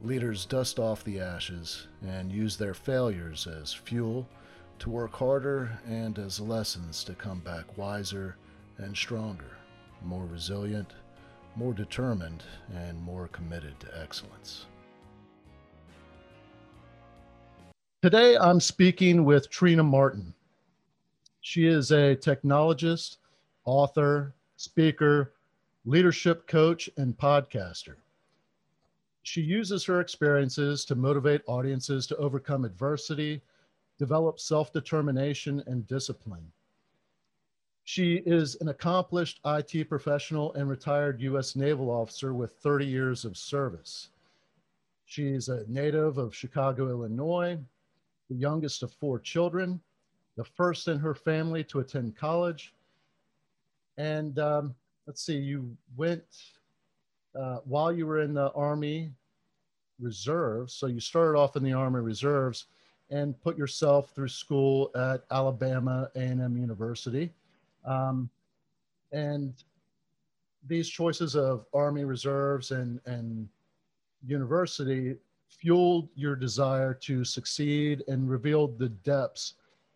Leaders 0.00 0.46
dust 0.46 0.78
off 0.78 1.04
the 1.04 1.20
ashes 1.20 1.86
and 2.06 2.32
use 2.32 2.56
their 2.56 2.74
failures 2.74 3.46
as 3.46 3.72
fuel 3.72 4.26
to 4.78 4.90
work 4.90 5.14
harder 5.14 5.78
and 5.86 6.18
as 6.18 6.40
lessons 6.40 7.04
to 7.04 7.14
come 7.14 7.38
back 7.40 7.78
wiser 7.78 8.36
and 8.78 8.96
stronger, 8.96 9.56
more 10.04 10.26
resilient, 10.26 10.94
more 11.54 11.72
determined, 11.72 12.42
and 12.74 13.00
more 13.00 13.28
committed 13.28 13.78
to 13.78 14.00
excellence. 14.00 14.66
Today 18.02 18.36
I'm 18.36 18.58
speaking 18.58 19.24
with 19.24 19.48
Trina 19.50 19.84
Martin. 19.84 20.34
She 21.42 21.66
is 21.66 21.92
a 21.92 22.16
technologist, 22.16 23.18
author, 23.64 24.34
speaker, 24.56 25.34
leadership 25.84 26.48
coach, 26.48 26.90
and 26.96 27.16
podcaster. 27.16 27.94
She 29.22 29.40
uses 29.40 29.84
her 29.84 30.00
experiences 30.00 30.84
to 30.86 30.94
motivate 30.94 31.42
audiences 31.46 32.06
to 32.08 32.16
overcome 32.16 32.64
adversity, 32.64 33.40
develop 33.98 34.40
self 34.40 34.72
determination, 34.72 35.62
and 35.66 35.86
discipline. 35.86 36.50
She 37.84 38.16
is 38.26 38.56
an 38.60 38.68
accomplished 38.68 39.40
IT 39.44 39.88
professional 39.88 40.52
and 40.54 40.68
retired 40.68 41.20
U.S. 41.20 41.56
naval 41.56 41.90
officer 41.90 42.32
with 42.34 42.52
30 42.52 42.86
years 42.86 43.24
of 43.24 43.36
service. 43.36 44.08
She's 45.04 45.48
a 45.48 45.64
native 45.68 46.18
of 46.18 46.34
Chicago, 46.34 46.88
Illinois, 46.88 47.58
the 48.28 48.36
youngest 48.36 48.82
of 48.82 48.92
four 48.92 49.18
children, 49.18 49.80
the 50.36 50.44
first 50.44 50.88
in 50.88 50.98
her 50.98 51.14
family 51.14 51.64
to 51.64 51.80
attend 51.80 52.16
college. 52.16 52.72
And 53.98 54.38
um, 54.38 54.74
let's 55.06 55.22
see, 55.22 55.36
you 55.36 55.76
went 55.96 56.24
uh, 57.34 57.58
while 57.64 57.92
you 57.92 58.06
were 58.06 58.20
in 58.20 58.32
the 58.32 58.50
Army 58.52 59.10
Reserves. 60.00 60.74
So 60.74 60.86
you 60.86 61.00
started 61.00 61.38
off 61.38 61.56
in 61.56 61.62
the 61.62 61.72
Army 61.72 62.00
Reserves 62.00 62.66
and 63.10 63.40
put 63.42 63.58
yourself 63.58 64.14
through 64.14 64.28
school 64.28 64.90
at 64.96 65.24
Alabama 65.30 66.10
A&M 66.14 66.56
University. 66.56 67.30
Um, 67.84 68.30
and 69.12 69.52
these 70.66 70.88
choices 70.88 71.36
of 71.36 71.66
Army 71.74 72.04
Reserves 72.04 72.70
and, 72.70 73.00
and 73.04 73.48
university 74.26 75.16
fueled 75.48 76.08
your 76.14 76.36
desire 76.36 76.94
to 76.94 77.24
succeed 77.24 78.02
and 78.08 78.28
revealed 78.28 78.78
the 78.78 78.88
depths 78.88 79.54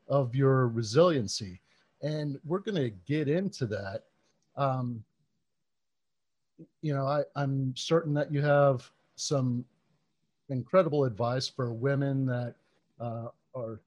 of 0.09 0.35
your 0.35 0.69
resiliency. 0.69 1.61
And 2.03 2.39
we're 2.45 2.59
going 2.59 2.77
to 2.77 2.91
get 3.07 3.29
into 3.29 3.67
that. 3.67 4.03
Um, 4.57 5.03
you 6.83 6.95
know, 6.95 7.07
I, 7.07 7.23
I'm 7.35 7.75
certain 7.77 8.15
that 8.15 8.33
you 8.33 8.43
have 8.43 8.91
some 9.17 9.65
incredible 10.49 11.05
advice 11.05 11.49
for 11.49 11.73
women 11.73 12.27
that 12.27 12.55
uh, 13.01 13.29
are 13.55 13.81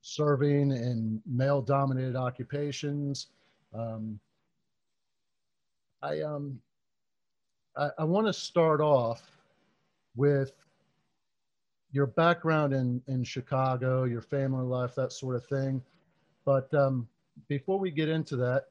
serving 0.00 0.72
in 0.72 1.22
male 1.26 1.62
dominated 1.62 2.16
occupations. 2.16 3.28
Um, 3.72 4.18
I, 6.02 6.20
um, 6.20 6.60
I, 7.76 7.90
I 7.98 8.04
want 8.04 8.26
to 8.26 8.32
start 8.32 8.80
off 8.80 9.22
with 10.16 10.52
your 11.92 12.06
background 12.06 12.72
in, 12.72 13.00
in 13.06 13.22
Chicago, 13.22 14.04
your 14.04 14.22
family 14.22 14.64
life, 14.64 14.94
that 14.96 15.12
sort 15.12 15.36
of 15.36 15.46
thing. 15.46 15.80
But 16.44 16.72
um, 16.74 17.06
before 17.48 17.78
we 17.78 17.90
get 17.90 18.08
into 18.08 18.36
that, 18.36 18.66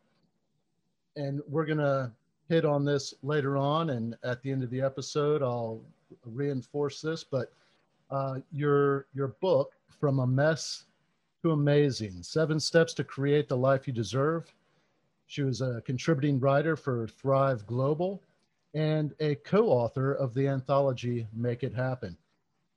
and 1.16 1.42
we're 1.48 1.66
going 1.66 1.78
to 1.78 2.12
hit 2.50 2.66
on 2.66 2.84
this 2.84 3.14
later 3.24 3.58
on, 3.58 3.92
and 3.92 4.16
at 4.24 4.42
the 4.42 4.52
end 4.52 4.64
of 4.64 4.70
the 4.70 4.82
episode, 4.82 5.42
I'll 5.42 5.82
reinforce 6.26 7.02
this, 7.02 7.24
but 7.24 7.54
uh, 8.10 8.40
your 8.52 9.08
your 9.14 9.30
book 9.40 9.74
from 10.00 10.20
a 10.20 10.28
mess 10.28 10.86
to 11.42 11.52
amazing: 11.52 12.24
seven 12.24 12.60
steps 12.60 12.94
to 12.96 13.04
create 13.04 13.48
the 13.48 13.58
life 13.58 13.88
you 13.88 13.94
deserve. 13.94 14.54
She 15.28 15.44
was 15.44 15.62
a 15.62 15.82
contributing 15.86 16.40
writer 16.40 16.76
for 16.76 17.08
Thrive 17.08 17.66
Global 17.66 18.22
and 18.74 19.14
a 19.20 19.36
co-author 19.36 20.14
of 20.14 20.34
the 20.34 20.48
anthology 20.48 21.28
Make 21.34 21.64
It 21.64 21.74
Happen. 21.74 22.18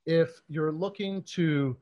If 0.05 0.41
you're 0.47 0.71
looking 0.71 1.23
to 1.23 1.75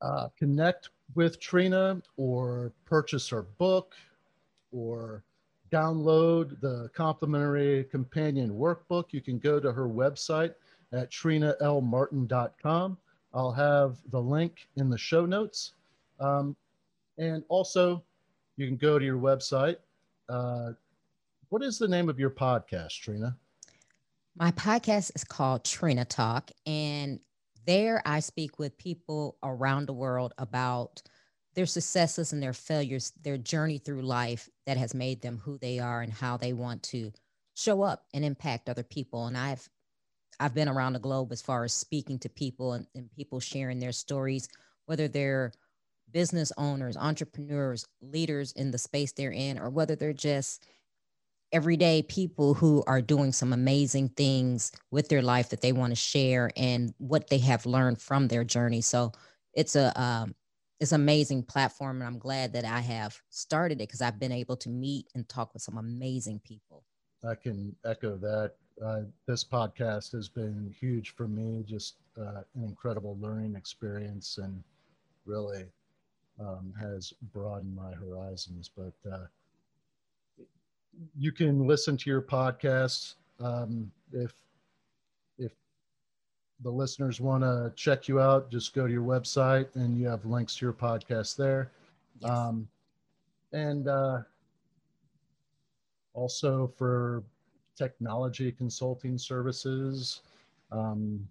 uh, 0.00 0.28
connect 0.38 0.90
with 1.14 1.40
Trina 1.40 2.00
or 2.16 2.72
purchase 2.84 3.28
her 3.28 3.42
book 3.42 3.94
or 4.72 5.24
download 5.70 6.60
the 6.60 6.90
complimentary 6.94 7.84
companion 7.84 8.50
workbook, 8.50 9.06
you 9.10 9.20
can 9.20 9.38
go 9.38 9.60
to 9.60 9.72
her 9.72 9.88
website 9.88 10.54
at 10.92 11.10
trinalmartin.com. 11.10 12.98
I'll 13.34 13.52
have 13.52 13.96
the 14.10 14.20
link 14.20 14.68
in 14.76 14.88
the 14.88 14.98
show 14.98 15.26
notes. 15.26 15.72
Um, 16.20 16.56
and 17.18 17.44
also, 17.48 18.02
you 18.56 18.66
can 18.66 18.76
go 18.76 18.98
to 18.98 19.04
your 19.04 19.18
website. 19.18 19.76
Uh, 20.28 20.72
what 21.50 21.62
is 21.62 21.78
the 21.78 21.88
name 21.88 22.08
of 22.08 22.18
your 22.18 22.30
podcast, 22.30 23.00
Trina? 23.00 23.36
My 24.36 24.52
podcast 24.52 25.12
is 25.14 25.24
called 25.24 25.64
Trina 25.64 26.04
Talk, 26.04 26.50
and 26.66 27.20
there 27.66 28.02
I 28.06 28.20
speak 28.20 28.58
with 28.58 28.78
people 28.78 29.36
around 29.42 29.86
the 29.86 29.92
world 29.92 30.32
about 30.38 31.02
their 31.58 31.66
successes 31.66 32.32
and 32.32 32.40
their 32.40 32.52
failures, 32.52 33.12
their 33.20 33.36
journey 33.36 33.78
through 33.78 34.00
life 34.00 34.48
that 34.64 34.76
has 34.76 34.94
made 34.94 35.20
them 35.20 35.38
who 35.38 35.58
they 35.58 35.80
are 35.80 36.02
and 36.02 36.12
how 36.12 36.36
they 36.36 36.52
want 36.52 36.80
to 36.84 37.10
show 37.54 37.82
up 37.82 38.04
and 38.14 38.24
impact 38.24 38.68
other 38.68 38.84
people. 38.84 39.26
And 39.26 39.36
I've 39.36 39.68
I've 40.38 40.54
been 40.54 40.68
around 40.68 40.92
the 40.92 41.00
globe 41.00 41.32
as 41.32 41.42
far 41.42 41.64
as 41.64 41.72
speaking 41.72 42.20
to 42.20 42.28
people 42.28 42.74
and, 42.74 42.86
and 42.94 43.10
people 43.10 43.40
sharing 43.40 43.80
their 43.80 43.90
stories, 43.90 44.48
whether 44.86 45.08
they're 45.08 45.50
business 46.12 46.52
owners, 46.58 46.96
entrepreneurs, 46.96 47.84
leaders 48.00 48.52
in 48.52 48.70
the 48.70 48.78
space 48.78 49.10
they're 49.10 49.32
in, 49.32 49.58
or 49.58 49.68
whether 49.68 49.96
they're 49.96 50.12
just 50.12 50.64
everyday 51.50 52.02
people 52.02 52.54
who 52.54 52.84
are 52.86 53.02
doing 53.02 53.32
some 53.32 53.52
amazing 53.52 54.10
things 54.10 54.70
with 54.92 55.08
their 55.08 55.22
life 55.22 55.48
that 55.48 55.60
they 55.60 55.72
want 55.72 55.90
to 55.90 55.96
share 55.96 56.52
and 56.56 56.94
what 56.98 57.30
they 57.30 57.38
have 57.38 57.66
learned 57.66 58.00
from 58.00 58.28
their 58.28 58.44
journey. 58.44 58.80
So 58.80 59.10
it's 59.54 59.74
a 59.74 60.00
um, 60.00 60.36
it's 60.80 60.92
an 60.92 61.00
amazing 61.00 61.42
platform 61.42 62.00
and 62.00 62.06
i'm 62.06 62.18
glad 62.18 62.52
that 62.52 62.64
i 62.64 62.80
have 62.80 63.20
started 63.30 63.80
it 63.80 63.88
because 63.88 64.00
i've 64.00 64.18
been 64.18 64.32
able 64.32 64.56
to 64.56 64.68
meet 64.68 65.06
and 65.14 65.28
talk 65.28 65.52
with 65.52 65.62
some 65.62 65.78
amazing 65.78 66.40
people. 66.40 66.84
I 67.28 67.34
can 67.34 67.74
echo 67.84 68.16
that. 68.16 68.52
Uh, 68.84 69.00
this 69.26 69.42
podcast 69.42 70.12
has 70.12 70.28
been 70.28 70.72
huge 70.78 71.16
for 71.16 71.26
me 71.26 71.64
just 71.66 71.96
uh, 72.16 72.42
an 72.54 72.64
incredible 72.64 73.18
learning 73.20 73.56
experience 73.56 74.38
and 74.38 74.62
really 75.26 75.64
um, 76.38 76.72
has 76.80 77.12
broadened 77.32 77.74
my 77.74 77.92
horizons 77.92 78.70
but 78.76 78.92
uh, 79.10 79.26
you 81.16 81.32
can 81.32 81.66
listen 81.66 81.96
to 81.96 82.08
your 82.08 82.22
podcast 82.22 83.14
um, 83.40 83.90
if 84.12 84.32
the 86.62 86.70
listeners 86.70 87.20
want 87.20 87.42
to 87.42 87.72
check 87.76 88.08
you 88.08 88.20
out, 88.20 88.50
just 88.50 88.74
go 88.74 88.86
to 88.86 88.92
your 88.92 89.02
website 89.02 89.68
and 89.74 89.96
you 89.96 90.06
have 90.06 90.24
links 90.24 90.56
to 90.56 90.66
your 90.66 90.72
podcast 90.72 91.36
there. 91.36 91.70
Yes. 92.20 92.30
Um, 92.30 92.68
and 93.52 93.88
uh, 93.88 94.22
also 96.14 96.72
for 96.76 97.22
technology 97.76 98.50
consulting 98.50 99.16
services, 99.16 100.22
um, 100.72 101.26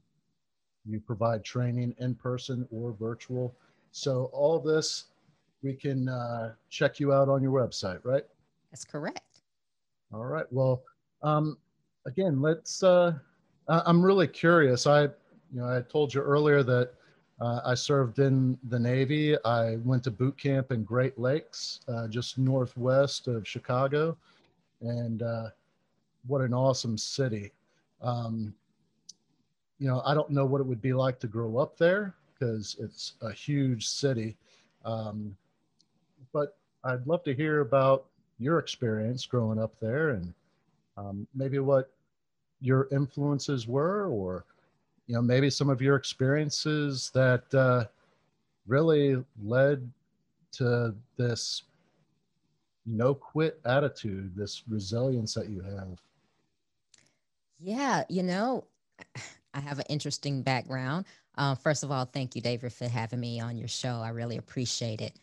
you 0.85 0.99
provide 0.99 1.43
training 1.43 1.93
in 1.99 2.15
person 2.15 2.65
or 2.71 2.93
virtual. 2.93 3.53
So 3.91 4.29
all 4.31 4.59
this, 4.59 5.05
we 5.61 5.73
can 5.73 6.07
uh, 6.07 6.53
check 6.69 6.99
you 6.99 7.11
out 7.11 7.27
on 7.27 7.41
your 7.41 7.51
website, 7.51 7.99
right? 8.03 8.23
That's 8.71 8.85
correct. 8.85 9.41
All 10.13 10.25
right. 10.25 10.45
Well, 10.51 10.83
um, 11.21 11.57
again, 12.05 12.41
let's 12.41 12.81
uh, 12.83 13.13
I'm 13.67 14.01
really 14.03 14.27
curious. 14.27 14.87
I, 14.87 15.03
you 15.03 15.09
know, 15.53 15.65
I 15.65 15.81
told 15.81 16.13
you 16.13 16.21
earlier 16.21 16.63
that 16.63 16.91
uh, 17.41 17.61
I 17.65 17.75
served 17.75 18.19
in 18.19 18.57
the 18.69 18.79
Navy. 18.79 19.35
I 19.43 19.75
went 19.77 20.03
to 20.05 20.11
boot 20.11 20.37
camp 20.37 20.71
in 20.71 20.83
Great 20.83 21.19
Lakes, 21.19 21.81
uh, 21.87 22.07
just 22.07 22.37
northwest 22.37 23.27
of 23.27 23.47
Chicago, 23.47 24.17
and 24.81 25.21
uh, 25.21 25.49
what 26.27 26.41
an 26.41 26.53
awesome 26.53 26.97
city. 26.97 27.51
Um, 28.01 28.53
you 29.79 29.87
know, 29.87 30.01
I 30.05 30.13
don't 30.13 30.29
know 30.29 30.45
what 30.45 30.61
it 30.61 30.67
would 30.67 30.81
be 30.81 30.93
like 30.93 31.19
to 31.19 31.27
grow 31.27 31.57
up 31.57 31.77
there, 31.77 32.15
because 32.33 32.75
it's 32.79 33.13
a 33.21 33.31
huge 33.31 33.87
city. 33.87 34.35
Um, 34.85 35.35
but 36.31 36.57
I'd 36.83 37.05
love 37.05 37.23
to 37.23 37.35
hear 37.35 37.61
about 37.61 38.05
your 38.39 38.59
experience 38.59 39.25
growing 39.25 39.59
up 39.59 39.73
there 39.79 40.09
and 40.11 40.33
um, 40.95 41.27
maybe 41.35 41.59
what 41.59 41.91
your 42.61 42.87
influences 42.91 43.67
were, 43.67 44.07
or 44.07 44.45
you 45.07 45.15
know, 45.15 45.21
maybe 45.21 45.49
some 45.49 45.69
of 45.69 45.81
your 45.81 45.95
experiences 45.95 47.11
that 47.13 47.53
uh, 47.53 47.85
really 48.67 49.23
led 49.43 49.89
to 50.51 50.93
this 51.17 51.63
no 52.85 53.13
quit 53.13 53.59
attitude, 53.65 54.35
this 54.35 54.63
resilience 54.67 55.33
that 55.33 55.49
you 55.49 55.61
have. 55.61 55.99
Yeah, 57.59 58.03
you 58.09 58.23
know, 58.23 58.65
I 59.53 59.59
have 59.59 59.79
an 59.79 59.85
interesting 59.89 60.41
background. 60.41 61.05
Uh, 61.35 61.55
first 61.55 61.83
of 61.83 61.91
all, 61.91 62.05
thank 62.05 62.35
you, 62.35 62.41
David, 62.41 62.73
for 62.73 62.87
having 62.87 63.19
me 63.19 63.39
on 63.39 63.57
your 63.57 63.67
show. 63.67 64.01
I 64.01 64.09
really 64.09 64.37
appreciate 64.37 65.01
it. 65.01 65.13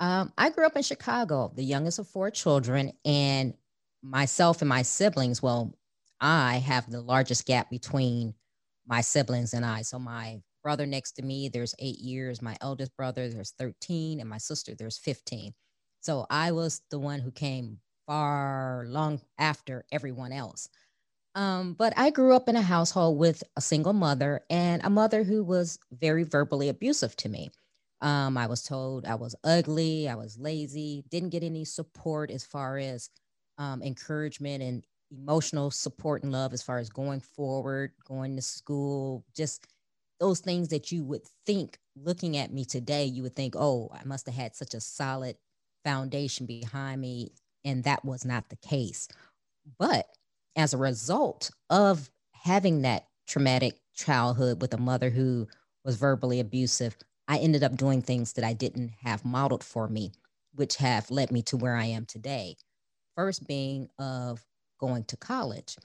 Um, 0.00 0.32
I 0.38 0.50
grew 0.50 0.66
up 0.66 0.76
in 0.76 0.82
Chicago, 0.82 1.52
the 1.54 1.64
youngest 1.64 1.98
of 1.98 2.08
four 2.08 2.30
children, 2.30 2.92
and 3.04 3.54
myself 4.02 4.62
and 4.62 4.68
my 4.68 4.82
siblings, 4.82 5.42
well, 5.42 5.74
I 6.20 6.56
have 6.58 6.90
the 6.90 7.00
largest 7.00 7.46
gap 7.46 7.70
between 7.70 8.34
my 8.86 9.00
siblings 9.00 9.54
and 9.54 9.64
I. 9.64 9.82
So 9.82 9.98
my 9.98 10.40
brother 10.62 10.86
next 10.86 11.12
to 11.12 11.22
me, 11.22 11.48
there's 11.48 11.74
eight 11.78 11.98
years. 11.98 12.42
My 12.42 12.56
eldest 12.60 12.96
brother, 12.96 13.28
there's 13.28 13.52
13, 13.58 14.20
and 14.20 14.28
my 14.28 14.38
sister, 14.38 14.74
there's 14.74 14.98
15. 14.98 15.52
So 16.00 16.26
I 16.30 16.52
was 16.52 16.82
the 16.90 16.98
one 16.98 17.20
who 17.20 17.30
came 17.30 17.78
far 18.06 18.84
long 18.88 19.20
after 19.38 19.84
everyone 19.92 20.32
else. 20.32 20.68
Um, 21.34 21.74
but 21.74 21.92
I 21.96 22.10
grew 22.10 22.34
up 22.34 22.48
in 22.48 22.56
a 22.56 22.62
household 22.62 23.18
with 23.18 23.42
a 23.56 23.60
single 23.60 23.92
mother 23.92 24.44
and 24.50 24.82
a 24.84 24.90
mother 24.90 25.24
who 25.24 25.42
was 25.42 25.78
very 25.92 26.22
verbally 26.22 26.68
abusive 26.68 27.16
to 27.16 27.28
me. 27.28 27.50
Um, 28.00 28.36
I 28.36 28.46
was 28.46 28.62
told 28.62 29.04
I 29.06 29.16
was 29.16 29.34
ugly, 29.42 30.08
I 30.08 30.14
was 30.14 30.38
lazy, 30.38 31.04
didn't 31.10 31.30
get 31.30 31.42
any 31.42 31.64
support 31.64 32.30
as 32.30 32.44
far 32.44 32.78
as 32.78 33.10
um, 33.58 33.82
encouragement 33.82 34.62
and 34.62 34.84
emotional 35.16 35.70
support 35.70 36.22
and 36.22 36.32
love 36.32 36.52
as 36.52 36.62
far 36.62 36.78
as 36.78 36.88
going 36.88 37.20
forward, 37.20 37.92
going 38.06 38.36
to 38.36 38.42
school, 38.42 39.24
just 39.34 39.66
those 40.20 40.40
things 40.40 40.68
that 40.68 40.92
you 40.92 41.04
would 41.04 41.22
think 41.46 41.78
looking 41.96 42.36
at 42.36 42.52
me 42.52 42.64
today, 42.64 43.04
you 43.04 43.22
would 43.22 43.36
think, 43.36 43.54
oh, 43.56 43.90
I 43.92 44.04
must 44.04 44.26
have 44.26 44.34
had 44.34 44.54
such 44.54 44.74
a 44.74 44.80
solid 44.80 45.36
foundation 45.84 46.46
behind 46.46 47.00
me. 47.00 47.32
And 47.64 47.84
that 47.84 48.04
was 48.04 48.24
not 48.24 48.48
the 48.48 48.56
case. 48.56 49.08
But 49.78 50.06
as 50.56 50.74
a 50.74 50.78
result 50.78 51.50
of 51.70 52.10
having 52.32 52.82
that 52.82 53.06
traumatic 53.26 53.80
childhood 53.94 54.60
with 54.60 54.74
a 54.74 54.78
mother 54.78 55.10
who 55.10 55.48
was 55.84 55.96
verbally 55.96 56.40
abusive, 56.40 56.96
I 57.26 57.38
ended 57.38 57.64
up 57.64 57.76
doing 57.76 58.02
things 58.02 58.34
that 58.34 58.44
I 58.44 58.52
didn't 58.52 58.92
have 59.02 59.24
modeled 59.24 59.64
for 59.64 59.88
me, 59.88 60.12
which 60.54 60.76
have 60.76 61.10
led 61.10 61.30
me 61.30 61.42
to 61.42 61.56
where 61.56 61.74
I 61.74 61.86
am 61.86 62.04
today. 62.04 62.56
First, 63.16 63.46
being 63.46 63.88
of 63.98 64.44
going 64.86 65.04
to 65.04 65.16
college. 65.16 65.76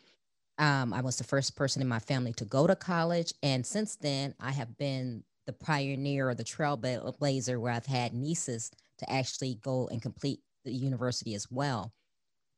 Um, 0.58 0.94
I 0.94 1.02
was 1.02 1.18
the 1.18 1.24
first 1.24 1.56
person 1.56 1.82
in 1.82 1.88
my 1.88 2.00
family 2.00 2.34
to 2.34 2.46
go 2.46 2.68
to 2.68 2.76
college. 2.76 3.34
And 3.42 3.66
since 3.66 3.96
then, 3.96 4.36
I 4.40 4.52
have 4.52 4.78
been 4.78 5.24
the 5.48 5.54
pioneer 5.54 6.30
or 6.30 6.36
the 6.36 6.44
trailblazer 6.44 7.60
where 7.60 7.72
I've 7.72 7.86
had 7.86 8.14
nieces 8.14 8.72
to 9.00 9.12
actually 9.12 9.56
go 9.64 9.88
and 9.88 10.02
complete 10.02 10.42
the 10.66 10.74
university 10.74 11.34
as 11.34 11.48
well. 11.50 11.94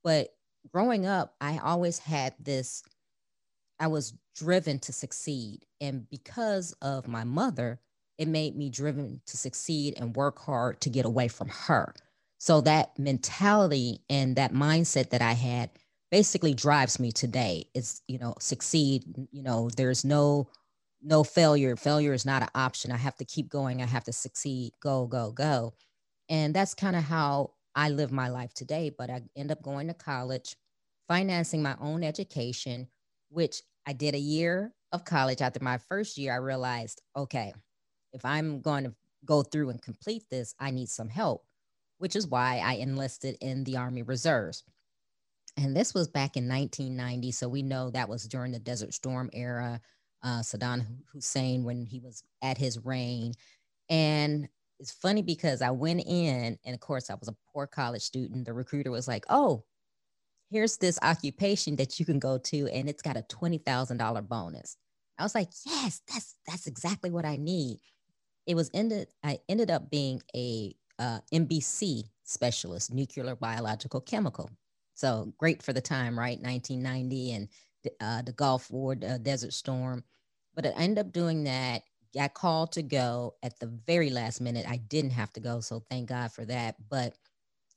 But 0.03 0.29
growing 0.73 1.05
up, 1.05 1.35
I 1.39 1.59
always 1.59 1.99
had 1.99 2.33
this, 2.39 2.83
I 3.79 3.87
was 3.87 4.13
driven 4.35 4.79
to 4.79 4.93
succeed. 4.93 5.65
And 5.79 6.09
because 6.09 6.73
of 6.81 7.07
my 7.07 7.23
mother, 7.23 7.79
it 8.17 8.27
made 8.27 8.55
me 8.55 8.69
driven 8.69 9.21
to 9.27 9.37
succeed 9.37 9.93
and 9.97 10.15
work 10.15 10.39
hard 10.39 10.81
to 10.81 10.89
get 10.89 11.05
away 11.05 11.27
from 11.27 11.49
her. 11.49 11.93
So 12.39 12.61
that 12.61 12.97
mentality 12.97 14.01
and 14.09 14.35
that 14.37 14.53
mindset 14.53 15.11
that 15.11 15.21
I 15.21 15.33
had 15.33 15.69
basically 16.11 16.53
drives 16.53 16.99
me 16.99 17.11
today. 17.11 17.65
is 17.73 18.01
you 18.07 18.19
know, 18.19 18.35
succeed, 18.39 19.03
you 19.31 19.41
know, 19.41 19.69
there's 19.75 20.05
no 20.05 20.49
no 21.01 21.23
failure. 21.23 21.75
Failure 21.75 22.13
is 22.13 22.25
not 22.25 22.43
an 22.43 22.49
option. 22.53 22.91
I 22.91 22.97
have 22.97 23.15
to 23.15 23.25
keep 23.25 23.49
going. 23.49 23.81
I 23.81 23.87
have 23.87 24.03
to 24.03 24.13
succeed. 24.13 24.73
Go, 24.81 25.07
go, 25.07 25.31
go. 25.31 25.73
And 26.29 26.53
that's 26.53 26.75
kind 26.75 26.95
of 26.95 27.03
how 27.03 27.53
I 27.75 27.89
live 27.89 28.11
my 28.11 28.27
life 28.29 28.53
today, 28.53 28.91
but 28.95 29.09
I 29.09 29.21
end 29.35 29.51
up 29.51 29.63
going 29.63 29.87
to 29.87 29.93
college, 29.93 30.55
financing 31.07 31.63
my 31.63 31.75
own 31.81 32.03
education, 32.03 32.87
which 33.29 33.61
I 33.87 33.93
did 33.93 34.13
a 34.13 34.19
year 34.19 34.73
of 34.91 35.05
college. 35.05 35.41
After 35.41 35.63
my 35.63 35.77
first 35.77 36.17
year, 36.17 36.33
I 36.33 36.37
realized, 36.37 37.01
okay, 37.17 37.53
if 38.13 38.23
I'm 38.23 38.61
going 38.61 38.83
to 38.83 38.93
go 39.25 39.41
through 39.41 39.69
and 39.69 39.81
complete 39.81 40.23
this, 40.29 40.53
I 40.59 40.71
need 40.71 40.89
some 40.89 41.09
help, 41.09 41.45
which 41.97 42.15
is 42.15 42.27
why 42.27 42.61
I 42.63 42.73
enlisted 42.73 43.37
in 43.41 43.63
the 43.63 43.77
Army 43.77 44.03
Reserves. 44.03 44.63
And 45.57 45.75
this 45.75 45.93
was 45.93 46.07
back 46.07 46.37
in 46.37 46.47
1990. 46.47 47.31
So 47.31 47.47
we 47.47 47.61
know 47.61 47.89
that 47.89 48.09
was 48.09 48.27
during 48.27 48.51
the 48.51 48.59
Desert 48.59 48.93
Storm 48.93 49.29
era, 49.33 49.81
uh, 50.23 50.39
Saddam 50.39 50.85
Hussein 51.11 51.63
when 51.63 51.85
he 51.85 51.99
was 51.99 52.23
at 52.41 52.57
his 52.57 52.83
reign. 52.83 53.33
And 53.89 54.47
it's 54.79 54.91
funny 54.91 55.21
because 55.21 55.61
I 55.61 55.71
went 55.71 56.03
in, 56.07 56.57
and 56.65 56.73
of 56.73 56.79
course, 56.79 57.09
I 57.09 57.15
was 57.15 57.27
a 57.27 57.35
poor 57.53 57.67
college 57.67 58.01
student. 58.01 58.45
The 58.45 58.53
recruiter 58.53 58.89
was 58.91 59.07
like, 59.07 59.25
Oh, 59.29 59.63
here's 60.51 60.77
this 60.77 60.99
occupation 61.01 61.75
that 61.77 61.99
you 61.99 62.05
can 62.05 62.19
go 62.19 62.37
to, 62.37 62.67
and 62.69 62.89
it's 62.89 63.01
got 63.01 63.17
a 63.17 63.23
$20,000 63.23 64.27
bonus. 64.27 64.77
I 65.19 65.23
was 65.23 65.35
like, 65.35 65.49
Yes, 65.65 66.01
that's 66.11 66.35
that's 66.47 66.67
exactly 66.67 67.11
what 67.11 67.25
I 67.25 67.37
need. 67.37 67.79
It 68.47 68.55
was 68.55 68.71
ended, 68.73 69.09
I 69.23 69.39
ended 69.49 69.71
up 69.71 69.91
being 69.91 70.21
a 70.35 70.75
uh, 70.99 71.19
NBC 71.33 72.05
specialist, 72.23 72.93
nuclear 72.93 73.35
biological 73.35 74.01
chemical. 74.01 74.49
So 75.01 75.33
great 75.39 75.63
for 75.63 75.73
the 75.73 75.81
time, 75.81 76.17
right? 76.17 76.39
1990 76.39 77.33
and 77.33 77.47
uh, 77.99 78.21
the 78.21 78.33
Gulf 78.33 78.69
War, 78.69 78.93
uh, 78.93 79.17
Desert 79.17 79.51
Storm. 79.51 80.03
But 80.53 80.67
I 80.67 80.69
ended 80.69 81.03
up 81.03 81.11
doing 81.11 81.45
that 81.45 81.81
got 82.13 82.35
called 82.35 82.73
to 82.73 82.83
go 82.83 83.33
at 83.41 83.59
the 83.59 83.65
very 83.87 84.11
last 84.11 84.41
minute. 84.41 84.67
I 84.69 84.77
didn't 84.77 85.11
have 85.11 85.33
to 85.33 85.39
go, 85.39 85.59
so 85.59 85.83
thank 85.89 86.09
God 86.09 86.31
for 86.31 86.45
that. 86.45 86.75
But 86.87 87.15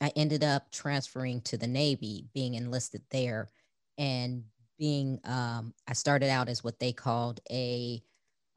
I 0.02 0.12
ended 0.16 0.44
up 0.44 0.70
transferring 0.70 1.40
to 1.42 1.56
the 1.56 1.66
Navy, 1.66 2.26
being 2.34 2.54
enlisted 2.54 3.00
there, 3.10 3.48
and 3.96 4.44
being 4.78 5.18
um, 5.24 5.72
I 5.88 5.94
started 5.94 6.28
out 6.28 6.50
as 6.50 6.62
what 6.62 6.78
they 6.78 6.92
called 6.92 7.40
a 7.50 8.02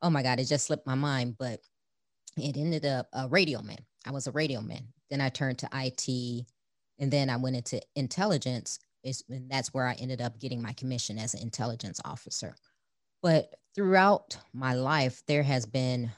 oh 0.02 0.10
my 0.10 0.24
God, 0.24 0.42
it 0.42 0.46
just 0.46 0.66
slipped 0.66 0.86
my 0.86 0.96
mind, 0.96 1.38
but 1.40 1.62
it 2.36 2.58
ended 2.58 2.86
up 2.86 3.08
a 3.14 3.30
radio 3.30 3.62
man. 3.62 3.80
I 4.06 4.12
was 4.12 4.28
a 4.28 4.32
radio 4.32 4.60
man. 4.60 4.90
Then 5.10 5.22
I 5.22 5.30
turned 5.30 5.60
to 5.60 5.70
IT, 5.74 6.46
and 7.00 7.12
then 7.12 7.30
I 7.30 7.38
went 7.38 7.56
into 7.56 7.82
intelligence. 7.96 8.80
Is 9.04 9.24
and 9.30 9.50
that's 9.50 9.74
where 9.74 9.88
I 9.88 9.94
ended 9.94 10.22
up 10.22 10.40
getting 10.40 10.62
my 10.62 10.74
commission 10.74 11.18
as 11.18 11.34
an 11.34 11.42
intelligence 11.42 12.00
officer. 12.04 12.56
But 13.22 13.54
throughout 13.76 14.38
my 14.54 14.74
life, 14.74 15.22
there 15.28 15.44
has 15.44 15.66
been 15.66 16.12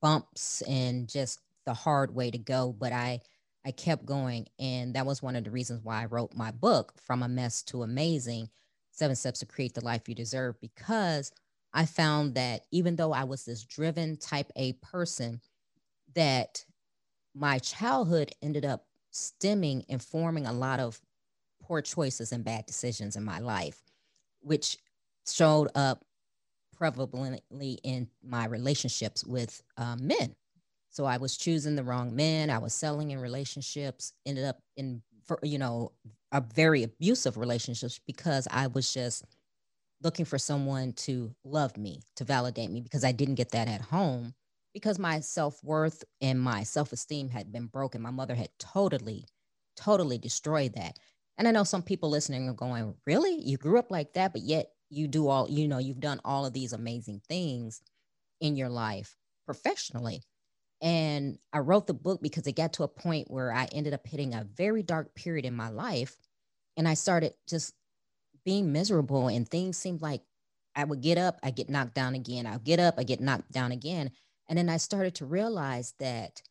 bumps 0.00 0.62
and 0.62 1.08
just 1.08 1.40
the 1.64 1.74
hard 1.74 2.14
way 2.14 2.30
to 2.30 2.38
go. 2.38 2.74
But 2.78 2.92
I, 2.92 3.20
I 3.64 3.70
kept 3.70 4.04
going. 4.04 4.46
And 4.58 4.94
that 4.94 5.06
was 5.06 5.22
one 5.22 5.36
of 5.36 5.44
the 5.44 5.50
reasons 5.50 5.80
why 5.82 6.02
I 6.02 6.06
wrote 6.06 6.34
my 6.34 6.50
book, 6.50 6.94
From 7.06 7.22
a 7.22 7.28
Mess 7.28 7.62
to 7.64 7.82
Amazing 7.82 8.48
Seven 8.90 9.16
Steps 9.16 9.38
to 9.40 9.46
Create 9.46 9.74
the 9.74 9.84
Life 9.84 10.08
You 10.08 10.14
Deserve, 10.14 10.60
because 10.60 11.32
I 11.72 11.86
found 11.86 12.34
that 12.34 12.62
even 12.70 12.96
though 12.96 13.12
I 13.12 13.24
was 13.24 13.44
this 13.44 13.64
driven 13.64 14.18
type 14.18 14.50
A 14.56 14.74
person, 14.74 15.40
that 16.14 16.64
my 17.34 17.58
childhood 17.58 18.32
ended 18.42 18.64
up 18.64 18.84
stemming 19.12 19.84
and 19.88 20.02
forming 20.02 20.46
a 20.46 20.52
lot 20.52 20.80
of 20.80 21.00
poor 21.62 21.80
choices 21.80 22.32
and 22.32 22.44
bad 22.44 22.66
decisions 22.66 23.14
in 23.14 23.24
my 23.24 23.38
life, 23.38 23.80
which 24.40 24.78
showed 25.26 25.68
up 25.74 26.04
prevalently 26.78 27.78
in 27.84 28.08
my 28.24 28.46
relationships 28.46 29.24
with 29.24 29.62
um, 29.76 30.06
men. 30.06 30.34
So 30.90 31.04
I 31.04 31.18
was 31.18 31.36
choosing 31.36 31.76
the 31.76 31.84
wrong 31.84 32.14
men. 32.16 32.50
I 32.50 32.58
was 32.58 32.74
selling 32.74 33.12
in 33.12 33.20
relationships, 33.20 34.12
ended 34.26 34.44
up 34.44 34.58
in, 34.76 35.02
you 35.42 35.58
know, 35.58 35.92
a 36.32 36.40
very 36.40 36.82
abusive 36.82 37.36
relationships 37.36 38.00
because 38.06 38.48
I 38.50 38.66
was 38.66 38.92
just 38.92 39.24
looking 40.02 40.24
for 40.24 40.38
someone 40.38 40.92
to 40.94 41.34
love 41.44 41.76
me, 41.76 42.00
to 42.16 42.24
validate 42.24 42.70
me, 42.70 42.80
because 42.80 43.04
I 43.04 43.12
didn't 43.12 43.36
get 43.36 43.52
that 43.52 43.68
at 43.68 43.80
home 43.80 44.34
because 44.74 44.98
my 44.98 45.20
self 45.20 45.62
worth 45.62 46.04
and 46.20 46.40
my 46.40 46.62
self 46.62 46.92
esteem 46.92 47.28
had 47.28 47.52
been 47.52 47.66
broken. 47.66 48.02
My 48.02 48.10
mother 48.10 48.34
had 48.34 48.50
totally, 48.58 49.26
totally 49.76 50.18
destroyed 50.18 50.74
that. 50.74 50.96
And 51.38 51.48
I 51.48 51.50
know 51.50 51.64
some 51.64 51.82
people 51.82 52.10
listening 52.10 52.48
are 52.48 52.54
going, 52.54 52.94
Really? 53.06 53.40
You 53.42 53.56
grew 53.56 53.78
up 53.78 53.90
like 53.90 54.14
that, 54.14 54.32
but 54.32 54.42
yet 54.42 54.68
you 54.90 55.08
do 55.08 55.28
all, 55.28 55.48
you 55.50 55.68
know, 55.68 55.78
you've 55.78 56.00
done 56.00 56.20
all 56.24 56.44
of 56.44 56.52
these 56.52 56.72
amazing 56.72 57.22
things 57.28 57.80
in 58.40 58.56
your 58.56 58.68
life 58.68 59.16
professionally. 59.46 60.22
And 60.82 61.38
I 61.52 61.60
wrote 61.60 61.86
the 61.86 61.94
book 61.94 62.20
because 62.20 62.46
it 62.46 62.56
got 62.56 62.74
to 62.74 62.82
a 62.82 62.88
point 62.88 63.30
where 63.30 63.52
I 63.52 63.68
ended 63.72 63.94
up 63.94 64.06
hitting 64.06 64.34
a 64.34 64.46
very 64.56 64.82
dark 64.82 65.14
period 65.14 65.46
in 65.46 65.54
my 65.54 65.68
life. 65.68 66.16
And 66.76 66.88
I 66.88 66.94
started 66.94 67.34
just 67.48 67.74
being 68.44 68.72
miserable, 68.72 69.28
and 69.28 69.48
things 69.48 69.76
seemed 69.76 70.02
like 70.02 70.22
I 70.74 70.84
would 70.84 71.00
get 71.00 71.18
up, 71.18 71.38
I 71.42 71.50
get 71.50 71.68
knocked 71.68 71.94
down 71.94 72.14
again. 72.14 72.46
I'll 72.46 72.58
get 72.58 72.80
up, 72.80 72.94
I 72.98 73.04
get 73.04 73.20
knocked 73.20 73.52
down 73.52 73.72
again. 73.72 74.10
And 74.48 74.58
then 74.58 74.68
I 74.68 74.76
started 74.76 75.14
to 75.16 75.26
realize 75.26 75.94
that 75.98 76.42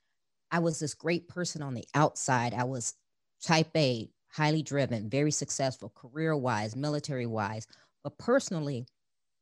I 0.52 0.60
was 0.60 0.80
this 0.80 0.94
great 0.94 1.28
person 1.28 1.62
on 1.62 1.74
the 1.74 1.86
outside. 1.96 2.54
I 2.54 2.66
was 2.66 2.96
type 3.44 3.76
A, 3.76 4.10
highly 4.30 4.64
driven, 4.64 5.10
very 5.10 5.32
successful, 5.32 5.90
career 5.96 6.36
wise, 6.36 6.76
military 6.76 7.26
wise. 7.26 7.68
But 8.04 8.18
personally, 8.18 8.86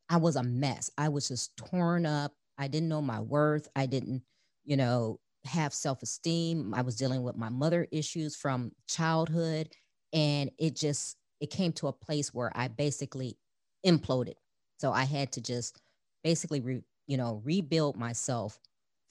I 0.08 0.16
was 0.16 0.36
a 0.36 0.42
mess. 0.42 0.90
I 0.98 1.08
was 1.08 1.28
just 1.28 1.56
torn 1.56 2.06
up. 2.06 2.34
I 2.58 2.68
didn't 2.68 2.88
know 2.88 3.02
my 3.02 3.20
worth. 3.20 3.68
I 3.76 3.86
didn't, 3.86 4.22
you 4.64 4.76
know, 4.76 5.20
have 5.44 5.72
self 5.72 6.02
esteem. 6.02 6.74
I 6.74 6.82
was 6.82 6.96
dealing 6.96 7.22
with 7.22 7.36
my 7.36 7.48
mother 7.48 7.86
issues 7.92 8.36
from 8.36 8.72
childhood. 8.88 9.72
And 10.12 10.50
it 10.58 10.76
just, 10.76 11.16
it 11.40 11.50
came 11.50 11.72
to 11.74 11.88
a 11.88 11.92
place 11.92 12.34
where 12.34 12.52
I 12.54 12.68
basically 12.68 13.38
imploded. 13.86 14.34
So 14.78 14.92
I 14.92 15.04
had 15.04 15.32
to 15.32 15.40
just 15.40 15.80
basically, 16.24 16.60
re, 16.60 16.82
you 17.10 17.16
know, 17.16 17.42
rebuild 17.44 17.96
myself 17.96 18.60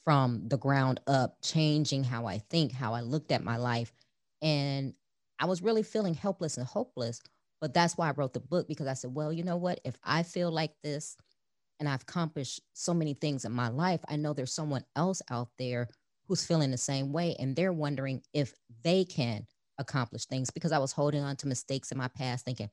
from 0.06 0.48
the 0.48 0.58
ground 0.58 1.02
up, 1.06 1.38
changing 1.44 2.06
how 2.06 2.26
I 2.28 2.38
think, 2.38 2.72
how 2.72 2.94
I 2.94 3.02
looked 3.02 3.34
at 3.34 3.44
my 3.44 3.58
life. 3.58 3.92
And 4.42 4.94
I 5.38 5.46
was 5.46 5.62
really 5.62 5.84
feeling 5.84 6.14
helpless 6.14 6.58
and 6.58 6.66
hopeless. 6.66 7.22
But 7.60 7.74
that's 7.74 7.98
why 7.98 8.08
I 8.08 8.14
wrote 8.14 8.34
the 8.34 8.40
book 8.40 8.70
because 8.70 8.88
I 8.88 8.94
said, 8.94 9.14
well, 9.14 9.34
you 9.34 9.44
know 9.44 9.58
what? 9.58 9.82
If 9.84 9.98
I 10.02 10.24
feel 10.24 10.50
like 10.50 10.72
this 10.82 11.18
and 11.82 11.90
I've 11.90 12.04
accomplished 12.04 12.62
so 12.74 12.94
many 12.94 13.16
things 13.16 13.44
in 13.44 13.52
my 13.52 13.68
life, 13.68 14.00
I 14.08 14.16
know 14.16 14.32
there's 14.32 14.54
someone 14.54 14.86
else 14.96 15.22
out 15.30 15.50
there 15.60 15.90
who's 16.30 16.46
feeling 16.46 16.72
the 16.72 16.78
same 16.78 17.12
way. 17.12 17.36
And 17.38 17.54
they're 17.54 17.74
wondering 17.74 18.22
if 18.34 18.54
they 18.82 19.04
can 19.04 19.46
accomplish 19.78 20.26
things 20.26 20.52
because 20.52 20.72
I 20.72 20.80
was 20.80 20.94
holding 20.94 21.22
on 21.22 21.36
to 21.38 21.48
mistakes 21.48 21.92
in 21.92 21.98
my 21.98 22.08
past, 22.08 22.46
thinking, 22.46 22.70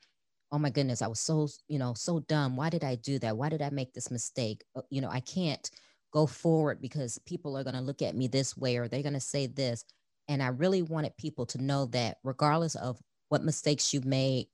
oh 0.52 0.58
my 0.58 0.70
goodness, 0.70 1.02
I 1.02 1.08
was 1.08 1.20
so, 1.20 1.48
you 1.68 1.78
know, 1.78 1.94
so 1.94 2.20
dumb. 2.20 2.56
Why 2.56 2.70
did 2.70 2.84
I 2.84 2.94
do 2.96 3.18
that? 3.20 3.36
Why 3.36 3.48
did 3.48 3.62
I 3.62 3.70
make 3.70 3.92
this 3.92 4.10
mistake? 4.10 4.64
Uh, 4.74 4.82
you 4.90 5.00
know, 5.00 5.10
I 5.10 5.20
can't 5.20 5.68
go 6.12 6.26
forward 6.26 6.80
because 6.80 7.18
people 7.26 7.56
are 7.58 7.64
going 7.64 7.74
to 7.74 7.80
look 7.80 8.02
at 8.02 8.16
me 8.16 8.28
this 8.28 8.56
way 8.56 8.76
or 8.76 8.88
they're 8.88 9.02
going 9.02 9.14
to 9.14 9.20
say 9.20 9.46
this. 9.46 9.84
And 10.28 10.42
I 10.42 10.48
really 10.48 10.82
wanted 10.82 11.16
people 11.16 11.46
to 11.46 11.62
know 11.62 11.86
that 11.86 12.18
regardless 12.24 12.74
of 12.76 12.98
what 13.28 13.44
mistakes 13.44 13.92
you 13.92 14.00
made, 14.04 14.46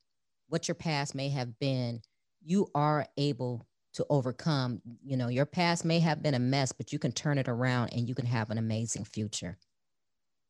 what 0.48 0.68
your 0.68 0.74
past 0.74 1.14
may 1.14 1.28
have 1.30 1.58
been, 1.58 2.00
you 2.44 2.68
are 2.74 3.06
able 3.16 3.66
to 3.94 4.06
overcome. 4.08 4.80
You 5.04 5.16
know, 5.16 5.28
your 5.28 5.46
past 5.46 5.84
may 5.84 6.00
have 6.00 6.22
been 6.22 6.34
a 6.34 6.38
mess, 6.38 6.72
but 6.72 6.92
you 6.92 6.98
can 6.98 7.12
turn 7.12 7.38
it 7.38 7.48
around 7.48 7.90
and 7.92 8.08
you 8.08 8.14
can 8.14 8.26
have 8.26 8.50
an 8.50 8.58
amazing 8.58 9.04
future. 9.04 9.58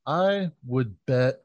I 0.06 0.50
would 0.66 0.96
bet 1.06 1.42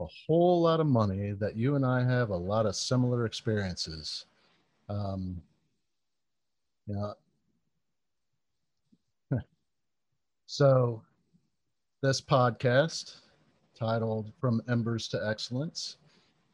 a 0.00 0.06
whole 0.26 0.62
lot 0.62 0.80
of 0.80 0.86
money 0.86 1.32
that 1.32 1.56
you 1.56 1.76
and 1.76 1.84
I 1.84 2.02
have 2.02 2.30
a 2.30 2.36
lot 2.36 2.66
of 2.66 2.74
similar 2.74 3.26
experiences. 3.26 4.24
Um, 4.88 5.40
know, 6.86 7.14
so 10.46 11.02
this 12.02 12.20
podcast 12.20 13.16
titled 13.78 14.32
From 14.40 14.62
Embers 14.68 15.06
to 15.08 15.28
Excellence 15.28 15.96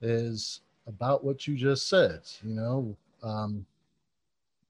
is 0.02 0.60
about 0.86 1.24
what 1.24 1.46
you 1.46 1.56
just 1.56 1.88
said. 1.88 2.20
You 2.42 2.54
know, 2.54 2.96
um, 3.22 3.64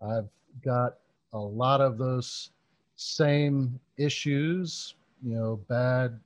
I've 0.03 0.29
got 0.63 0.99
a 1.33 1.39
lot 1.39 1.81
of 1.81 1.99
those 1.99 2.51
same 2.97 3.79
issues, 3.99 4.95
you 5.23 5.35
know, 5.35 5.61
bad 5.69 6.19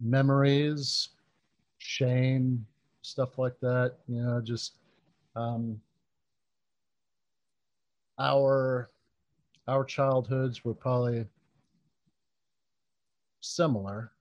memories, 0.00 1.10
shame, 1.82 2.64
stuff 3.02 3.38
like 3.38 3.58
that. 3.60 3.96
You 4.08 4.22
know, 4.22 4.40
just 4.40 4.76
um, 5.36 5.80
our 8.18 8.90
our 9.68 9.84
childhoods 9.84 10.64
were 10.64 10.74
probably 10.74 11.26
similar. 13.40 14.12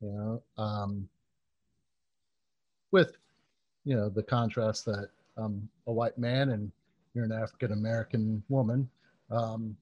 You 0.00 0.10
know, 0.10 0.62
um, 0.62 1.08
with 2.92 3.16
you 3.84 3.96
know 3.96 4.08
the 4.08 4.22
contrast 4.22 4.84
that 4.86 5.08
I'm 5.36 5.68
a 5.86 5.92
white 5.92 6.18
man 6.18 6.50
and 6.50 6.70
you're 7.14 7.24
an 7.24 7.32
African 7.32 7.72
American 7.72 8.42
woman. 8.48 8.88
Um, 9.30 9.76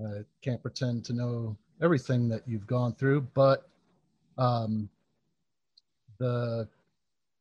I 0.00 0.22
can't 0.42 0.60
pretend 0.60 1.04
to 1.04 1.12
know 1.12 1.56
everything 1.80 2.28
that 2.28 2.42
you've 2.46 2.66
gone 2.66 2.94
through, 2.94 3.22
but 3.34 3.68
um, 4.38 4.88
the 6.22 6.68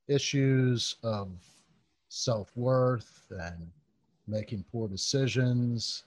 issues 0.07 0.95
of 1.03 1.29
self 2.09 2.55
worth 2.57 3.27
and 3.29 3.71
making 4.27 4.65
poor 4.71 4.88
decisions, 4.88 6.03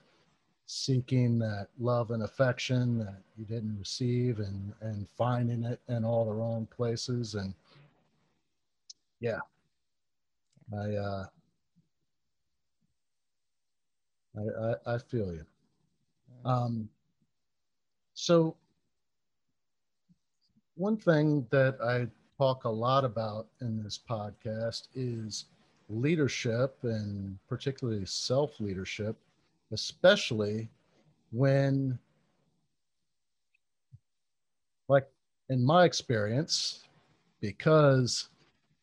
seeking 0.65 1.39
that 1.39 1.67
love 1.79 2.11
and 2.11 2.23
affection 2.23 2.99
that 2.99 3.21
you 3.37 3.45
didn't 3.45 3.77
receive, 3.79 4.39
and, 4.39 4.73
and 4.81 5.07
finding 5.17 5.63
it 5.63 5.79
in 5.87 6.03
all 6.03 6.25
the 6.25 6.33
wrong 6.33 6.67
places. 6.75 7.35
And 7.35 7.53
yeah, 9.21 9.39
I, 10.73 10.95
uh, 10.95 11.25
I, 14.37 14.41
I, 14.41 14.95
I 14.95 14.97
feel 14.97 15.31
you. 15.31 15.45
Um, 16.43 16.89
so 18.15 18.55
one 20.75 20.97
thing 20.97 21.47
that 21.51 21.77
I 21.81 22.07
talk 22.37 22.65
a 22.65 22.69
lot 22.69 23.05
about 23.05 23.47
in 23.61 23.81
this 23.83 23.99
podcast 24.09 24.87
is 24.95 25.45
leadership 25.89 26.77
and 26.83 27.37
particularly 27.47 28.05
self 28.05 28.59
leadership, 28.59 29.15
especially 29.71 30.67
when, 31.31 31.97
like 34.87 35.07
in 35.49 35.63
my 35.63 35.85
experience, 35.85 36.83
because, 37.41 38.29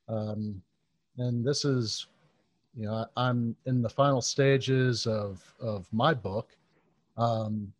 um, 0.08 0.62
and 1.18 1.44
this 1.44 1.64
is, 1.64 2.06
you 2.74 2.86
know, 2.86 3.06
I'm 3.16 3.54
in 3.66 3.82
the 3.82 3.88
final 3.88 4.22
stages 4.22 5.06
of, 5.06 5.42
of 5.60 5.86
my 5.92 6.14
book. 6.14 6.56
Um, 7.18 7.72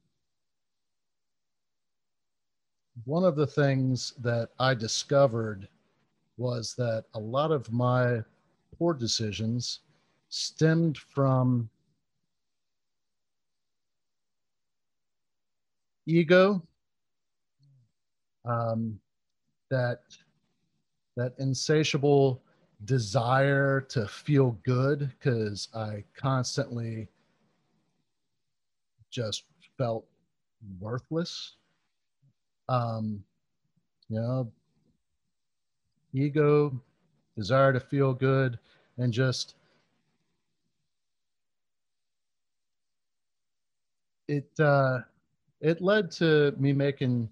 one 3.05 3.25
of 3.25 3.37
the 3.37 3.47
things 3.47 4.15
that 4.21 4.51
I 4.59 4.75
discovered 4.75 5.69
was 6.37 6.75
that 6.77 7.05
a 7.15 7.19
lot 7.19 7.51
of 7.51 7.71
my 7.73 8.23
poor 8.79 8.95
decisions 8.95 9.81
stemmed 10.29 10.99
from 10.99 11.69
ego 16.07 16.63
um, 18.45 18.99
that 19.71 20.01
that 21.17 21.35
insatiable 21.39 22.43
desire 22.87 23.81
to 23.83 24.09
feel 24.09 24.59
good 24.65 25.13
because 25.19 25.69
i 25.75 26.03
constantly 26.17 27.07
just 29.11 29.45
felt 29.79 30.05
worthless 30.81 31.57
um, 32.73 33.23
you 34.09 34.17
know, 34.21 34.51
ego, 36.15 36.73
desire 37.37 37.73
to 37.73 37.81
feel 37.81 38.15
good, 38.15 38.59
and 38.99 39.13
just 39.13 39.55
it 44.29 44.49
uh, 44.61 45.01
it 45.61 45.81
led 45.81 46.11
to 46.13 46.55
me 46.59 46.73
making 46.73 47.29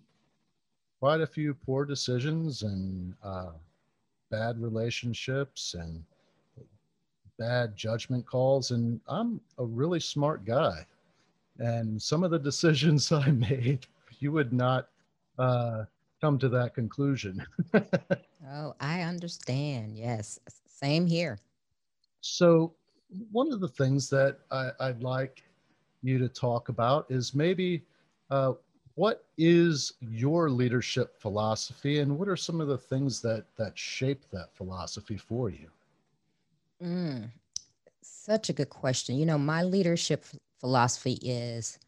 quite 1.01 1.21
a 1.21 1.27
few 1.27 1.55
poor 1.55 1.85
decisions 1.85 2.63
and 2.63 3.15
uh, 3.23 3.53
bad 4.31 4.61
relationships 4.61 5.75
and 5.75 6.05
bad 7.39 7.77
judgment 7.77 8.27
calls. 8.27 8.71
And 8.71 9.01
I'm 9.09 9.41
a 9.59 9.65
really 9.65 10.01
smart 10.01 10.45
guy, 10.45 10.87
and 11.59 12.01
some 12.01 12.23
of 12.25 12.31
the 12.31 12.39
decisions 12.51 13.13
I 13.13 13.31
made, 13.31 13.87
you 14.21 14.33
would 14.33 14.53
not 14.53 14.90
uh, 15.41 15.85
come 16.21 16.39
to 16.39 16.49
that 16.51 16.75
conclusion. 16.75 17.45
oh, 17.75 18.75
I 18.79 19.03
understand. 19.03 19.97
Yes, 19.97 20.39
same 20.67 21.07
here. 21.07 21.39
So, 22.21 22.75
one 23.33 23.53
of 23.53 23.61
the 23.61 23.69
things 23.69 24.09
that 24.11 24.39
I, 24.51 24.71
would 24.81 25.03
like 25.03 25.43
you 26.03 26.19
to 26.19 26.29
talk 26.29 26.69
about 26.69 27.07
is 27.11 27.35
maybe 27.35 27.83
uh, 28.31 28.53
what 28.95 29.25
is 29.39 29.95
your 30.01 30.51
leadership 30.51 31.19
philosophy, 31.19 32.01
and 32.01 32.19
what 32.19 32.29
are 32.29 32.37
some 32.37 32.61
of 32.61 32.69
the 32.69 32.79
things 32.79 33.21
that 33.23 33.45
that 33.57 33.77
shape 33.79 34.25
that 34.33 34.55
philosophy 34.55 35.17
for 35.17 35.49
you? 35.49 35.71
Mm, 36.83 37.31
such 38.03 38.51
a 38.51 38.53
good 38.53 38.71
question. 38.71 39.17
You 39.17 39.27
know, 39.27 39.39
my 39.39 39.63
leadership 39.63 40.25
philosophy 40.61 41.19
is 41.23 41.79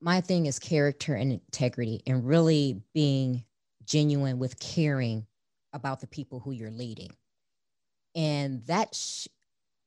my 0.00 0.20
thing 0.20 0.46
is 0.46 0.58
character 0.58 1.14
and 1.14 1.32
integrity 1.32 2.02
and 2.06 2.26
really 2.26 2.82
being 2.94 3.44
genuine 3.84 4.38
with 4.38 4.58
caring 4.58 5.26
about 5.72 6.00
the 6.00 6.06
people 6.06 6.40
who 6.40 6.52
you're 6.52 6.70
leading. 6.70 7.10
And 8.14 8.64
that 8.66 8.94
sh- 8.94 9.28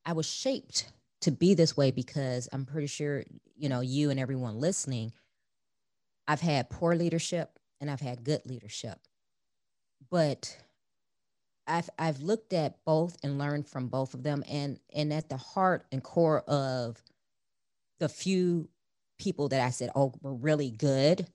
I 0.06 0.14
was 0.14 0.26
shaped 0.28 0.92
to 1.22 1.32
be 1.32 1.54
this 1.54 1.78
way 1.78 1.92
because 1.92 2.50
I'm 2.52 2.66
pretty 2.66 2.88
sure, 2.88 3.24
you 3.56 3.70
know, 3.70 3.82
you 3.82 4.10
and 4.10 4.20
everyone 4.20 4.60
listening, 4.60 5.14
I've 6.28 6.42
had 6.42 6.70
poor 6.70 6.96
leadership 6.96 7.60
and 7.80 7.90
I've 7.90 8.02
had 8.02 8.24
good 8.24 8.46
leadership. 8.46 9.00
But 10.10 10.58
I've 11.68 11.90
I've 11.98 12.22
looked 12.22 12.54
at 12.54 12.84
both 12.86 13.18
and 13.24 13.38
learned 13.38 13.68
from 13.68 13.88
both 13.88 14.14
of 14.14 14.24
them 14.24 14.44
and 14.48 14.80
and 14.94 15.14
at 15.14 15.30
the 15.30 15.38
heart 15.38 15.86
and 15.92 16.04
core 16.04 16.42
of 16.42 17.02
the 18.00 18.10
few 18.10 18.70
people 19.22 19.50
that 19.50 19.62
I 19.62 19.70
said 19.70 19.92
oh 19.96 20.14
were 20.22 20.34
really 20.34 20.72
good 20.72 21.28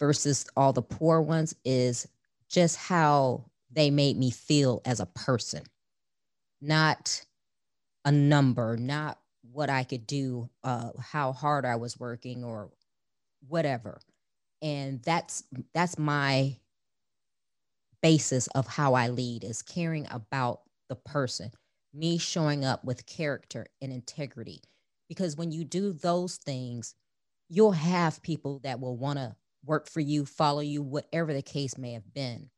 versus 0.00 0.46
all 0.56 0.72
the 0.72 0.82
poor 0.82 1.20
ones 1.20 1.54
is 1.64 2.08
just 2.48 2.76
how 2.76 3.44
they 3.70 3.90
made 3.90 4.16
me 4.16 4.30
feel 4.30 4.80
as 4.84 5.00
a 5.00 5.06
person. 5.06 5.62
Not 6.60 7.24
a 8.04 8.12
number 8.12 8.76
not 8.76 9.18
what 9.52 9.68
I 9.68 9.84
could 9.84 10.06
do 10.06 10.48
uh 10.64 10.90
how 10.98 11.32
hard 11.32 11.66
I 11.66 11.76
was 11.76 11.98
working 11.98 12.42
or 12.42 12.70
whatever. 13.46 14.00
And 14.62 15.02
that's 15.02 15.44
that's 15.74 15.98
my 15.98 16.56
basis 18.02 18.46
of 18.48 18.66
how 18.66 18.94
I 18.94 19.08
lead 19.08 19.44
is 19.44 19.62
caring 19.62 20.06
about 20.10 20.60
the 20.88 20.96
person, 20.96 21.50
me 21.92 22.18
showing 22.18 22.64
up 22.64 22.84
with 22.84 23.06
character 23.06 23.66
and 23.82 23.92
integrity. 23.92 24.60
Because 25.08 25.36
when 25.36 25.50
you 25.50 25.64
do 25.64 25.92
those 25.92 26.36
things, 26.36 26.94
you'll 27.48 27.72
have 27.72 28.22
people 28.22 28.60
that 28.60 28.80
will 28.80 28.96
want 28.96 29.18
to 29.18 29.36
work 29.64 29.88
for 29.88 30.00
you, 30.00 30.24
follow 30.24 30.60
you, 30.60 30.82
whatever 30.82 31.32
the 31.32 31.42
case 31.42 31.76
may 31.76 31.92
have 31.92 32.14
been. 32.14 32.50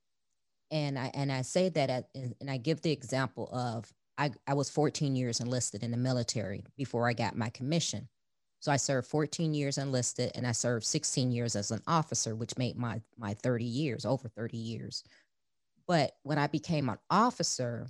And 0.71 0.99
I 0.99 1.11
and 1.15 1.33
I 1.33 1.43
say 1.43 1.71
that 1.71 1.91
at, 1.91 2.09
and 2.15 2.51
I 2.51 2.59
give 2.59 2.83
the 2.83 2.93
example 2.93 3.49
of 3.53 3.91
I, 4.19 4.33
I 4.47 4.55
was 4.55 4.69
14 4.69 5.17
years 5.17 5.41
enlisted 5.41 5.83
in 5.83 5.93
the 5.93 5.97
military 5.97 6.65
before 6.77 7.09
I 7.09 7.13
got 7.13 7.37
my 7.37 7.51
commission. 7.51 8.09
So 8.61 8.73
I 8.73 8.77
served 8.77 9.07
14 9.07 9.55
years 9.55 9.79
enlisted 9.79 10.33
and 10.35 10.47
I 10.47 10.53
served 10.53 10.85
16 10.85 11.31
years 11.31 11.55
as 11.55 11.71
an 11.71 11.81
officer, 11.87 12.35
which 12.35 12.59
made 12.59 12.77
my 12.77 13.01
my 13.17 13.35
30 13.35 13.65
years, 13.65 14.05
over 14.05 14.29
30 14.29 14.57
years. 14.57 15.05
But 15.87 16.13
when 16.23 16.39
I 16.39 16.49
became 16.49 16.89
an 16.89 16.99
officer, 17.09 17.89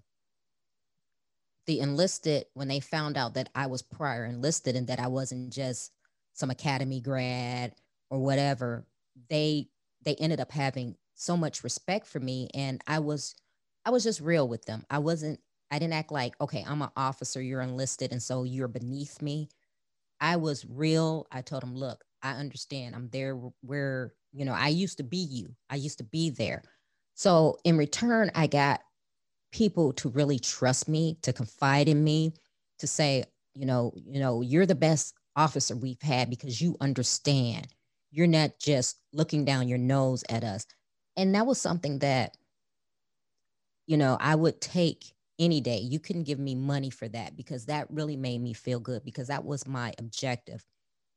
the 1.67 1.81
enlisted, 1.81 2.47
when 2.55 2.69
they 2.69 2.81
found 2.81 3.17
out 3.17 3.35
that 3.35 3.49
I 3.55 3.67
was 3.67 3.83
prior 3.83 4.25
enlisted 4.25 4.77
and 4.77 4.87
that 4.87 5.01
I 5.01 5.09
wasn't 5.09 5.53
just 5.53 5.91
some 6.39 6.51
academy 6.51 7.01
grad 7.01 7.75
or 8.11 8.21
whatever, 8.21 8.87
they 9.29 9.69
they 10.05 10.15
ended 10.17 10.41
up 10.41 10.53
having 10.53 10.97
so 11.15 11.37
much 11.37 11.65
respect 11.65 12.07
for 12.07 12.21
me. 12.21 12.49
And 12.55 12.81
I 12.87 13.01
was 13.01 13.35
I 13.85 13.91
was 13.91 14.05
just 14.05 14.21
real 14.21 14.47
with 14.47 14.65
them. 14.67 14.85
I 14.91 14.99
wasn't, 14.99 15.41
I 15.71 15.79
didn't 15.79 15.95
act 15.95 16.13
like, 16.13 16.35
okay, 16.41 16.65
I'm 16.67 16.83
an 16.83 16.91
officer, 16.97 17.41
you're 17.41 17.63
enlisted, 17.63 18.13
and 18.13 18.23
so 18.23 18.45
you're 18.45 18.69
beneath 18.69 19.23
me. 19.23 19.49
I 20.21 20.37
was 20.37 20.67
real. 20.69 21.27
I 21.33 21.41
told 21.41 21.63
them, 21.63 21.75
look, 21.75 22.05
I 22.23 22.33
understand. 22.33 22.95
I'm 22.95 23.09
there 23.09 23.35
where, 23.63 24.13
you 24.33 24.45
know, 24.45 24.53
I 24.53 24.69
used 24.69 24.99
to 24.99 25.05
be 25.05 25.19
you. 25.19 25.55
I 25.71 25.77
used 25.77 25.99
to 25.99 26.05
be 26.05 26.31
there. 26.31 26.63
So 27.15 27.59
in 27.65 27.79
return, 27.79 28.31
I 28.35 28.47
got 28.47 28.83
people 29.53 29.93
to 29.95 30.11
really 30.11 30.39
trust 30.39 30.89
me, 30.89 31.19
to 31.23 31.33
confide 31.33 31.89
in 31.89 32.05
me, 32.05 32.35
to 32.81 32.87
say, 32.87 33.25
you 33.55 33.67
know, 33.67 33.93
you 33.97 34.21
know, 34.21 34.41
you're 34.43 34.67
the 34.67 34.75
best 34.75 35.15
officer 35.39 35.77
we've 35.77 36.03
had 36.03 36.29
because 36.29 36.61
you 36.61 36.77
understand. 36.81 37.69
You're 38.11 38.27
not 38.27 38.59
just 38.59 38.99
looking 39.13 39.45
down 39.45 39.69
your 39.69 39.79
nose 39.79 40.25
at 40.29 40.45
us. 40.45 40.67
And 41.17 41.35
that 41.35 41.47
was 41.47 41.61
something 41.61 42.01
that, 42.01 42.37
you 43.87 43.97
know, 43.97 44.19
I 44.21 44.35
would 44.35 44.61
take 44.61 45.13
any 45.39 45.61
day. 45.61 45.79
You 45.79 46.01
couldn't 46.01 46.25
give 46.25 46.39
me 46.39 46.55
money 46.55 46.91
for 46.91 47.09
that 47.09 47.37
because 47.37 47.67
that 47.67 47.87
really 47.91 48.17
made 48.17 48.41
me 48.41 48.53
feel 48.53 48.81
good 48.81 49.05
because 49.05 49.29
that 49.29 49.45
was 49.45 49.67
my 49.67 49.95
objective 49.99 50.65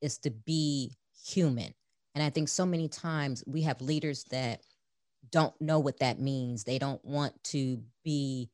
is 0.01 0.18
to 0.20 0.32
be 0.32 0.96
human. 1.25 1.74
And 2.14 2.24
I 2.24 2.29
think 2.29 2.50
so 2.50 2.66
many 2.66 2.88
times 2.88 3.44
we 3.48 3.62
have 3.64 3.81
leaders 3.81 4.25
that 4.31 4.62
don't 5.31 5.60
know 5.62 5.79
what 5.79 6.00
that 6.00 6.20
means. 6.20 6.64
They 6.64 6.77
don't 6.77 7.03
want 7.05 7.42
to 7.46 7.81
be 8.03 8.50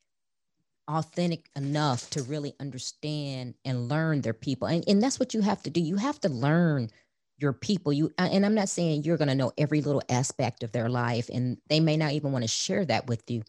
authentic 0.87 1.49
enough 1.55 2.09
to 2.11 2.23
really 2.23 2.53
understand 2.59 3.55
and 3.65 3.89
learn 3.89 4.21
their 4.21 4.33
people. 4.33 4.67
And, 4.67 4.83
and 4.87 5.01
that's 5.01 5.19
what 5.19 5.33
you 5.33 5.41
have 5.41 5.61
to 5.63 5.69
do. 5.69 5.81
You 5.81 5.97
have 5.97 6.19
to 6.21 6.29
learn 6.29 6.89
your 7.37 7.53
people. 7.53 7.93
You 7.93 8.11
and 8.17 8.45
I'm 8.45 8.55
not 8.55 8.69
saying 8.69 9.03
you're 9.03 9.17
going 9.17 9.27
to 9.27 9.35
know 9.35 9.51
every 9.57 9.81
little 9.81 10.01
aspect 10.09 10.63
of 10.63 10.71
their 10.71 10.89
life 10.89 11.29
and 11.31 11.57
they 11.69 11.79
may 11.79 11.97
not 11.97 12.13
even 12.13 12.31
want 12.31 12.43
to 12.43 12.47
share 12.47 12.85
that 12.85 13.07
with 13.07 13.29
you. 13.29 13.43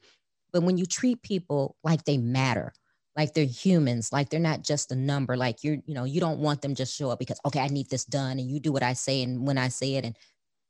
But 0.53 0.63
when 0.63 0.79
you 0.79 0.87
treat 0.87 1.23
people 1.23 1.77
like 1.85 2.05
they 2.05 2.19
matter, 2.19 2.73
like 3.17 3.35
they're 3.35 3.45
humans, 3.45 4.13
like 4.13 4.31
they're 4.31 4.41
not 4.41 4.63
just 4.63 4.93
a 4.93 4.97
number, 4.97 5.37
like 5.37 5.65
you're, 5.65 5.79
you 5.87 5.95
know, 5.95 6.05
you 6.05 6.21
don't 6.21 6.39
want 6.39 6.63
them 6.63 6.75
just 6.75 6.97
show 6.97 7.11
up 7.11 7.19
because, 7.19 7.41
okay, 7.45 7.61
I 7.61 7.69
need 7.69 7.91
this 7.91 8.05
done 8.05 8.39
and 8.39 8.49
you 8.49 8.61
do 8.61 8.73
what 8.73 8.83
I 8.83 8.93
say 8.93 9.23
and 9.23 9.47
when 9.47 9.59
I 9.59 9.69
say 9.69 9.97
it 9.97 10.05
and, 10.05 10.17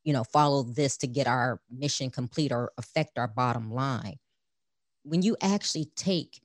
you 0.05 0.13
know, 0.13 0.25
follow 0.25 0.63
this 0.63 0.97
to 0.99 1.07
get 1.07 1.27
our 1.27 1.61
mission 1.71 2.11
complete 2.11 2.53
or 2.53 2.73
affect 2.79 3.19
our 3.19 3.29
bottom 3.29 3.73
line. 3.73 4.17
When 5.03 5.23
you 5.23 5.37
actually 5.43 5.91
take 5.95 6.41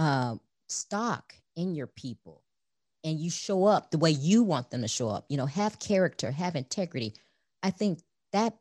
uh, 0.00 0.34
stock 0.68 1.34
in 1.56 1.74
your 1.74 1.86
people 1.86 2.42
and 3.04 3.20
you 3.20 3.30
show 3.30 3.64
up 3.64 3.90
the 3.90 3.98
way 3.98 4.10
you 4.10 4.42
want 4.42 4.70
them 4.70 4.82
to 4.82 4.88
show 4.88 5.08
up, 5.08 5.26
you 5.28 5.36
know, 5.36 5.46
have 5.46 5.78
character, 5.78 6.30
have 6.30 6.56
integrity, 6.56 7.14
I 7.62 7.70
think 7.70 8.00
that 8.32 8.56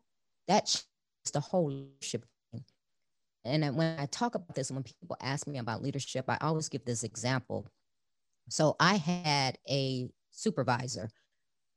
that's 0.47 0.85
the 1.33 1.39
whole 1.39 1.69
leadership 1.69 2.25
and 3.45 3.75
when 3.75 3.99
I 3.99 4.05
talk 4.07 4.35
about 4.35 4.53
this, 4.55 4.71
when 4.71 4.83
people 4.83 5.17
ask 5.21 5.47
me 5.47 5.57
about 5.59 5.81
leadership, 5.81 6.25
I 6.27 6.37
always 6.41 6.69
give 6.69 6.85
this 6.85 7.03
example. 7.03 7.65
So 8.49 8.75
I 8.79 8.95
had 8.95 9.57
a 9.69 10.09
supervisor 10.31 11.09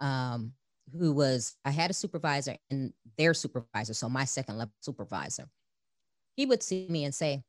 um, 0.00 0.52
who 0.98 1.12
was, 1.12 1.56
I 1.64 1.70
had 1.70 1.90
a 1.90 1.94
supervisor 1.94 2.56
and 2.70 2.92
their 3.16 3.34
supervisor, 3.34 3.94
so 3.94 4.08
my 4.08 4.24
second 4.24 4.58
level 4.58 4.74
supervisor. 4.80 5.48
He 6.36 6.46
would 6.46 6.62
see 6.62 6.86
me 6.88 7.04
and 7.04 7.14
say, 7.14 7.42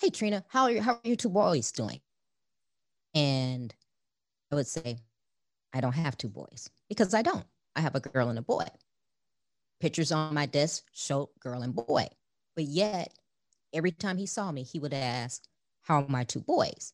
Hey, 0.00 0.10
Trina, 0.10 0.44
how 0.48 0.64
are, 0.64 0.70
you, 0.70 0.80
how 0.80 0.92
are 0.92 1.00
your 1.02 1.16
two 1.16 1.28
boys 1.28 1.72
doing? 1.72 2.00
And 3.16 3.74
I 4.52 4.54
would 4.54 4.68
say, 4.68 4.98
I 5.74 5.80
don't 5.80 5.92
have 5.92 6.16
two 6.16 6.28
boys 6.28 6.70
because 6.88 7.14
I 7.14 7.22
don't. 7.22 7.44
I 7.74 7.80
have 7.80 7.96
a 7.96 8.00
girl 8.00 8.28
and 8.28 8.38
a 8.38 8.42
boy. 8.42 8.66
Pictures 9.80 10.12
on 10.12 10.34
my 10.34 10.46
desk 10.46 10.84
show 10.92 11.30
girl 11.40 11.62
and 11.62 11.74
boy. 11.74 12.06
But 12.54 12.66
yet 12.66 13.12
every 13.72 13.90
time 13.90 14.18
he 14.18 14.26
saw 14.26 14.52
me, 14.52 14.62
he 14.62 14.78
would 14.78 14.94
ask, 14.94 15.42
How 15.82 16.02
are 16.02 16.08
my 16.08 16.22
two 16.22 16.40
boys? 16.40 16.92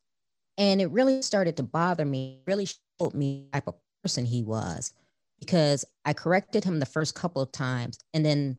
And 0.56 0.80
it 0.80 0.90
really 0.90 1.20
started 1.20 1.58
to 1.58 1.62
bother 1.62 2.06
me, 2.06 2.40
really 2.46 2.66
showed 2.66 3.12
me 3.12 3.48
type 3.52 3.68
of 3.68 3.74
person 4.02 4.24
he 4.24 4.42
was 4.42 4.94
because 5.40 5.84
I 6.06 6.14
corrected 6.14 6.64
him 6.64 6.78
the 6.78 6.86
first 6.86 7.14
couple 7.14 7.42
of 7.42 7.52
times. 7.52 7.98
And 8.14 8.24
then 8.24 8.58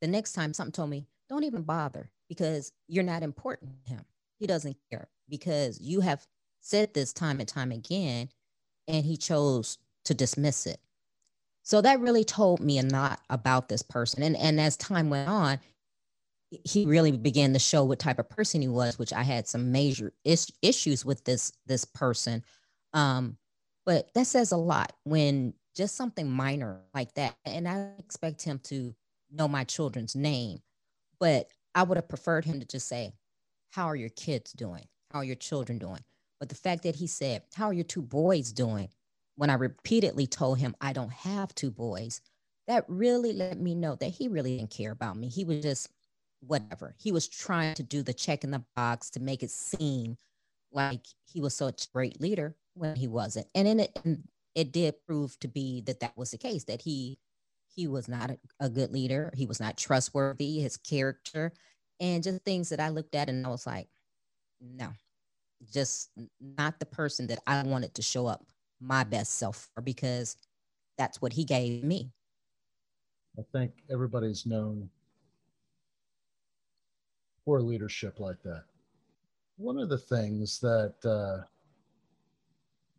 the 0.00 0.08
next 0.08 0.32
time 0.32 0.52
something 0.52 0.72
told 0.72 0.90
me, 0.90 1.06
Don't 1.28 1.44
even 1.44 1.62
bother 1.62 2.10
because 2.28 2.72
you're 2.88 3.04
not 3.04 3.22
important 3.22 3.72
to 3.86 3.92
him. 3.92 4.04
He 4.38 4.46
doesn't 4.46 4.76
care 4.90 5.08
because 5.28 5.80
you 5.80 6.00
have 6.00 6.26
said 6.60 6.94
this 6.94 7.12
time 7.12 7.40
and 7.40 7.48
time 7.48 7.72
again, 7.72 8.28
and 8.88 9.04
he 9.04 9.16
chose 9.16 9.78
to 10.04 10.14
dismiss 10.14 10.66
it. 10.66 10.80
So 11.62 11.80
that 11.80 12.00
really 12.00 12.24
told 12.24 12.60
me 12.60 12.78
a 12.78 12.82
lot 12.82 13.20
about 13.30 13.68
this 13.68 13.82
person. 13.82 14.22
And, 14.22 14.36
and 14.36 14.60
as 14.60 14.76
time 14.76 15.08
went 15.08 15.28
on, 15.28 15.58
he 16.50 16.84
really 16.84 17.12
began 17.12 17.52
to 17.54 17.58
show 17.58 17.84
what 17.84 17.98
type 17.98 18.18
of 18.18 18.28
person 18.28 18.60
he 18.60 18.68
was, 18.68 18.98
which 18.98 19.12
I 19.12 19.22
had 19.22 19.48
some 19.48 19.72
major 19.72 20.12
is- 20.24 20.52
issues 20.62 21.04
with 21.04 21.24
this 21.24 21.52
this 21.66 21.84
person. 21.84 22.44
Um, 22.92 23.38
but 23.86 24.12
that 24.14 24.26
says 24.26 24.52
a 24.52 24.56
lot 24.56 24.92
when 25.04 25.54
just 25.74 25.96
something 25.96 26.30
minor 26.30 26.82
like 26.94 27.14
that, 27.14 27.34
and 27.44 27.66
I 27.66 27.90
expect 27.98 28.42
him 28.42 28.60
to 28.64 28.94
know 29.32 29.48
my 29.48 29.64
children's 29.64 30.14
name, 30.14 30.60
but 31.18 31.48
I 31.74 31.82
would 31.82 31.96
have 31.96 32.08
preferred 32.08 32.44
him 32.44 32.60
to 32.60 32.66
just 32.66 32.88
say, 32.88 33.14
"How 33.70 33.86
are 33.86 33.96
your 33.96 34.10
kids 34.10 34.52
doing? 34.52 34.86
How 35.10 35.20
are 35.20 35.24
your 35.24 35.36
children 35.36 35.78
doing?" 35.78 36.04
But 36.40 36.48
the 36.48 36.54
fact 36.54 36.82
that 36.82 36.96
he 36.96 37.06
said, 37.06 37.44
"How 37.54 37.66
are 37.66 37.72
your 37.72 37.84
two 37.84 38.02
boys 38.02 38.52
doing?" 38.52 38.90
when 39.36 39.50
I 39.50 39.54
repeatedly 39.54 40.26
told 40.26 40.58
him 40.58 40.76
I 40.80 40.92
don't 40.92 41.12
have 41.12 41.54
two 41.54 41.70
boys, 41.70 42.20
that 42.66 42.84
really 42.88 43.32
let 43.32 43.58
me 43.58 43.74
know 43.74 43.96
that 43.96 44.10
he 44.10 44.28
really 44.28 44.56
didn't 44.56 44.70
care 44.70 44.92
about 44.92 45.16
me. 45.16 45.28
He 45.28 45.44
was 45.44 45.62
just 45.62 45.88
whatever. 46.40 46.94
He 46.98 47.12
was 47.12 47.28
trying 47.28 47.74
to 47.74 47.82
do 47.82 48.02
the 48.02 48.14
check 48.14 48.44
in 48.44 48.50
the 48.50 48.64
box 48.76 49.10
to 49.10 49.20
make 49.20 49.42
it 49.42 49.50
seem 49.50 50.16
like 50.72 51.00
he 51.26 51.40
was 51.40 51.54
such 51.54 51.86
a 51.86 51.90
great 51.92 52.20
leader 52.20 52.56
when 52.74 52.96
he 52.96 53.08
wasn't. 53.08 53.46
And 53.54 53.80
it, 53.80 53.98
it 54.54 54.72
did 54.72 54.94
prove 55.06 55.38
to 55.40 55.48
be 55.48 55.80
that 55.82 56.00
that 56.00 56.16
was 56.16 56.30
the 56.30 56.38
case, 56.38 56.64
that 56.64 56.82
he 56.82 57.18
he 57.74 57.86
was 57.86 58.08
not 58.08 58.30
a, 58.60 58.68
good 58.68 58.92
leader. 58.92 59.32
He 59.34 59.46
was 59.46 59.60
not 59.60 59.76
trustworthy, 59.76 60.60
his 60.60 60.76
character, 60.76 61.52
and 62.00 62.22
just 62.22 62.44
things 62.44 62.68
that 62.68 62.80
I 62.80 62.88
looked 62.88 63.14
at 63.14 63.28
and 63.28 63.46
I 63.46 63.50
was 63.50 63.66
like, 63.66 63.88
no, 64.60 64.90
just 65.72 66.10
not 66.40 66.78
the 66.78 66.86
person 66.86 67.26
that 67.28 67.40
I 67.46 67.62
wanted 67.62 67.94
to 67.94 68.02
show 68.02 68.26
up 68.26 68.46
my 68.80 69.04
best 69.04 69.34
self 69.34 69.68
for 69.74 69.82
because 69.82 70.36
that's 70.96 71.20
what 71.20 71.32
he 71.32 71.44
gave 71.44 71.82
me. 71.82 72.12
I 73.38 73.42
think 73.52 73.72
everybody's 73.90 74.46
known 74.46 74.88
poor 77.44 77.60
leadership 77.60 78.20
like 78.20 78.40
that. 78.44 78.64
One 79.56 79.78
of 79.78 79.88
the 79.88 79.98
things 79.98 80.60
that 80.60 80.94
uh, 81.04 81.44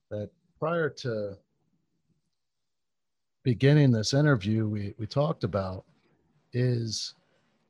that 0.09 0.29
prior 0.59 0.89
to 0.89 1.37
beginning 3.45 3.91
this 3.91 4.15
interview, 4.15 4.67
we, 4.67 4.95
we 4.97 5.05
talked 5.05 5.43
about 5.43 5.85
is, 6.51 7.13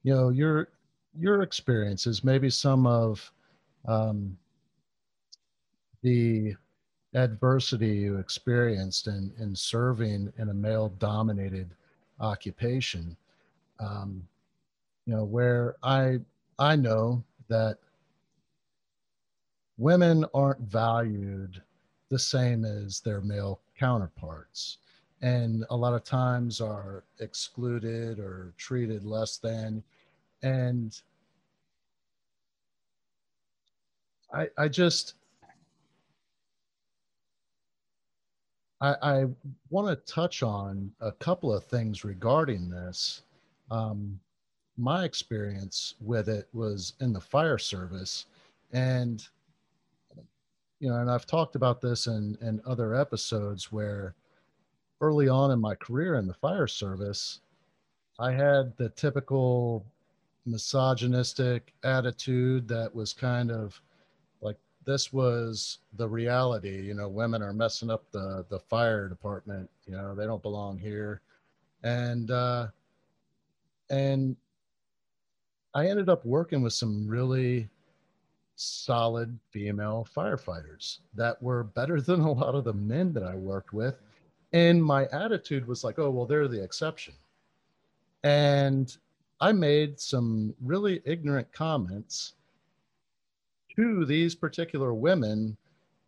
you 0.04 0.16
know, 0.16 0.30
your 0.30 0.70
your 1.18 1.44
experiences, 1.44 2.24
maybe 2.24 2.50
some 2.50 2.88
of 2.88 3.32
um, 3.88 4.38
the 6.02 6.56
adversity 7.14 7.88
you 7.88 8.18
experienced 8.18 9.08
in, 9.08 9.32
in 9.40 9.56
serving 9.56 10.32
in 10.38 10.50
a 10.50 10.54
male 10.54 10.90
dominated 10.98 11.70
occupation. 12.20 13.16
Um, 13.80 14.26
you 15.06 15.14
know, 15.14 15.26
where 15.26 15.76
I 15.84 16.20
I 16.58 16.78
know 16.78 17.22
that 17.50 17.78
women 19.78 20.26
aren't 20.34 20.62
valued 20.62 21.62
the 22.10 22.20
same 22.20 22.64
as 22.64 23.02
their 23.02 23.20
male 23.20 23.60
counterparts 23.78 24.78
and 25.22 25.66
a 25.70 25.76
lot 25.76 25.94
of 25.94 26.04
times 26.04 26.62
are 26.62 27.04
excluded 27.20 28.20
or 28.20 28.54
treated 28.58 29.04
less 29.04 29.38
than. 29.38 29.84
And 30.44 31.00
i 34.34 34.48
i 34.58 34.68
just 34.68 35.16
i 38.82 38.96
i 39.02 39.26
want 39.70 39.88
to 39.88 40.14
touch 40.14 40.44
on 40.44 40.92
a 41.02 41.12
couple 41.12 41.54
of 41.54 41.64
things 41.66 42.04
regarding 42.04 42.70
this. 42.70 43.22
Um, 43.72 44.20
my 44.78 45.06
experience 45.06 45.96
with 46.02 46.28
it 46.28 46.48
was 46.54 46.94
in 47.00 47.14
the 47.14 47.22
fire 47.22 47.58
service 47.58 48.26
and 48.74 49.26
you 50.80 50.90
know 50.90 50.98
and 50.98 51.10
i've 51.10 51.26
talked 51.26 51.56
about 51.56 51.80
this 51.80 52.08
in 52.08 52.38
in 52.42 52.62
other 52.66 52.94
episodes 52.94 53.72
where 53.72 54.14
early 55.02 55.28
on 55.28 55.52
in 55.52 55.60
my 55.60 55.76
career 55.76 56.16
in 56.16 56.28
the 56.28 56.34
fire 56.34 56.68
service, 56.68 57.42
I 58.20 58.32
had 58.32 58.76
the 58.78 58.90
typical 58.90 59.86
misogynistic 60.46 61.74
attitude 61.84 62.68
that 62.68 62.94
was 62.94 63.14
kind 63.14 63.52
of 63.52 63.80
like 64.42 64.58
this 64.86 65.12
was 65.12 65.80
the 65.94 66.08
reality. 66.08 66.82
You 66.82 66.94
know, 66.94 67.10
women 67.10 67.42
are 67.42 67.54
messing 67.54 67.90
up 67.90 68.10
the 68.12 68.46
the 68.50 68.60
fire 68.60 69.10
department. 69.10 69.70
You 69.86 69.98
know, 69.98 70.16
they 70.16 70.26
don't 70.26 70.42
belong 70.42 70.78
here, 70.78 71.22
and 71.84 72.32
uh, 72.32 72.68
and 73.90 74.36
I 75.74 75.88
ended 75.88 76.10
up 76.10 76.26
working 76.26 76.62
with 76.62 76.74
some 76.74 77.08
really 77.08 77.70
solid 78.56 79.38
female 79.52 80.08
firefighters 80.16 81.00
that 81.14 81.42
were 81.44 81.64
better 81.64 82.00
than 82.02 82.22
a 82.22 82.32
lot 82.32 82.56
of 82.56 82.64
the 82.64 82.74
men 82.74 83.12
that 83.14 83.24
I 83.24 83.36
worked 83.36 83.74
with 83.74 83.96
and 84.56 84.82
my 84.82 85.06
attitude 85.08 85.68
was 85.68 85.84
like, 85.84 86.00
oh, 86.00 86.10
well, 86.10 86.26
they're 86.26 86.48
the 86.48 86.64
exception. 86.64 87.14
And 88.24 88.96
I 89.42 89.52
made 89.52 90.00
some 90.00 90.56
really 90.64 91.02
ignorant 91.04 91.52
comments 91.52 92.36
to 93.76 94.06
these 94.06 94.34
particular 94.34 94.94
women. 94.94 95.58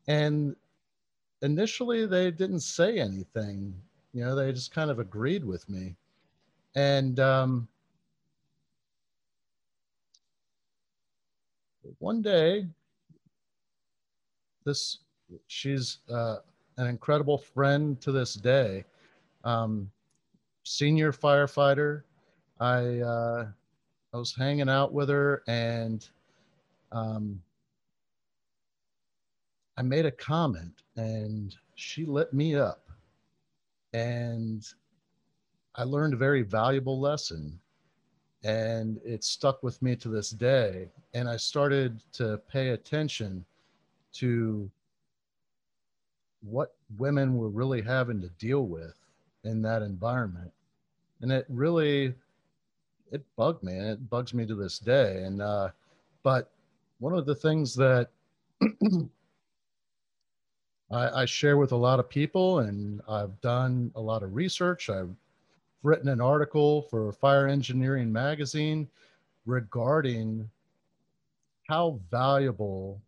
And 0.07 0.55
initially, 1.41 2.05
they 2.05 2.31
didn't 2.31 2.61
say 2.61 2.99
anything. 2.99 3.75
You 4.13 4.23
know, 4.23 4.33
they 4.33 4.53
just 4.53 4.73
kind 4.73 4.89
of 4.89 4.99
agreed 4.99 5.43
with 5.43 5.67
me. 5.67 5.97
And 6.73 7.19
um, 7.19 7.67
one 11.99 12.21
day, 12.21 12.65
this 14.63 14.99
she's 15.47 15.97
uh, 16.09 16.37
an 16.77 16.87
incredible 16.87 17.37
friend 17.37 17.99
to 18.01 18.11
this 18.11 18.33
day. 18.33 18.85
Um, 19.43 19.89
senior 20.63 21.11
firefighter. 21.11 22.03
I 22.59 22.99
uh, 22.99 23.47
I 24.13 24.17
was 24.17 24.35
hanging 24.35 24.69
out 24.69 24.93
with 24.93 25.09
her 25.09 25.43
and 25.47 26.07
um, 26.91 27.41
I 29.77 29.81
made 29.83 30.05
a 30.05 30.11
comment 30.11 30.83
and 30.95 31.55
she 31.75 32.05
lit 32.05 32.33
me 32.33 32.55
up. 32.55 32.89
And 33.93 34.65
I 35.75 35.83
learned 35.83 36.13
a 36.13 36.17
very 36.17 36.41
valuable 36.41 36.99
lesson 36.99 37.59
and 38.43 38.99
it 39.03 39.23
stuck 39.23 39.61
with 39.63 39.81
me 39.81 39.95
to 39.97 40.09
this 40.09 40.31
day. 40.31 40.89
And 41.13 41.27
I 41.29 41.37
started 41.37 42.01
to 42.13 42.39
pay 42.49 42.69
attention 42.69 43.45
to 44.13 44.69
what 46.49 46.75
women 46.97 47.37
were 47.37 47.49
really 47.49 47.81
having 47.81 48.21
to 48.21 48.29
deal 48.39 48.65
with 48.65 48.95
in 49.43 49.61
that 49.61 49.81
environment. 49.81 50.51
And 51.21 51.31
it 51.31 51.45
really, 51.49 52.13
it 53.11 53.23
bugged 53.35 53.63
me 53.63 53.73
and 53.73 53.87
it 53.87 54.09
bugs 54.09 54.33
me 54.33 54.45
to 54.45 54.55
this 54.55 54.79
day. 54.79 55.23
And, 55.23 55.41
uh, 55.41 55.69
but 56.23 56.51
one 56.99 57.13
of 57.13 57.25
the 57.25 57.35
things 57.35 57.75
that 57.75 58.09
I, 60.91 61.21
I 61.21 61.25
share 61.25 61.57
with 61.57 61.71
a 61.71 61.77
lot 61.77 61.99
of 61.99 62.09
people 62.09 62.59
and 62.59 63.01
I've 63.07 63.39
done 63.41 63.91
a 63.95 64.01
lot 64.01 64.23
of 64.23 64.35
research. 64.35 64.89
I've 64.89 65.13
written 65.83 66.09
an 66.09 66.21
article 66.21 66.83
for 66.83 67.11
Fire 67.11 67.47
Engineering 67.47 68.11
Magazine 68.11 68.87
regarding 69.45 70.49
how 71.67 71.99
valuable 72.09 73.01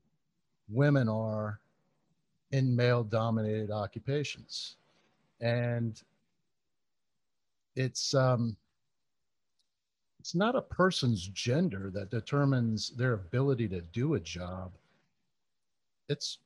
women 0.70 1.08
are 1.08 1.60
in 2.52 2.76
male 2.76 3.04
dominated 3.04 3.72
occupations. 3.72 4.76
And 5.42 6.02
it's 7.76 8.14
um, 8.14 8.58
it's 10.20 10.36
not 10.36 10.56
a 10.56 10.62
person's 10.62 11.28
gender 11.28 11.90
that 11.94 12.12
determines 12.12 12.90
their 12.92 13.14
ability 13.14 13.68
to 13.70 13.82
do 13.82 14.16
a 14.16 14.20
job. 14.20 14.72
It's 16.10 16.40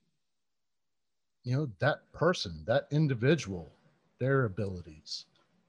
you 1.44 1.56
know 1.56 1.70
that 1.80 2.12
person, 2.14 2.64
that 2.66 2.88
individual, 2.92 3.72
their 4.20 4.46
abilities, 4.46 5.26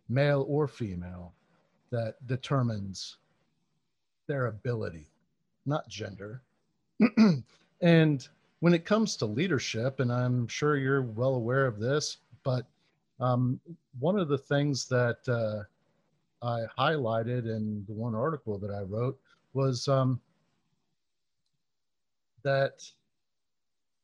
male 0.08 0.44
or 0.48 0.68
female, 0.68 1.32
that 1.90 2.14
determines 2.26 3.16
their 4.26 4.46
ability, 4.46 5.06
not 5.66 5.88
gender. 5.88 6.42
and 7.80 8.28
when 8.64 8.72
it 8.72 8.86
comes 8.86 9.14
to 9.14 9.26
leadership, 9.26 10.00
and 10.00 10.10
I'm 10.10 10.48
sure 10.48 10.78
you're 10.78 11.02
well 11.02 11.34
aware 11.34 11.66
of 11.66 11.78
this, 11.78 12.16
but 12.44 12.64
um, 13.20 13.60
one 13.98 14.18
of 14.18 14.28
the 14.28 14.38
things 14.38 14.88
that 14.88 15.18
uh, 15.28 15.64
I 16.42 16.62
highlighted 16.78 17.44
in 17.44 17.84
the 17.86 17.92
one 17.92 18.14
article 18.14 18.56
that 18.56 18.70
I 18.70 18.80
wrote 18.80 19.20
was 19.52 19.86
um, 19.86 20.18
that 22.42 22.90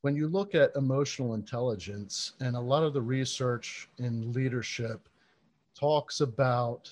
when 0.03 0.15
you 0.15 0.29
look 0.29 0.55
at 0.55 0.77
emotional 0.77 1.33
intelligence, 1.33 2.35
and 2.41 2.55
a 2.55 2.61
lot 2.61 2.83
of 2.83 2.93
the 2.93 3.01
research 3.01 3.89
in 3.97 4.31
leadership 4.35 5.09
talks 5.75 6.21
about 6.21 6.91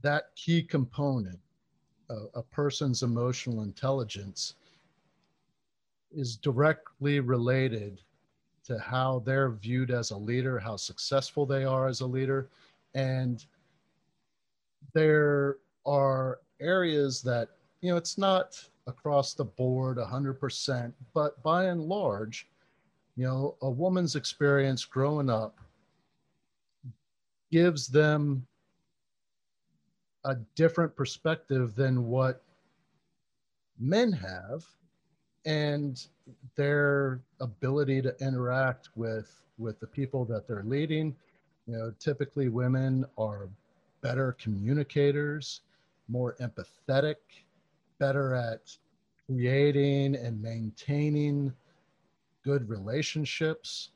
that 0.00 0.34
key 0.34 0.62
component, 0.62 1.38
a 2.08 2.42
person's 2.42 3.02
emotional 3.02 3.62
intelligence 3.64 4.54
is 6.16 6.36
directly 6.36 7.20
related 7.20 8.00
to 8.64 8.78
how 8.78 9.22
they're 9.26 9.50
viewed 9.50 9.90
as 9.90 10.10
a 10.10 10.16
leader, 10.16 10.58
how 10.58 10.76
successful 10.76 11.44
they 11.44 11.64
are 11.64 11.86
as 11.86 12.00
a 12.00 12.06
leader. 12.06 12.48
And 12.94 13.44
there 14.94 15.56
are 15.84 16.40
areas 16.60 17.20
that, 17.22 17.50
you 17.80 17.90
know, 17.90 17.96
it's 17.96 18.16
not 18.16 18.62
across 18.86 19.34
the 19.34 19.44
board 19.44 19.98
100%, 19.98 20.92
but 21.12 21.42
by 21.42 21.66
and 21.66 21.82
large, 21.82 22.48
you 23.16 23.24
know, 23.24 23.56
a 23.62 23.70
woman's 23.70 24.16
experience 24.16 24.84
growing 24.84 25.28
up 25.28 25.58
gives 27.50 27.86
them 27.86 28.46
a 30.24 30.34
different 30.54 30.96
perspective 30.96 31.74
than 31.74 32.06
what 32.06 32.42
men 33.78 34.10
have 34.10 34.64
and 35.44 36.06
their 36.56 37.20
ability 37.40 38.00
to 38.02 38.14
interact 38.20 38.88
with 38.96 39.42
with 39.58 39.78
the 39.80 39.86
people 39.86 40.24
that 40.24 40.46
they're 40.48 40.64
leading. 40.64 41.14
You 41.66 41.78
know 41.78 41.94
typically 41.98 42.48
women 42.48 43.04
are 43.18 43.48
better 44.00 44.32
communicators 44.32 45.60
more 46.08 46.36
empathetic 46.40 47.16
better 47.98 48.34
at 48.34 48.76
creating 49.26 50.16
and 50.16 50.40
maintaining 50.42 51.52
good 52.42 52.68
relationships. 52.68 53.90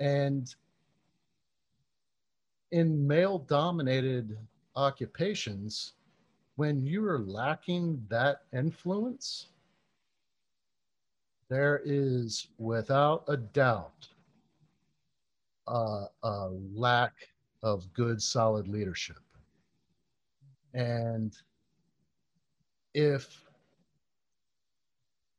And 0.00 0.52
in 2.72 3.06
male 3.06 3.38
dominated 3.38 4.36
occupations 4.74 5.92
when 6.56 6.84
you 6.84 7.04
are 7.06 7.18
lacking 7.20 8.04
that 8.08 8.42
influence 8.52 9.48
there 11.52 11.82
is 11.84 12.46
without 12.56 13.24
a 13.28 13.36
doubt 13.36 14.08
a, 15.66 16.06
lack 16.74 17.12
of 17.62 17.92
good, 17.92 18.22
solid 18.22 18.68
leadership. 18.68 19.18
And 20.72 21.36
if, 22.94 23.44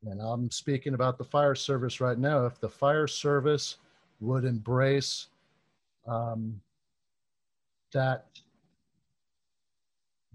and 0.06 0.22
I'm 0.22 0.52
speaking 0.52 0.94
about 0.94 1.18
the 1.18 1.24
fire 1.24 1.56
service 1.56 2.00
right 2.00 2.20
now, 2.20 2.46
if 2.46 2.60
the 2.60 2.70
fire 2.70 3.08
service 3.08 3.78
would 4.20 4.46
embrace 4.46 5.30
um, 6.08 6.62
that 7.92 8.28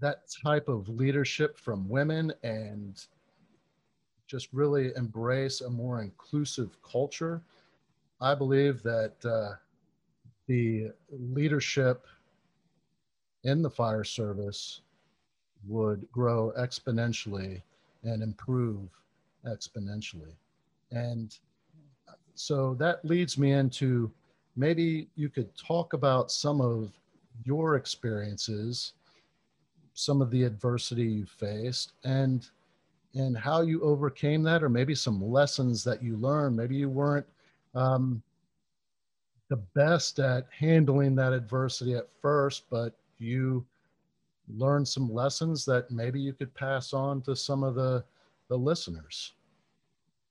that 0.01 0.23
type 0.43 0.67
of 0.67 0.89
leadership 0.89 1.57
from 1.57 1.87
women 1.87 2.33
and 2.43 3.05
just 4.29 4.47
really 4.53 4.91
embrace 4.95 5.61
a 5.61 5.69
more 5.69 6.01
inclusive 6.03 6.69
culture, 6.83 7.41
I 8.21 8.35
believe 8.35 8.83
that 8.83 9.13
uh, 9.25 9.55
the 10.45 10.91
leadership 11.09 12.05
in 13.43 13.63
the 13.63 13.69
fire 13.69 14.03
service 14.03 14.81
would 15.67 16.07
grow 16.11 16.53
exponentially 16.57 17.61
and 18.03 18.21
improve 18.21 18.87
exponentially. 19.47 20.33
And 20.91 21.35
so 22.35 22.75
that 22.75 23.03
leads 23.03 23.37
me 23.37 23.53
into 23.53 24.11
maybe 24.55 25.07
you 25.15 25.29
could 25.29 25.49
talk 25.57 25.93
about 25.93 26.31
some 26.31 26.61
of 26.61 26.91
your 27.45 27.75
experiences, 27.77 28.93
some 29.93 30.21
of 30.21 30.29
the 30.29 30.43
adversity 30.43 31.03
you 31.03 31.25
faced, 31.25 31.93
and 32.03 32.47
and 33.15 33.37
how 33.37 33.61
you 33.61 33.81
overcame 33.81 34.43
that, 34.43 34.63
or 34.63 34.69
maybe 34.69 34.95
some 34.95 35.23
lessons 35.23 35.83
that 35.83 36.03
you 36.03 36.17
learned. 36.17 36.55
Maybe 36.55 36.75
you 36.75 36.89
weren't 36.89 37.25
um, 37.75 38.21
the 39.49 39.57
best 39.57 40.19
at 40.19 40.45
handling 40.51 41.15
that 41.15 41.33
adversity 41.33 41.95
at 41.95 42.07
first, 42.21 42.69
but 42.69 42.93
you 43.17 43.65
learned 44.47 44.87
some 44.87 45.11
lessons 45.11 45.65
that 45.65 45.91
maybe 45.91 46.19
you 46.19 46.33
could 46.33 46.53
pass 46.53 46.93
on 46.93 47.21
to 47.21 47.35
some 47.35 47.63
of 47.63 47.75
the 47.75 48.03
the 48.49 48.57
listeners. 48.57 49.33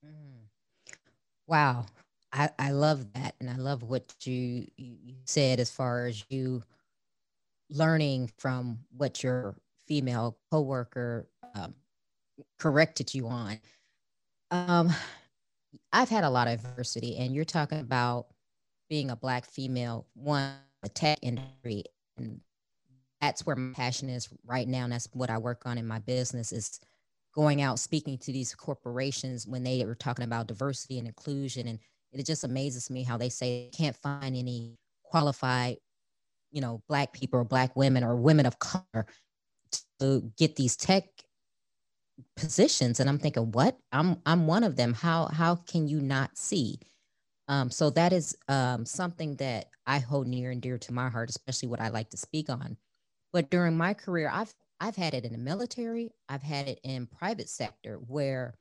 Mm. 0.04 0.46
Wow. 1.46 1.86
I, 2.32 2.50
I 2.58 2.70
love 2.72 3.12
that. 3.14 3.34
And 3.40 3.48
I 3.48 3.56
love 3.56 3.82
what 3.82 4.14
you, 4.24 4.66
you 4.76 5.14
said 5.24 5.60
as 5.60 5.70
far 5.70 6.06
as 6.06 6.24
you 6.28 6.62
learning 7.70 8.30
from 8.38 8.80
what 8.96 9.22
your 9.22 9.54
female 9.86 10.36
coworker 10.50 11.28
um, 11.54 11.74
corrected 12.58 13.14
you 13.14 13.28
on. 13.28 13.58
Um, 14.50 14.90
I've 15.92 16.08
had 16.08 16.24
a 16.24 16.30
lot 16.30 16.48
of 16.48 16.54
adversity, 16.54 17.16
and 17.18 17.34
you're 17.34 17.44
talking 17.44 17.80
about 17.80 18.26
being 18.88 19.10
a 19.10 19.16
black 19.16 19.44
female, 19.46 20.06
one 20.14 20.54
the 20.82 20.88
tech 20.88 21.18
industry, 21.22 21.84
and 22.16 22.40
that's 23.20 23.44
where 23.44 23.56
my 23.56 23.74
passion 23.74 24.08
is 24.08 24.28
right 24.46 24.68
now. 24.68 24.84
And 24.84 24.92
that's 24.92 25.08
what 25.12 25.30
I 25.30 25.38
work 25.38 25.62
on 25.66 25.76
in 25.76 25.86
my 25.86 25.98
business 25.98 26.52
is 26.52 26.80
going 27.34 27.60
out 27.60 27.78
speaking 27.78 28.16
to 28.18 28.32
these 28.32 28.54
corporations 28.54 29.46
when 29.46 29.64
they 29.64 29.84
were 29.84 29.94
talking 29.94 30.24
about 30.24 30.46
diversity 30.46 30.98
and 30.98 31.06
inclusion 31.06 31.68
and 31.68 31.78
it 32.12 32.26
just 32.26 32.44
amazes 32.44 32.90
me 32.90 33.02
how 33.02 33.16
they 33.16 33.28
say 33.28 33.70
they 33.70 33.76
can't 33.76 33.96
find 33.96 34.36
any 34.36 34.78
qualified, 35.04 35.76
you 36.50 36.60
know, 36.60 36.82
black 36.88 37.12
people 37.12 37.40
or 37.40 37.44
black 37.44 37.76
women 37.76 38.02
or 38.02 38.16
women 38.16 38.46
of 38.46 38.58
color 38.58 39.06
to 40.00 40.32
get 40.36 40.56
these 40.56 40.76
tech 40.76 41.04
positions. 42.36 43.00
And 43.00 43.08
I'm 43.08 43.18
thinking, 43.18 43.52
what? 43.52 43.78
I'm 43.92 44.20
I'm 44.26 44.46
one 44.46 44.64
of 44.64 44.76
them. 44.76 44.94
How 44.94 45.26
how 45.26 45.56
can 45.56 45.88
you 45.88 46.00
not 46.00 46.36
see? 46.36 46.78
Um, 47.48 47.70
so 47.70 47.90
that 47.90 48.12
is 48.12 48.36
um, 48.48 48.84
something 48.84 49.36
that 49.36 49.66
I 49.86 50.00
hold 50.00 50.26
near 50.26 50.50
and 50.50 50.60
dear 50.60 50.76
to 50.78 50.92
my 50.92 51.08
heart, 51.08 51.30
especially 51.30 51.68
what 51.68 51.80
I 51.80 51.88
like 51.88 52.10
to 52.10 52.18
speak 52.18 52.50
on. 52.50 52.76
But 53.32 53.50
during 53.50 53.76
my 53.76 53.94
career, 53.94 54.30
I've 54.32 54.54
I've 54.80 54.96
had 54.96 55.14
it 55.14 55.24
in 55.24 55.32
the 55.32 55.38
military, 55.38 56.10
I've 56.28 56.42
had 56.42 56.68
it 56.68 56.80
in 56.84 57.06
private 57.06 57.48
sector 57.48 57.96
where 57.96 58.54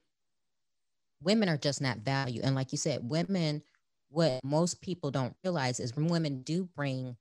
women 1.22 1.50
are 1.50 1.58
just 1.58 1.82
not 1.82 2.00
valued. 2.00 2.44
And 2.44 2.56
like 2.56 2.72
you 2.72 2.78
said, 2.78 3.00
women, 3.04 3.62
what 4.10 4.40
most 4.44 4.82
people 4.82 5.12
don't 5.12 5.36
realize 5.44 5.80
is 5.80 5.96
women 5.96 6.42
do 6.42 6.70
bring 6.76 7.18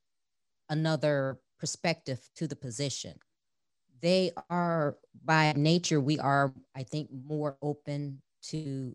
another 0.69 1.39
perspective 1.59 2.21
to 2.37 2.47
the 2.47 2.57
position, 2.57 3.19
they 4.03 4.33
are 4.51 4.97
by 5.25 5.53
nature, 5.57 6.01
we 6.01 6.19
are, 6.19 6.53
I 6.75 6.83
think, 6.83 7.09
more 7.13 7.57
open 7.63 8.23
to 8.45 8.95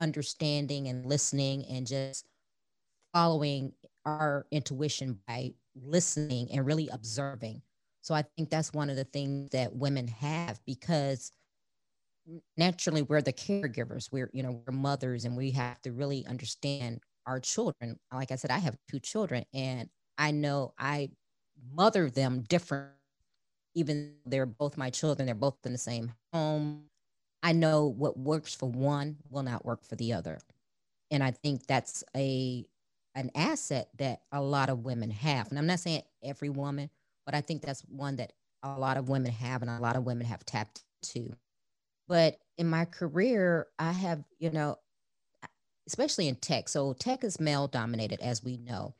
understanding 0.00 0.88
and 0.88 1.06
listening 1.06 1.64
and 1.66 1.86
just 1.86 2.26
following 3.12 3.72
our 4.04 4.46
intuition 4.50 5.18
by 5.26 5.54
listening 5.74 6.48
and 6.52 6.66
really 6.66 6.88
observing. 6.88 7.62
So 8.02 8.14
I 8.14 8.22
think 8.36 8.50
that's 8.50 8.72
one 8.72 8.90
of 8.90 8.96
the 8.96 9.04
things 9.04 9.50
that 9.50 9.74
women 9.74 10.08
have 10.08 10.60
because 10.66 11.32
naturally 12.56 13.02
we're 13.02 13.22
the 13.22 13.32
caregivers 13.32 14.10
we're 14.10 14.30
you 14.32 14.42
know 14.42 14.60
we're 14.66 14.72
mothers 14.72 15.24
and 15.24 15.36
we 15.36 15.50
have 15.52 15.80
to 15.82 15.92
really 15.92 16.26
understand 16.26 16.98
our 17.26 17.38
children 17.38 17.98
like 18.12 18.32
i 18.32 18.36
said 18.36 18.50
i 18.50 18.58
have 18.58 18.76
two 18.90 18.98
children 18.98 19.44
and 19.54 19.88
i 20.18 20.30
know 20.30 20.72
i 20.78 21.08
mother 21.72 22.10
them 22.10 22.42
different 22.48 22.90
even 23.76 24.14
they're 24.26 24.46
both 24.46 24.78
my 24.78 24.90
children 24.90 25.26
they're 25.26 25.36
both 25.36 25.56
in 25.66 25.72
the 25.72 25.78
same 25.78 26.12
home 26.32 26.84
i 27.44 27.52
know 27.52 27.86
what 27.86 28.18
works 28.18 28.54
for 28.54 28.70
one 28.70 29.16
will 29.30 29.44
not 29.44 29.66
work 29.66 29.84
for 29.84 29.96
the 29.96 30.14
other 30.14 30.40
and 31.12 31.22
i 31.24 31.30
think 31.30 31.66
that's 31.68 32.04
a 32.16 32.66
an 33.16 33.30
asset 33.36 33.90
that 33.98 34.22
a 34.32 34.42
lot 34.42 34.70
of 34.70 34.84
women 34.84 35.10
have 35.10 35.48
and 35.50 35.58
i'm 35.58 35.68
not 35.68 35.80
saying 35.80 36.02
every 36.24 36.50
woman 36.50 36.90
but 37.26 37.34
i 37.34 37.42
think 37.42 37.62
that's 37.62 37.82
one 37.82 38.16
that 38.16 38.32
a 38.64 38.78
lot 38.78 38.98
of 38.98 39.08
women 39.08 39.32
have 39.32 39.62
and 39.62 39.70
a 39.70 39.80
lot 39.80 39.96
of 39.96 40.04
women 40.04 40.26
have 40.26 40.44
tapped 40.46 40.82
to 41.02 41.32
but 42.08 42.38
in 42.58 42.68
my 42.68 42.84
career, 42.84 43.68
I 43.78 43.92
have, 43.92 44.24
you 44.38 44.50
know, 44.50 44.78
especially 45.86 46.28
in 46.28 46.36
tech. 46.36 46.68
So 46.68 46.94
tech 46.94 47.24
is 47.24 47.40
male 47.40 47.68
dominated, 47.68 48.20
as 48.20 48.44
we 48.44 48.56
know. 48.58 48.94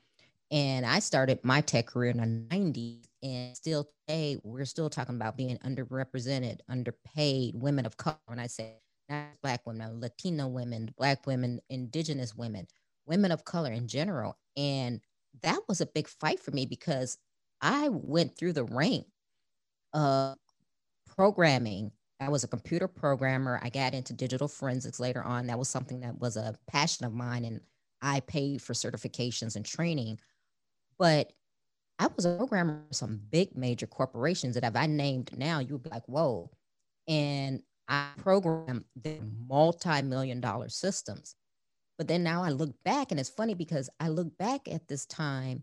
And 0.50 0.86
I 0.86 1.00
started 1.00 1.40
my 1.44 1.60
tech 1.60 1.86
career 1.86 2.10
in 2.10 2.18
the 2.18 2.56
90s. 2.56 3.05
And 3.26 3.56
still 3.56 3.88
today, 4.06 4.36
we're 4.44 4.64
still 4.64 4.88
talking 4.88 5.16
about 5.16 5.36
being 5.36 5.58
underrepresented, 5.58 6.60
underpaid, 6.68 7.54
women 7.56 7.84
of 7.84 7.96
color. 7.96 8.18
And 8.28 8.40
I 8.40 8.46
say 8.46 8.76
not 9.08 9.26
Black 9.42 9.66
women, 9.66 10.00
Latino 10.00 10.46
women, 10.46 10.94
Black 10.96 11.26
women, 11.26 11.60
Indigenous 11.68 12.36
women, 12.36 12.68
women 13.04 13.32
of 13.32 13.44
color 13.44 13.72
in 13.72 13.88
general. 13.88 14.36
And 14.56 15.00
that 15.42 15.58
was 15.68 15.80
a 15.80 15.86
big 15.86 16.08
fight 16.08 16.40
for 16.40 16.52
me 16.52 16.66
because 16.66 17.18
I 17.60 17.88
went 17.88 18.36
through 18.36 18.52
the 18.52 18.64
rank 18.64 19.06
of 19.92 20.36
programming 21.16 21.90
I 22.20 22.30
was 22.30 22.44
a 22.44 22.48
computer 22.48 22.88
programmer. 22.88 23.60
I 23.62 23.68
got 23.68 23.94
into 23.94 24.14
digital 24.14 24.48
forensics 24.48 24.98
later 24.98 25.22
on. 25.22 25.46
That 25.46 25.58
was 25.58 25.68
something 25.68 26.00
that 26.00 26.18
was 26.18 26.36
a 26.36 26.54
passion 26.66 27.04
of 27.04 27.12
mine, 27.12 27.44
and 27.44 27.60
I 28.00 28.20
paid 28.20 28.62
for 28.62 28.72
certifications 28.72 29.56
and 29.56 29.64
training. 29.64 30.18
But 30.98 31.32
I 31.98 32.08
was 32.14 32.24
a 32.24 32.36
programmer 32.36 32.82
for 32.88 32.94
some 32.94 33.20
big 33.30 33.56
major 33.56 33.86
corporations 33.86 34.54
that 34.54 34.64
if 34.64 34.76
I 34.76 34.86
named 34.86 35.36
now, 35.36 35.60
you 35.60 35.74
would 35.74 35.82
be 35.82 35.90
like, 35.90 36.06
whoa. 36.06 36.50
And 37.08 37.62
I 37.88 38.08
programmed 38.18 38.84
the 39.00 39.18
multi-million 39.48 40.40
dollar 40.40 40.68
systems. 40.68 41.34
But 41.98 42.08
then 42.08 42.22
now 42.22 42.42
I 42.42 42.50
look 42.50 42.74
back, 42.84 43.10
and 43.10 43.18
it's 43.18 43.30
funny 43.30 43.54
because 43.54 43.88
I 43.98 44.08
look 44.08 44.36
back 44.36 44.68
at 44.68 44.88
this 44.88 45.06
time 45.06 45.62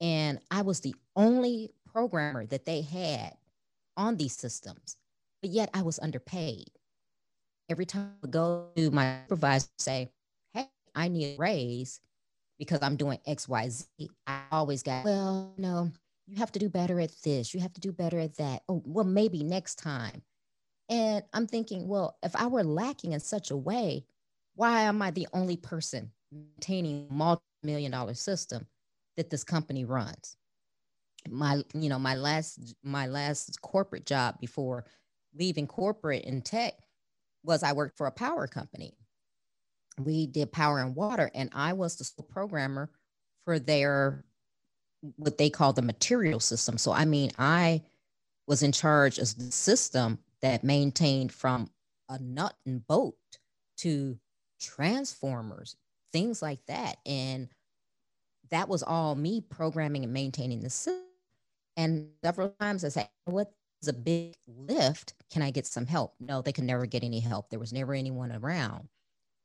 and 0.00 0.40
I 0.50 0.62
was 0.62 0.80
the 0.80 0.94
only 1.14 1.70
programmer 1.92 2.46
that 2.46 2.64
they 2.64 2.82
had 2.82 3.34
on 3.96 4.16
these 4.16 4.36
systems 4.36 4.96
but 5.40 5.50
yet 5.50 5.70
I 5.74 5.82
was 5.82 5.98
underpaid. 5.98 6.68
Every 7.68 7.86
time 7.86 8.14
I 8.24 8.26
go 8.28 8.68
to 8.76 8.90
my 8.90 9.20
supervisor 9.28 9.68
say, 9.78 10.10
hey, 10.54 10.68
I 10.94 11.08
need 11.08 11.34
a 11.34 11.36
raise 11.38 12.00
because 12.58 12.80
I'm 12.82 12.96
doing 12.96 13.18
X, 13.26 13.48
Y, 13.48 13.68
Z, 13.68 13.86
I 14.26 14.42
always 14.50 14.82
got, 14.82 15.04
well, 15.04 15.54
no, 15.56 15.90
you 16.26 16.36
have 16.36 16.52
to 16.52 16.58
do 16.58 16.68
better 16.68 17.00
at 17.00 17.12
this. 17.22 17.54
You 17.54 17.60
have 17.60 17.72
to 17.74 17.80
do 17.80 17.92
better 17.92 18.18
at 18.18 18.36
that. 18.36 18.62
Oh, 18.68 18.82
well, 18.84 19.04
maybe 19.04 19.42
next 19.42 19.76
time. 19.76 20.22
And 20.88 21.22
I'm 21.32 21.46
thinking, 21.46 21.86
well, 21.86 22.16
if 22.22 22.34
I 22.34 22.46
were 22.46 22.64
lacking 22.64 23.12
in 23.12 23.20
such 23.20 23.50
a 23.50 23.56
way, 23.56 24.04
why 24.54 24.82
am 24.82 25.00
I 25.02 25.10
the 25.10 25.28
only 25.32 25.56
person 25.56 26.10
maintaining 26.32 27.06
a 27.10 27.12
multi-million 27.12 27.92
dollar 27.92 28.14
system 28.14 28.66
that 29.16 29.30
this 29.30 29.44
company 29.44 29.84
runs? 29.84 30.36
My, 31.28 31.62
you 31.74 31.88
know, 31.88 31.98
my 31.98 32.14
last 32.14 32.74
my 32.82 33.06
last 33.06 33.60
corporate 33.60 34.06
job 34.06 34.40
before 34.40 34.84
leaving 35.34 35.66
corporate 35.66 36.24
in 36.24 36.42
tech 36.42 36.74
was 37.44 37.62
I 37.62 37.72
worked 37.72 37.96
for 37.96 38.06
a 38.06 38.12
power 38.12 38.46
company. 38.46 38.94
We 39.98 40.26
did 40.26 40.52
power 40.52 40.80
and 40.80 40.94
water, 40.94 41.30
and 41.34 41.50
I 41.54 41.72
was 41.72 41.96
the 41.96 42.22
programmer 42.22 42.90
for 43.44 43.58
their 43.58 44.24
what 45.16 45.38
they 45.38 45.50
call 45.50 45.72
the 45.72 45.82
material 45.82 46.40
system. 46.40 46.76
So 46.78 46.92
I 46.92 47.04
mean, 47.04 47.30
I 47.38 47.82
was 48.46 48.62
in 48.62 48.72
charge 48.72 49.18
of 49.18 49.36
the 49.36 49.52
system 49.52 50.18
that 50.42 50.64
maintained 50.64 51.32
from 51.32 51.70
a 52.08 52.18
nut 52.18 52.54
and 52.66 52.86
bolt 52.86 53.16
to 53.78 54.18
transformers, 54.60 55.76
things 56.12 56.42
like 56.42 56.60
that. 56.66 56.96
And 57.06 57.48
that 58.50 58.68
was 58.68 58.82
all 58.82 59.14
me 59.14 59.40
programming 59.40 60.04
and 60.04 60.12
maintaining 60.12 60.60
the 60.60 60.70
system. 60.70 61.04
And 61.76 62.08
several 62.24 62.48
times 62.60 62.84
I 62.84 62.88
said, 62.88 63.08
what 63.26 63.52
is 63.82 63.88
a 63.88 63.92
big 63.92 64.34
lift? 64.46 65.14
Can 65.30 65.42
I 65.42 65.50
get 65.50 65.66
some 65.66 65.86
help? 65.86 66.14
No, 66.18 66.42
they 66.42 66.52
could 66.52 66.64
never 66.64 66.86
get 66.86 67.04
any 67.04 67.20
help. 67.20 67.50
There 67.50 67.60
was 67.60 67.72
never 67.72 67.94
anyone 67.94 68.32
around. 68.32 68.88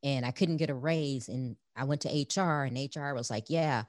And 0.04 0.26
I 0.26 0.32
couldn't 0.32 0.58
get 0.58 0.70
a 0.70 0.76
raise. 0.76 1.30
And 1.30 1.56
I 1.76 1.86
went 1.86 2.02
to 2.02 2.10
HR 2.10 2.64
and 2.64 2.78
HR 2.78 3.14
was 3.14 3.30
like, 3.30 3.46
yeah, 3.50 3.84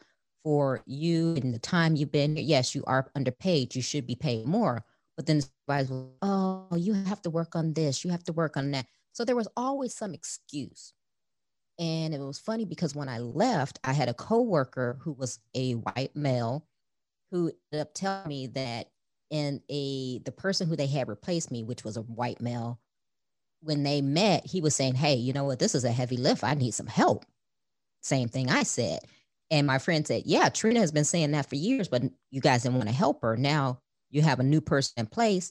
for 0.45 0.83
you 0.87 1.35
and 1.35 1.53
the 1.53 1.59
time 1.59 1.97
you've 1.97 2.13
been 2.13 2.37
here, 2.37 2.45
yes, 2.45 2.75
you 2.75 2.85
are 2.87 3.11
underpaid. 3.15 3.75
You 3.75 3.83
should 3.83 4.07
be 4.07 4.15
paid 4.15 4.47
more. 4.47 4.85
But 5.17 5.27
then 5.27 5.41
the 5.41 5.49
was, 5.67 5.91
oh, 6.23 6.69
you 6.77 6.93
have 6.93 7.23
to 7.23 7.31
work 7.31 7.57
on 7.57 7.73
this. 7.73 8.05
You 8.05 8.11
have 8.11 8.25
to 8.25 8.33
work 8.33 8.57
on 8.57 8.71
that. 8.73 8.87
So 9.13 9.25
there 9.25 9.37
was 9.37 9.49
always 9.57 9.95
some 9.95 10.13
excuse. 10.13 10.93
And 11.79 12.15
it 12.15 12.21
was 12.21 12.39
funny 12.39 12.65
because 12.65 12.95
when 12.95 13.09
I 13.09 13.19
left, 13.19 13.81
I 13.83 13.93
had 13.93 14.09
a 14.09 14.15
coworker 14.15 14.99
who 15.01 15.13
was 15.13 15.41
a 15.55 15.73
white 15.73 16.15
male 16.15 16.67
who 17.31 17.51
ended 17.73 17.87
up 17.87 17.95
telling 17.95 18.29
me 18.29 18.47
that 18.49 18.89
in 19.31 19.61
a 19.69 20.21
the 20.21 20.31
person 20.31 20.69
who 20.69 20.77
they 20.77 20.87
had 20.87 21.09
replaced 21.09 21.51
me, 21.51 21.65
which 21.65 21.83
was 21.85 21.97
a 21.97 22.03
white 22.03 22.41
male, 22.41 22.79
when 23.65 23.83
they 23.83 24.03
met, 24.03 24.47
he 24.47 24.61
was 24.61 24.77
saying, 24.77 24.95
Hey, 24.95 25.15
you 25.15 25.33
know 25.33 25.45
what, 25.45 25.59
this 25.59 25.75
is 25.75 25.85
a 25.85 25.91
heavy 25.93 26.17
lift. 26.17 26.45
I 26.45 26.55
need 26.55 26.75
some 26.75 26.87
help. 26.87 27.25
Same 28.03 28.29
thing 28.29 28.51
I 28.51 28.63
said. 28.63 29.01
And 29.51 29.67
my 29.67 29.79
friend 29.79 30.07
said, 30.07 30.23
Yeah, 30.27 30.49
Trina 30.49 30.81
has 30.81 30.93
been 30.93 31.05
saying 31.05 31.33
that 31.33 31.49
for 31.49 31.57
years, 31.57 31.89
but 31.89 32.03
you 32.31 32.41
guys 32.41 32.63
didn't 32.63 32.77
want 32.77 32.89
to 32.89 32.95
help 32.95 33.23
her. 33.23 33.37
Now 33.37 33.81
you 34.11 34.23
have 34.23 34.41
a 34.41 34.45
new 34.45 34.61
person 34.61 34.95
in 34.99 35.07
place, 35.07 35.51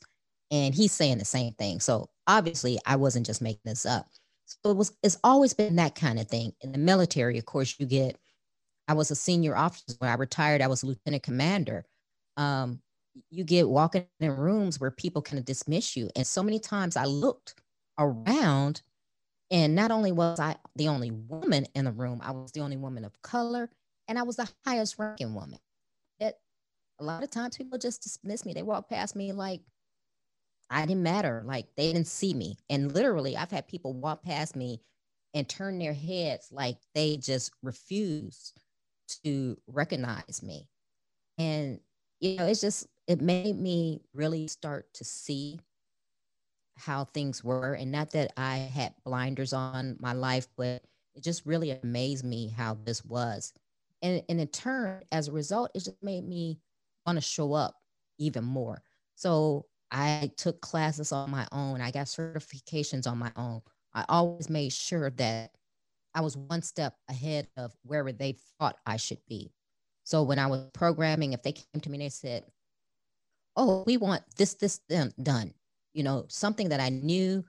and 0.51 0.73
he's 0.73 0.91
saying 0.91 1.17
the 1.17 1.25
same 1.25 1.53
thing. 1.53 1.79
So 1.79 2.09
obviously, 2.27 2.79
I 2.85 2.95
wasn't 2.95 3.25
just 3.25 3.41
making 3.41 3.61
this 3.65 3.85
up. 3.85 4.07
So 4.45 4.71
it 4.71 4.77
was 4.77 4.95
it's 5.03 5.17
always 5.23 5.53
been 5.53 5.75
that 5.77 5.95
kind 5.95 6.19
of 6.19 6.27
thing. 6.27 6.53
In 6.61 6.71
the 6.71 6.77
military, 6.77 7.37
of 7.37 7.45
course, 7.45 7.75
you 7.79 7.85
get 7.85 8.17
I 8.87 8.93
was 8.93 9.11
a 9.11 9.15
senior 9.15 9.55
officer 9.55 9.95
when 9.99 10.09
I 10.09 10.15
retired, 10.15 10.61
I 10.61 10.67
was 10.67 10.83
a 10.83 10.87
lieutenant 10.87 11.23
commander. 11.23 11.85
Um, 12.37 12.81
you 13.29 13.43
get 13.43 13.69
walking 13.69 14.05
in 14.19 14.31
rooms 14.31 14.79
where 14.79 14.91
people 14.91 15.21
kind 15.21 15.39
of 15.39 15.45
dismiss 15.45 15.95
you. 15.95 16.09
And 16.15 16.25
so 16.25 16.41
many 16.41 16.59
times 16.59 16.97
I 16.97 17.05
looked 17.05 17.55
around, 17.97 18.81
and 19.51 19.75
not 19.75 19.91
only 19.91 20.11
was 20.11 20.39
I 20.39 20.57
the 20.75 20.89
only 20.89 21.11
woman 21.11 21.67
in 21.75 21.85
the 21.85 21.91
room, 21.91 22.21
I 22.23 22.31
was 22.31 22.51
the 22.51 22.61
only 22.61 22.77
woman 22.77 23.05
of 23.05 23.21
color, 23.21 23.69
and 24.07 24.19
I 24.19 24.23
was 24.23 24.37
the 24.37 24.49
highest 24.65 24.99
ranking 24.99 25.35
woman. 25.35 25.59
That 26.19 26.39
a 26.99 27.05
lot 27.05 27.23
of 27.23 27.31
times 27.31 27.57
people 27.57 27.77
just 27.79 28.03
dismiss 28.03 28.45
me. 28.45 28.53
They 28.53 28.63
walk 28.63 28.89
past 28.89 29.15
me 29.15 29.33
like 29.33 29.61
I 30.69 30.85
didn't 30.85 31.03
matter. 31.03 31.43
Like 31.45 31.67
they 31.75 31.91
didn't 31.93 32.07
see 32.07 32.33
me. 32.33 32.57
And 32.69 32.93
literally, 32.93 33.37
I've 33.37 33.51
had 33.51 33.67
people 33.67 33.93
walk 33.93 34.23
past 34.23 34.55
me 34.55 34.81
and 35.33 35.47
turn 35.47 35.79
their 35.79 35.93
heads 35.93 36.49
like 36.51 36.77
they 36.95 37.17
just 37.17 37.51
refuse 37.61 38.53
to 39.23 39.57
recognize 39.67 40.41
me. 40.41 40.67
And, 41.37 41.79
you 42.19 42.37
know, 42.37 42.45
it's 42.45 42.61
just, 42.61 42.87
it 43.07 43.21
made 43.21 43.57
me 43.57 44.01
really 44.13 44.47
start 44.47 44.93
to 44.95 45.03
see 45.03 45.59
how 46.77 47.05
things 47.05 47.43
were. 47.43 47.73
And 47.73 47.91
not 47.91 48.11
that 48.11 48.33
I 48.37 48.57
had 48.57 48.93
blinders 49.05 49.53
on 49.53 49.97
my 49.99 50.13
life, 50.13 50.47
but 50.57 50.83
it 51.15 51.23
just 51.23 51.45
really 51.45 51.71
amazed 51.71 52.25
me 52.25 52.49
how 52.49 52.77
this 52.83 53.03
was. 53.05 53.53
And, 54.01 54.23
and 54.27 54.39
in 54.41 54.47
turn, 54.47 55.03
as 55.11 55.27
a 55.27 55.31
result, 55.31 55.71
it 55.73 55.79
just 55.79 56.03
made 56.03 56.27
me 56.27 56.59
want 57.05 57.17
to 57.17 57.21
show 57.21 57.53
up 57.53 57.75
even 58.17 58.43
more. 58.43 58.81
So 59.15 59.65
I 59.91 60.31
took 60.37 60.59
classes 60.61 61.11
on 61.11 61.29
my 61.29 61.47
own. 61.51 61.79
I 61.79 61.91
got 61.91 62.07
certifications 62.07 63.07
on 63.07 63.17
my 63.17 63.31
own. 63.35 63.61
I 63.93 64.05
always 64.09 64.49
made 64.49 64.73
sure 64.73 65.11
that 65.11 65.51
I 66.15 66.21
was 66.21 66.35
one 66.35 66.61
step 66.61 66.95
ahead 67.09 67.47
of 67.57 67.73
wherever 67.83 68.11
they 68.11 68.37
thought 68.59 68.77
I 68.85 68.97
should 68.97 69.23
be. 69.27 69.51
So 70.03 70.23
when 70.23 70.39
I 70.39 70.47
was 70.47 70.65
programming, 70.73 71.33
if 71.33 71.43
they 71.43 71.53
came 71.53 71.81
to 71.81 71.89
me 71.89 71.97
and 71.97 72.01
they 72.03 72.09
said, 72.09 72.43
Oh, 73.55 73.83
we 73.85 73.97
want 73.97 74.23
this, 74.35 74.55
this 74.55 74.79
done, 75.21 75.53
you 75.93 76.03
know, 76.03 76.25
something 76.29 76.69
that 76.69 76.79
I 76.79 76.89
knew 76.89 77.43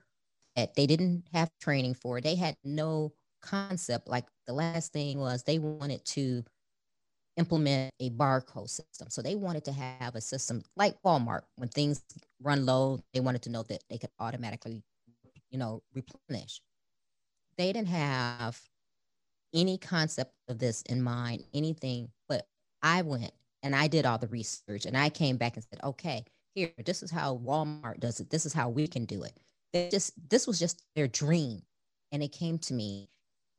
that 0.55 0.75
they 0.75 0.87
didn't 0.87 1.25
have 1.33 1.49
training 1.61 1.95
for, 1.95 2.21
they 2.21 2.35
had 2.35 2.55
no 2.63 3.13
concept. 3.41 4.07
Like 4.07 4.25
the 4.47 4.53
last 4.53 4.93
thing 4.93 5.19
was 5.19 5.43
they 5.43 5.59
wanted 5.59 6.03
to 6.05 6.43
implement 7.37 7.91
a 7.99 8.09
barcode 8.11 8.69
system. 8.69 9.09
So 9.09 9.21
they 9.21 9.35
wanted 9.35 9.65
to 9.65 9.71
have 9.71 10.15
a 10.15 10.21
system 10.21 10.63
like 10.77 10.95
Walmart. 11.05 11.41
When 11.57 11.69
things 11.69 12.03
run 12.41 12.65
low, 12.65 13.01
they 13.13 13.19
wanted 13.19 13.41
to 13.43 13.49
know 13.49 13.63
that 13.63 13.83
they 13.89 13.97
could 13.97 14.11
automatically, 14.19 14.83
you 15.51 15.59
know, 15.59 15.81
replenish. 15.93 16.61
They 17.57 17.71
didn't 17.73 17.89
have 17.89 18.59
any 19.53 19.77
concept 19.77 20.33
of 20.49 20.59
this 20.59 20.81
in 20.83 21.01
mind, 21.01 21.43
anything, 21.53 22.09
but 22.27 22.47
I 22.81 23.01
went 23.01 23.31
and 23.63 23.75
I 23.75 23.87
did 23.87 24.05
all 24.05 24.17
the 24.17 24.27
research 24.27 24.85
and 24.85 24.97
I 24.97 25.09
came 25.09 25.37
back 25.37 25.55
and 25.55 25.65
said, 25.69 25.79
okay, 25.83 26.25
here, 26.55 26.71
this 26.85 27.03
is 27.03 27.11
how 27.11 27.37
Walmart 27.37 27.99
does 27.99 28.19
it. 28.19 28.29
This 28.29 28.45
is 28.45 28.53
how 28.53 28.69
we 28.69 28.87
can 28.87 29.05
do 29.05 29.23
it. 29.23 29.33
They 29.73 29.89
just 29.89 30.13
this 30.29 30.47
was 30.47 30.57
just 30.57 30.81
their 30.95 31.07
dream. 31.07 31.61
And 32.11 32.23
it 32.23 32.31
came 32.31 32.57
to 32.59 32.73
me, 32.73 33.09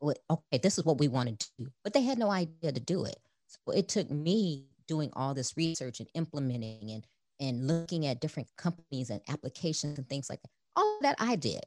okay, 0.02 0.58
this 0.62 0.78
is 0.78 0.84
what 0.84 0.98
we 0.98 1.08
want 1.08 1.38
to 1.38 1.48
do. 1.58 1.68
But 1.84 1.92
they 1.92 2.02
had 2.02 2.18
no 2.18 2.30
idea 2.30 2.72
to 2.72 2.80
do 2.80 3.04
it. 3.04 3.18
So 3.46 3.72
it 3.72 3.88
took 3.88 4.10
me 4.10 4.66
doing 4.88 5.10
all 5.14 5.34
this 5.34 5.56
research 5.56 6.00
and 6.00 6.08
implementing 6.14 6.90
and 6.90 7.06
and 7.38 7.66
looking 7.66 8.06
at 8.06 8.20
different 8.20 8.48
companies 8.56 9.10
and 9.10 9.20
applications 9.28 9.98
and 9.98 10.08
things 10.08 10.30
like 10.30 10.40
that. 10.42 10.50
All 10.74 10.98
that 11.02 11.16
I 11.18 11.36
did. 11.36 11.64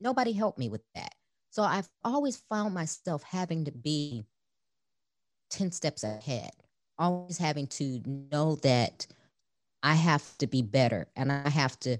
Nobody 0.00 0.32
helped 0.32 0.58
me 0.58 0.68
with 0.68 0.82
that. 0.96 1.14
So 1.50 1.62
I've 1.62 1.88
always 2.02 2.42
found 2.50 2.74
myself 2.74 3.22
having 3.22 3.66
to 3.66 3.70
be 3.70 4.24
10 5.50 5.70
steps 5.70 6.02
ahead, 6.02 6.50
always 6.98 7.38
having 7.38 7.68
to 7.68 8.00
know 8.32 8.56
that 8.56 9.06
I 9.82 9.94
have 9.94 10.36
to 10.38 10.46
be 10.46 10.62
better 10.62 11.08
and 11.16 11.32
I 11.32 11.48
have 11.48 11.78
to, 11.80 11.96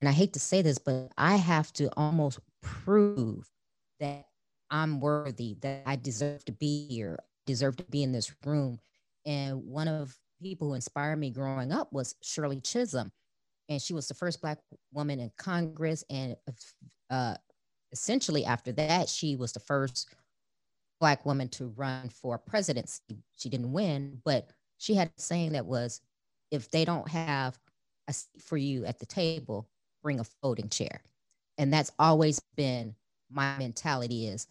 and 0.00 0.08
I 0.08 0.12
hate 0.12 0.32
to 0.34 0.40
say 0.40 0.62
this, 0.62 0.78
but 0.78 1.10
I 1.18 1.36
have 1.36 1.72
to 1.74 1.88
almost 1.96 2.38
prove 2.62 3.50
that 4.00 4.26
I'm 4.70 5.00
worthy, 5.00 5.56
that 5.62 5.82
I 5.86 5.96
deserve 5.96 6.44
to 6.46 6.52
be 6.52 6.86
here, 6.88 7.18
deserve 7.46 7.76
to 7.76 7.84
be 7.84 8.02
in 8.02 8.12
this 8.12 8.34
room. 8.44 8.78
And 9.26 9.64
one 9.64 9.88
of 9.88 10.16
people 10.42 10.68
who 10.68 10.74
inspired 10.74 11.16
me 11.16 11.30
growing 11.30 11.72
up 11.72 11.92
was 11.92 12.14
Shirley 12.22 12.60
Chisholm. 12.60 13.10
And 13.68 13.80
she 13.80 13.94
was 13.94 14.08
the 14.08 14.14
first 14.14 14.42
Black 14.42 14.58
woman 14.92 15.20
in 15.20 15.30
Congress. 15.38 16.04
And 16.10 16.36
uh, 17.10 17.36
essentially, 17.92 18.44
after 18.44 18.72
that, 18.72 19.08
she 19.08 19.36
was 19.36 19.52
the 19.52 19.60
first 19.60 20.14
Black 21.00 21.24
woman 21.24 21.48
to 21.50 21.68
run 21.68 22.10
for 22.10 22.38
presidency. 22.38 23.24
She 23.36 23.48
didn't 23.48 23.72
win, 23.72 24.20
but 24.24 24.50
she 24.78 24.94
had 24.94 25.08
a 25.08 25.20
saying 25.20 25.52
that 25.52 25.66
was 25.66 26.00
if 26.54 26.70
they 26.70 26.84
don't 26.84 27.08
have 27.08 27.58
a 28.08 28.12
seat 28.12 28.42
for 28.42 28.56
you 28.56 28.84
at 28.84 28.98
the 28.98 29.06
table, 29.06 29.68
bring 30.02 30.20
a 30.20 30.24
folding 30.24 30.68
chair. 30.68 31.02
And 31.58 31.72
that's 31.72 31.90
always 31.98 32.40
been 32.56 32.94
my 33.30 33.56
mentality 33.58 34.26
is 34.28 34.46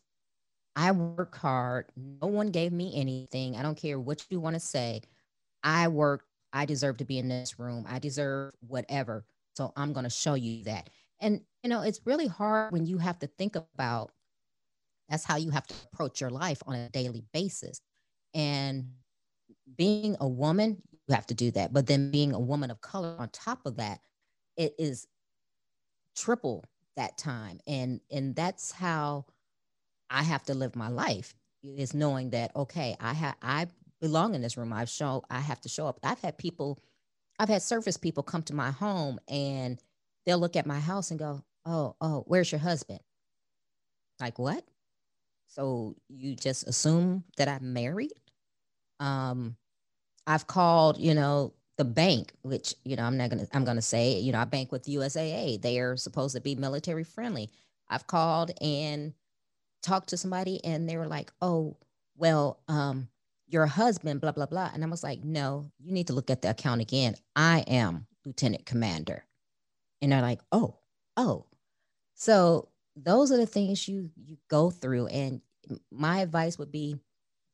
I 0.76 0.92
work 0.92 1.36
hard. 1.36 1.86
No 1.96 2.28
one 2.28 2.50
gave 2.50 2.72
me 2.72 2.94
anything. 2.96 3.56
I 3.56 3.62
don't 3.62 3.78
care 3.78 4.00
what 4.00 4.26
you 4.30 4.40
want 4.40 4.56
to 4.56 4.60
say. 4.60 5.02
I 5.64 5.88
work. 5.88 6.26
I 6.52 6.66
deserve 6.66 6.98
to 6.98 7.06
be 7.06 7.18
in 7.18 7.28
this 7.28 7.60
room. 7.60 7.86
I 7.88 8.00
deserve 8.00 8.54
whatever. 8.68 9.26
So 9.56 9.72
I'm 9.76 9.94
going 9.94 10.06
to 10.06 10.10
show 10.10 10.34
you 10.34 10.64
that. 10.66 10.90
And, 11.20 11.42
you 11.62 11.70
know, 11.70 11.82
it's 11.82 12.02
really 12.06 12.28
hard 12.28 12.74
when 12.74 12.86
you 12.86 12.98
have 12.98 13.20
to 13.20 13.28
think 13.28 13.56
about 13.56 14.12
that's 15.10 15.24
how 15.24 15.38
you 15.38 15.52
have 15.52 15.68
to 15.68 15.76
approach 15.92 16.22
your 16.22 16.32
life 16.32 16.62
on 16.66 16.76
a 16.76 16.90
daily 16.90 17.24
basis. 17.34 17.82
And 18.34 18.90
being 19.78 20.18
a 20.20 20.28
woman, 20.28 20.82
you 21.08 21.16
have 21.16 21.28
to 21.28 21.34
do 21.34 21.52
that. 21.52 21.74
But 21.74 21.88
then 21.88 22.12
being 22.12 22.34
a 22.34 22.40
woman 22.40 22.72
of 22.72 22.82
color 22.82 23.16
on 23.20 23.30
top 23.30 23.66
of 23.66 23.78
that, 23.78 24.00
it 24.58 24.76
is 24.80 25.08
triple 26.16 26.64
that 26.96 27.18
time. 27.18 27.60
And 27.68 28.02
and 28.12 28.36
that's 28.36 28.72
how 28.72 29.26
I 30.10 30.24
have 30.24 30.44
to 30.44 30.54
live 30.54 30.76
my 30.76 30.90
life 30.90 31.36
is 31.64 31.94
knowing 31.94 32.32
that 32.32 32.56
okay, 32.56 32.96
I 33.00 33.14
have 33.14 33.36
I 33.42 33.68
belong 34.02 34.36
in 34.36 34.42
this 34.42 34.58
room. 34.58 34.74
I've 34.74 34.90
show 34.90 35.24
I 35.30 35.40
have 35.40 35.62
to 35.62 35.70
show 35.70 35.88
up. 35.88 36.00
I've 36.04 36.22
had 36.22 36.38
people, 36.38 36.80
I've 37.40 37.50
had 37.50 37.62
service 37.62 37.98
people 37.98 38.24
come 38.24 38.44
to 38.44 38.56
my 38.56 38.72
home 38.72 39.20
and 39.28 39.80
they'll 40.26 40.40
look 40.40 40.56
at 40.56 40.66
my 40.66 40.80
house 40.80 41.12
and 41.12 41.20
go, 41.20 41.44
"Oh, 41.66 41.96
oh, 42.02 42.24
where's 42.28 42.52
your 42.52 42.60
husband?" 42.60 43.00
Like 44.20 44.40
what? 44.40 44.64
So 45.48 45.96
you 46.10 46.36
just 46.36 46.68
assume 46.68 47.24
that 47.38 47.48
I'm 47.48 47.74
married? 47.74 48.14
Um, 49.00 49.58
I've 50.28 50.48
called, 50.48 50.98
you 51.00 51.14
know, 51.14 51.54
the 51.78 51.86
bank, 51.86 52.34
which 52.44 52.76
you 52.84 52.96
know 52.96 53.04
I'm 53.04 53.18
not 53.18 53.30
gonna 53.30 53.48
I'm 53.54 53.66
gonna 53.66 53.82
say, 53.82 54.20
you 54.20 54.32
know, 54.32 54.40
I 54.40 54.46
bank 54.46 54.72
with 54.72 54.86
USAA. 54.86 55.62
They 55.62 55.80
are 55.80 55.98
supposed 55.98 56.36
to 56.36 56.42
be 56.42 56.56
military 56.56 57.04
friendly. 57.04 57.50
I've 57.90 58.08
called 58.08 58.52
and 58.62 59.14
talked 59.82 60.10
to 60.10 60.18
somebody 60.18 60.64
and 60.64 60.88
they 60.88 60.98
were 60.98 61.08
like, 61.08 61.32
oh, 61.42 61.78
well, 62.16 62.60
um, 62.68 63.10
your 63.48 63.66
husband, 63.66 64.22
blah, 64.22 64.32
blah, 64.32 64.46
blah. 64.46 64.72
And 64.74 64.84
I 64.84 64.88
was 64.88 65.04
like, 65.04 65.24
no, 65.24 65.72
you 65.80 65.92
need 65.92 66.08
to 66.08 66.14
look 66.14 66.30
at 66.30 66.42
the 66.42 66.50
account 66.50 66.82
again. 66.82 67.16
I 67.36 67.64
am 67.68 68.08
lieutenant 68.26 68.66
commander. 68.66 69.26
And 70.02 70.12
they're 70.12 70.22
like, 70.22 70.40
oh, 70.52 70.78
oh. 71.18 71.46
So 72.16 72.70
those 72.96 73.32
are 73.32 73.38
the 73.38 73.46
things 73.46 73.88
you 73.88 74.10
you 74.16 74.38
go 74.50 74.70
through. 74.70 75.08
And 75.08 75.42
my 75.92 76.22
advice 76.22 76.58
would 76.58 76.72
be 76.72 76.98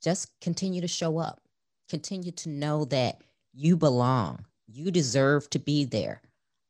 just 0.01 0.39
continue 0.39 0.81
to 0.81 0.87
show 0.87 1.17
up. 1.17 1.41
Continue 1.89 2.31
to 2.31 2.49
know 2.49 2.85
that 2.85 3.21
you 3.53 3.75
belong. 3.75 4.45
You 4.67 4.91
deserve 4.91 5.49
to 5.51 5.59
be 5.59 5.85
there. 5.85 6.21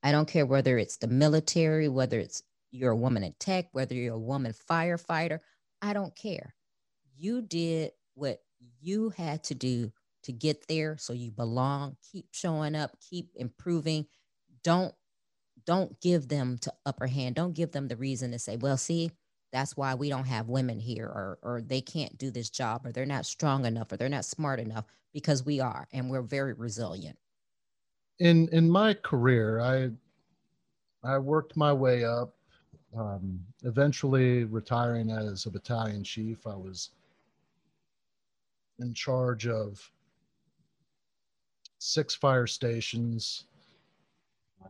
I 0.01 0.11
don't 0.11 0.27
care 0.27 0.45
whether 0.45 0.77
it's 0.77 0.97
the 0.97 1.07
military, 1.07 1.89
whether 1.89 2.19
it's 2.19 2.43
you're 2.71 2.91
a 2.91 2.95
woman 2.97 3.23
in 3.23 3.33
tech, 3.39 3.67
whether 3.73 3.95
you're 3.95 4.15
a 4.15 4.19
woman 4.19 4.53
firefighter. 4.69 5.39
I 5.81 5.93
don't 5.93 6.15
care. 6.15 6.55
You 7.17 7.41
did 7.41 7.91
what 8.15 8.41
you 8.81 9.09
had 9.09 9.43
to 9.45 9.55
do 9.55 9.91
to 10.23 10.31
get 10.31 10.67
there 10.67 10.97
so 10.97 11.13
you 11.13 11.31
belong 11.31 11.95
keep 12.11 12.27
showing 12.31 12.75
up 12.75 12.91
keep 12.99 13.29
improving 13.35 14.05
don't 14.63 14.93
don't 15.65 15.99
give 16.01 16.27
them 16.27 16.57
to 16.57 16.73
upper 16.85 17.07
hand 17.07 17.35
don't 17.35 17.53
give 17.53 17.71
them 17.71 17.87
the 17.87 17.95
reason 17.95 18.31
to 18.31 18.39
say 18.39 18.57
well 18.57 18.77
see 18.77 19.11
that's 19.51 19.77
why 19.77 19.95
we 19.95 20.09
don't 20.09 20.27
have 20.27 20.49
women 20.49 20.79
here 20.79 21.05
or 21.05 21.39
or 21.41 21.61
they 21.61 21.81
can't 21.81 22.17
do 22.17 22.29
this 22.31 22.49
job 22.49 22.85
or 22.85 22.91
they're 22.91 23.05
not 23.05 23.25
strong 23.25 23.65
enough 23.65 23.91
or 23.91 23.97
they're 23.97 24.09
not 24.09 24.25
smart 24.25 24.59
enough 24.59 24.85
because 25.13 25.45
we 25.45 25.59
are 25.59 25.87
and 25.93 26.09
we're 26.09 26.21
very 26.21 26.53
resilient 26.53 27.17
in 28.19 28.47
in 28.49 28.69
my 28.69 28.93
career 28.93 29.59
i 29.61 29.89
i 31.03 31.17
worked 31.17 31.55
my 31.55 31.73
way 31.73 32.03
up 32.03 32.35
um, 32.97 33.39
eventually 33.63 34.45
retiring 34.45 35.11
as 35.11 35.45
a 35.45 35.49
battalion 35.49 36.03
chief 36.03 36.45
i 36.47 36.55
was 36.55 36.89
in 38.79 38.93
charge 38.93 39.47
of 39.47 39.91
six 41.79 42.13
fire 42.13 42.47
stations. 42.47 43.45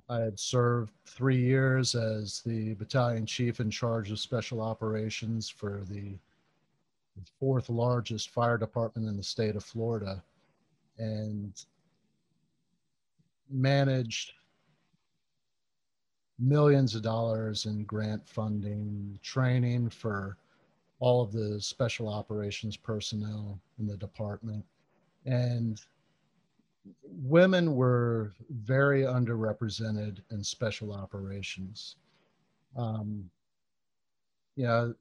I 0.08 0.20
had 0.20 0.40
served 0.40 0.92
three 1.06 1.40
years 1.40 1.96
as 1.96 2.42
the 2.46 2.76
battalion 2.76 3.26
chief 3.26 3.60
in 3.60 3.72
charge 3.72 4.12
of 4.12 4.20
special 4.20 4.62
operations 4.62 5.50
for 5.50 5.82
the 5.90 6.18
fourth 7.40 7.70
largest 7.70 8.30
fire 8.30 8.58
department 8.58 9.08
in 9.08 9.18
the 9.18 9.24
state 9.24 9.56
of 9.56 9.64
Florida 9.64 10.24
and 10.98 11.66
managed 13.50 14.34
millions 16.38 16.96
of 16.96 17.02
dollars 17.02 17.66
in 17.66 17.84
grant 17.84 18.28
funding, 18.28 19.20
training 19.22 19.90
for 19.90 20.38
all 21.00 21.22
of 21.22 21.32
the 21.32 21.60
special 21.62 22.08
operations 22.08 22.78
personnel 22.78 23.60
in 23.80 23.88
the 23.88 23.98
department. 23.98 24.64
And 25.26 25.82
women 27.04 27.76
were 27.76 28.34
very 28.50 29.02
underrepresented 29.02 30.20
in 30.32 30.44
special 30.44 30.94
operations. 30.94 31.96
Um, 32.78 33.30
you 34.56 34.66
know, 34.66 34.94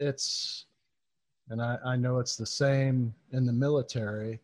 it's, 0.00 0.66
and 1.50 1.62
I, 1.62 1.78
I 1.84 1.96
know 1.96 2.18
it's 2.18 2.36
the 2.36 2.46
same 2.46 3.14
in 3.32 3.46
the 3.46 3.52
military. 3.52 4.40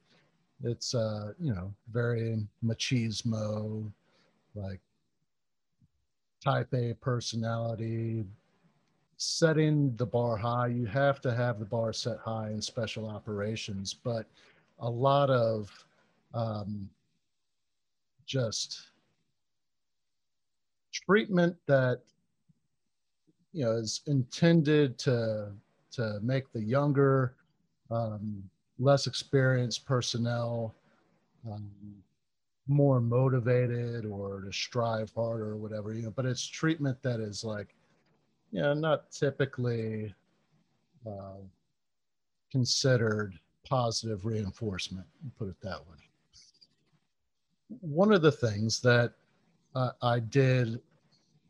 It's, 0.62 0.94
uh, 0.94 1.32
you 1.40 1.52
know, 1.52 1.72
very 1.92 2.46
machismo, 2.64 3.90
like 4.54 4.80
type 6.42 6.72
A 6.74 6.94
personality, 6.94 8.24
setting 9.16 9.94
the 9.96 10.06
bar 10.06 10.36
high. 10.36 10.68
You 10.68 10.86
have 10.86 11.20
to 11.22 11.34
have 11.34 11.58
the 11.58 11.64
bar 11.64 11.92
set 11.92 12.18
high 12.18 12.50
in 12.50 12.60
special 12.60 13.08
operations, 13.08 13.94
but 13.94 14.26
a 14.80 14.88
lot 14.88 15.30
of 15.30 15.70
um, 16.34 16.88
just 18.26 18.90
treatment 20.92 21.56
that 21.66 22.02
you 23.56 23.64
know 23.64 23.72
is 23.72 24.02
intended 24.06 24.98
to 24.98 25.50
to 25.90 26.18
make 26.22 26.52
the 26.52 26.62
younger 26.62 27.34
um, 27.90 28.42
less 28.78 29.06
experienced 29.06 29.86
personnel 29.86 30.74
um, 31.50 31.70
more 32.68 33.00
motivated 33.00 34.04
or 34.04 34.42
to 34.42 34.52
strive 34.52 35.10
harder 35.14 35.50
or 35.52 35.56
whatever 35.56 35.94
you 35.94 36.02
know 36.02 36.10
but 36.10 36.26
it's 36.26 36.46
treatment 36.46 37.00
that 37.02 37.20
is 37.20 37.44
like 37.44 37.74
you 38.52 38.60
know 38.60 38.74
not 38.74 39.10
typically 39.10 40.14
uh, 41.06 41.40
considered 42.50 43.38
positive 43.68 44.24
reinforcement, 44.24 45.06
put 45.38 45.48
it 45.48 45.60
that 45.62 45.80
way. 45.86 45.96
One 47.80 48.12
of 48.12 48.22
the 48.22 48.32
things 48.32 48.80
that 48.80 49.12
uh, 49.74 49.90
I 50.02 50.20
did 50.20 50.80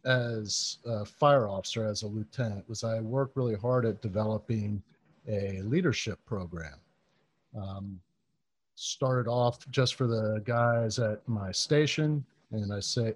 as 0.07 0.79
a 0.87 1.05
fire 1.05 1.49
officer, 1.49 1.85
as 1.85 2.03
a 2.03 2.07
lieutenant, 2.07 2.69
was 2.69 2.85
I 2.85 3.01
worked 3.01 3.37
really 3.37 3.57
hard 3.57 3.85
at 3.85 4.01
developing 4.01 4.83
a 5.29 5.61
leadership 5.63 6.19
program. 6.25 6.79
Um, 7.61 8.01
started 8.77 9.27
off 9.27 9.69
just 9.71 9.95
for 9.95 10.07
the 10.07 10.43
guys 10.45 10.99
at 10.99 11.27
my 11.29 11.51
station, 11.51 12.25
and 12.53 12.73
I 12.73 12.81
say 12.81 13.15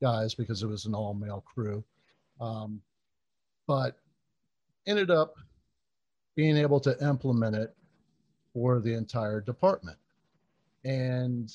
guys 0.00 0.34
because 0.34 0.62
it 0.62 0.66
was 0.66 0.86
an 0.86 0.94
all 0.94 1.14
male 1.14 1.44
crew, 1.46 1.84
um, 2.40 2.80
but 3.66 3.96
ended 4.86 5.10
up 5.10 5.34
being 6.34 6.56
able 6.56 6.80
to 6.80 6.96
implement 7.06 7.54
it 7.54 7.74
for 8.52 8.80
the 8.80 8.92
entire 8.92 9.40
department. 9.40 9.98
And 10.84 11.54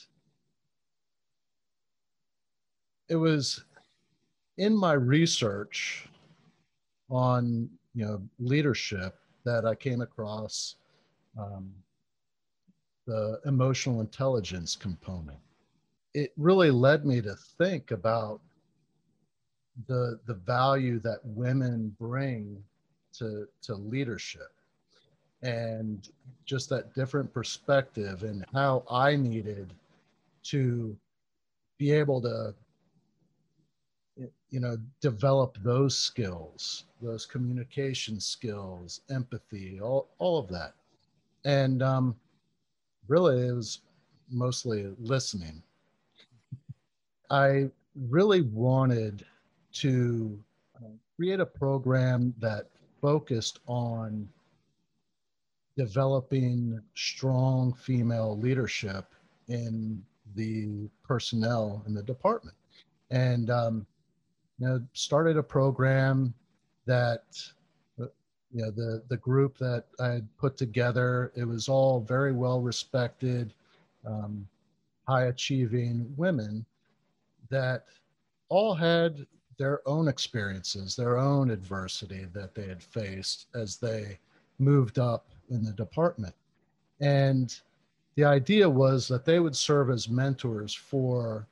it 3.09 3.15
was 3.15 3.63
in 4.57 4.75
my 4.75 4.93
research 4.93 6.07
on 7.09 7.69
you 7.93 8.05
know 8.05 8.21
leadership 8.39 9.15
that 9.43 9.65
I 9.65 9.75
came 9.75 10.01
across 10.01 10.75
um, 11.37 11.71
the 13.07 13.39
emotional 13.45 14.01
intelligence 14.01 14.75
component. 14.75 15.39
It 16.13 16.31
really 16.37 16.71
led 16.71 17.05
me 17.05 17.21
to 17.21 17.35
think 17.57 17.91
about 17.91 18.41
the 19.87 20.19
the 20.25 20.33
value 20.33 20.99
that 20.99 21.19
women 21.23 21.95
bring 21.99 22.63
to 23.13 23.47
to 23.63 23.75
leadership 23.75 24.51
and 25.43 26.09
just 26.45 26.69
that 26.69 26.93
different 26.93 27.33
perspective 27.33 28.23
and 28.23 28.45
how 28.53 28.83
I 28.89 29.15
needed 29.15 29.73
to 30.43 30.95
be 31.77 31.91
able 31.91 32.21
to 32.21 32.53
you 34.51 34.59
know 34.59 34.77
develop 35.01 35.57
those 35.63 35.97
skills 35.97 36.85
those 37.01 37.25
communication 37.25 38.19
skills 38.19 39.01
empathy 39.09 39.79
all, 39.81 40.07
all 40.19 40.37
of 40.37 40.47
that. 40.49 40.73
And 41.45 41.81
um, 41.81 42.15
really 43.07 43.47
it 43.47 43.53
was 43.55 43.79
mostly 44.29 44.93
listening. 44.99 45.61
I 47.29 47.69
really 47.95 48.41
wanted 48.41 49.25
to 49.73 50.39
uh, 50.77 50.89
create 51.15 51.39
a 51.39 51.45
program 51.45 52.33
that 52.39 52.67
focused 53.01 53.59
on 53.67 54.29
developing 55.77 56.79
strong 56.93 57.73
female 57.73 58.37
leadership 58.37 59.05
in 59.47 60.03
the 60.35 60.89
personnel 61.03 61.83
in 61.87 61.93
the 61.93 62.03
department. 62.03 62.55
And 63.09 63.49
um, 63.49 63.87
you 64.61 64.67
know 64.67 64.81
started 64.93 65.37
a 65.37 65.43
program 65.43 66.33
that 66.85 67.23
uh, 67.99 68.05
you 68.53 68.61
know 68.61 68.71
the 68.71 69.03
the 69.09 69.17
group 69.17 69.57
that 69.57 69.85
i 69.99 70.07
had 70.07 70.37
put 70.37 70.55
together 70.55 71.31
it 71.35 71.43
was 71.43 71.67
all 71.67 71.99
very 71.99 72.31
well 72.31 72.61
respected 72.61 73.53
um, 74.05 74.47
high 75.07 75.25
achieving 75.25 76.13
women 76.15 76.65
that 77.49 77.85
all 78.49 78.73
had 78.73 79.25
their 79.57 79.81
own 79.87 80.07
experiences 80.07 80.95
their 80.95 81.17
own 81.17 81.51
adversity 81.51 82.25
that 82.33 82.55
they 82.55 82.67
had 82.67 82.81
faced 82.81 83.47
as 83.53 83.77
they 83.77 84.17
moved 84.61 84.99
up 84.99 85.25
in 85.49 85.63
the 85.63 85.73
department. 85.73 86.35
And 87.01 87.53
the 88.15 88.23
idea 88.23 88.69
was 88.69 89.07
that 89.07 89.25
they 89.25 89.39
would 89.39 89.55
serve 89.55 89.89
as 89.89 90.07
mentors 90.07 90.73
for 90.73 91.47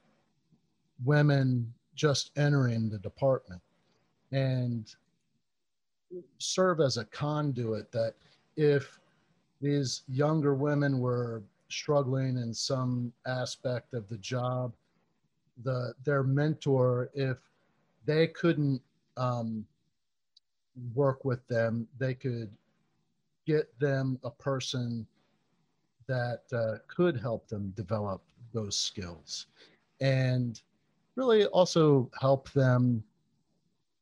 women 1.04 1.74
just 2.00 2.32
entering 2.38 2.90
the 2.90 2.98
department 3.00 3.62
and 4.32 4.96
serve 6.38 6.80
as 6.80 6.96
a 6.96 7.04
conduit 7.06 7.92
that 7.92 8.14
if 8.56 9.00
these 9.62 10.04
younger 10.08 10.56
women 10.56 11.00
were 11.00 11.44
struggling 11.68 12.38
in 12.38 12.54
some 12.54 13.12
aspect 13.28 13.94
of 13.94 14.08
the 14.08 14.18
job 14.20 14.72
the 15.66 15.94
their 16.06 16.24
mentor 16.24 17.10
if 17.14 17.38
they 18.06 18.28
couldn't 18.28 18.82
um, 19.18 19.66
work 20.96 21.26
with 21.26 21.46
them 21.50 21.86
they 22.00 22.14
could 22.14 22.50
get 23.46 23.78
them 23.78 24.18
a 24.24 24.30
person 24.30 25.06
that 26.08 26.44
uh, 26.54 26.78
could 26.88 27.20
help 27.20 27.48
them 27.50 27.74
develop 27.76 28.22
those 28.54 28.76
skills. 28.76 29.48
And 30.02 30.60
really 31.20 31.46
also 31.48 32.10
help 32.20 32.50
them 32.54 33.04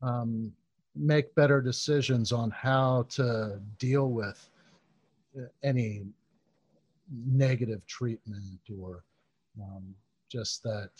um, 0.03 0.53
make 0.95 1.33
better 1.33 1.59
decisions 1.61 2.31
on 2.31 2.51
how 2.51 3.07
to 3.09 3.59
deal 3.79 4.09
with 4.11 4.49
uh, 5.35 5.45
any 5.63 6.03
negative 7.25 7.85
treatment 7.87 8.59
or 8.79 9.03
um, 9.59 9.95
just 10.29 10.61
that 10.61 10.91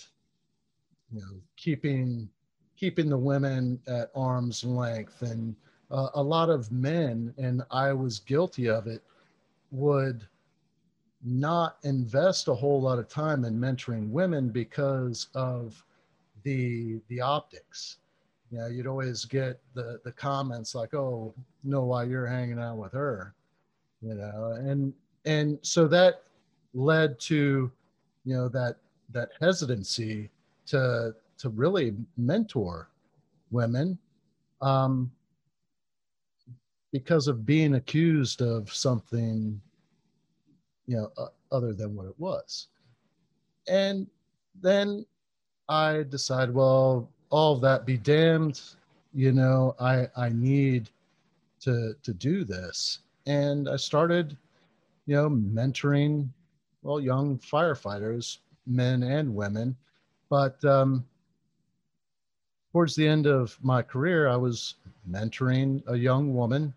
you 1.12 1.22
know 1.22 1.36
keeping 1.56 2.28
keeping 2.76 3.10
the 3.10 3.18
women 3.18 3.80
at 3.88 4.12
arm's 4.16 4.64
length. 4.64 5.22
And 5.22 5.56
uh, 5.92 6.10
a 6.16 6.22
lot 6.22 6.50
of 6.50 6.72
men 6.72 7.34
and 7.38 7.64
i 7.72 7.94
was 7.94 8.20
guilty 8.20 8.68
of 8.68 8.88
it 8.88 9.02
would 9.72 10.28
not 11.24 11.78
invest 11.84 12.48
a 12.48 12.54
whole 12.54 12.82
lot 12.82 13.00
of 13.00 13.08
time 13.08 13.46
in 13.46 13.60
mentoring 13.60 14.10
women 14.10 14.50
because 14.50 15.28
of 15.34 15.84
the 16.48 17.02
the 17.10 17.20
optics. 17.20 17.98
You 18.52 18.60
know 18.60 18.68
you'd 18.68 18.88
always 18.88 19.26
get 19.26 19.60
the 19.74 20.00
the 20.06 20.14
comments 20.14 20.74
like 20.74 20.94
oh 20.94 21.34
know 21.66 21.84
why 21.84 22.06
you're 22.06 22.26
hanging 22.26 22.60
out 22.60 22.78
with 22.78 22.94
her 22.94 23.34
you 24.02 24.14
know 24.14 24.54
and 24.58 24.94
and 25.26 25.60
so 25.62 25.86
that 25.90 26.24
led 26.74 27.20
to 27.32 27.70
you 28.24 28.36
know 28.36 28.48
that 28.48 28.78
that 29.12 29.30
hesitancy 29.42 30.30
to 30.68 31.14
to 31.38 31.50
really 31.50 31.94
mentor 32.16 32.90
women 33.52 33.98
um, 34.62 35.12
because 36.94 37.28
of 37.28 37.46
being 37.46 37.76
accused 37.76 38.42
of 38.42 38.74
something 38.74 39.60
you 40.88 40.96
know 40.96 41.12
uh, 41.18 41.28
other 41.52 41.74
than 41.74 41.94
what 41.96 42.06
it 42.06 42.18
was. 42.18 42.68
And 43.68 44.08
then 44.62 45.06
i 45.70 46.04
decide, 46.04 46.54
well 46.54 47.10
all 47.30 47.56
of 47.56 47.62
that 47.62 47.86
be 47.86 47.98
damned. 47.98 48.62
You 49.14 49.32
know 49.32 49.76
i 49.80 50.08
i 50.16 50.30
need 50.30 50.90
to 51.62 51.96
to 52.04 52.14
do 52.14 52.44
this. 52.44 53.00
And 53.26 53.68
i 53.68 53.76
started 53.76 54.38
you 55.06 55.16
know 55.16 55.30
mentoring 55.30 56.30
well 56.84 57.00
young 57.00 57.38
firefighters 57.40 58.38
men 58.66 59.04
and 59.04 59.36
women. 59.36 59.76
But 60.30 60.64
um 60.66 61.06
towards 62.72 62.96
the 62.96 63.08
end 63.08 63.26
of 63.28 63.58
my 63.64 63.82
career 63.82 64.28
i 64.28 64.36
was 64.36 64.76
mentoring 65.10 65.82
a 65.88 65.96
young 65.96 66.34
woman. 66.34 66.74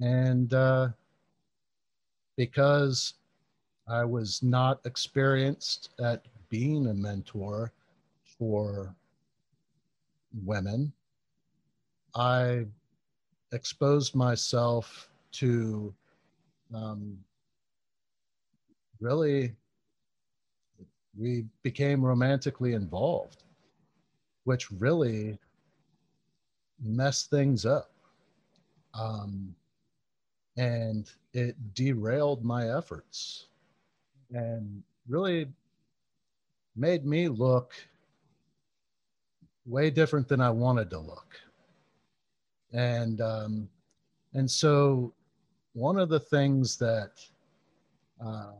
And 0.00 0.52
uh 0.54 0.88
because 2.36 3.14
i 3.88 4.04
was 4.04 4.42
not 4.42 4.80
experienced 4.84 5.90
at 5.98 6.24
being 6.48 6.88
a 6.88 6.94
mentor 6.94 7.72
for 8.38 8.94
women, 10.44 10.92
I 12.14 12.66
exposed 13.52 14.14
myself 14.14 15.08
to 15.32 15.94
um, 16.74 17.18
really, 19.00 19.54
we 21.16 21.44
became 21.62 22.04
romantically 22.04 22.74
involved, 22.74 23.44
which 24.44 24.70
really 24.70 25.38
messed 26.82 27.30
things 27.30 27.64
up. 27.64 27.90
Um, 28.94 29.54
and 30.56 31.10
it 31.32 31.56
derailed 31.74 32.44
my 32.44 32.76
efforts 32.76 33.46
and 34.32 34.82
really 35.08 35.48
made 36.76 37.04
me 37.04 37.28
look 37.28 37.74
way 39.66 39.90
different 39.90 40.28
than 40.28 40.40
I 40.40 40.50
wanted 40.50 40.90
to 40.90 40.98
look. 40.98 41.36
And 42.72 43.20
um, 43.20 43.68
and 44.34 44.50
so 44.50 45.12
one 45.74 45.98
of 45.98 46.08
the 46.08 46.20
things 46.20 46.76
that 46.78 47.12
uh, 48.24 48.52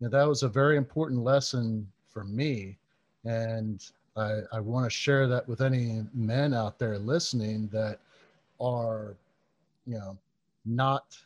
you 0.00 0.08
know, 0.08 0.08
that 0.08 0.28
was 0.28 0.42
a 0.42 0.48
very 0.48 0.76
important 0.76 1.22
lesson 1.22 1.86
for 2.08 2.24
me, 2.24 2.76
and 3.24 3.84
I, 4.16 4.40
I 4.52 4.60
want 4.60 4.84
to 4.84 4.90
share 4.90 5.26
that 5.28 5.48
with 5.48 5.60
any 5.60 6.04
men 6.12 6.52
out 6.54 6.78
there 6.78 6.98
listening 6.98 7.68
that 7.72 7.98
are, 8.60 9.16
you 9.86 9.98
know, 9.98 10.16
not 10.64 11.16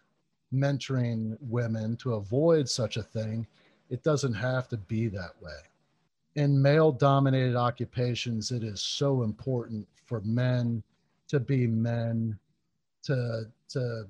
mentoring 0.54 1.36
women 1.40 1.96
to 1.96 2.14
avoid 2.14 2.68
such 2.68 2.96
a 2.96 3.02
thing. 3.02 3.46
It 3.90 4.02
doesn't 4.02 4.34
have 4.34 4.68
to 4.68 4.76
be 4.76 5.08
that 5.08 5.32
way 5.42 5.58
in 6.36 6.60
male 6.60 6.92
dominated 6.92 7.56
occupations, 7.56 8.52
it 8.52 8.62
is 8.62 8.80
so 8.80 9.22
important 9.22 9.88
for 10.04 10.20
men 10.20 10.82
to 11.28 11.40
be 11.40 11.66
men, 11.66 12.38
to, 13.02 13.44
to, 13.70 14.06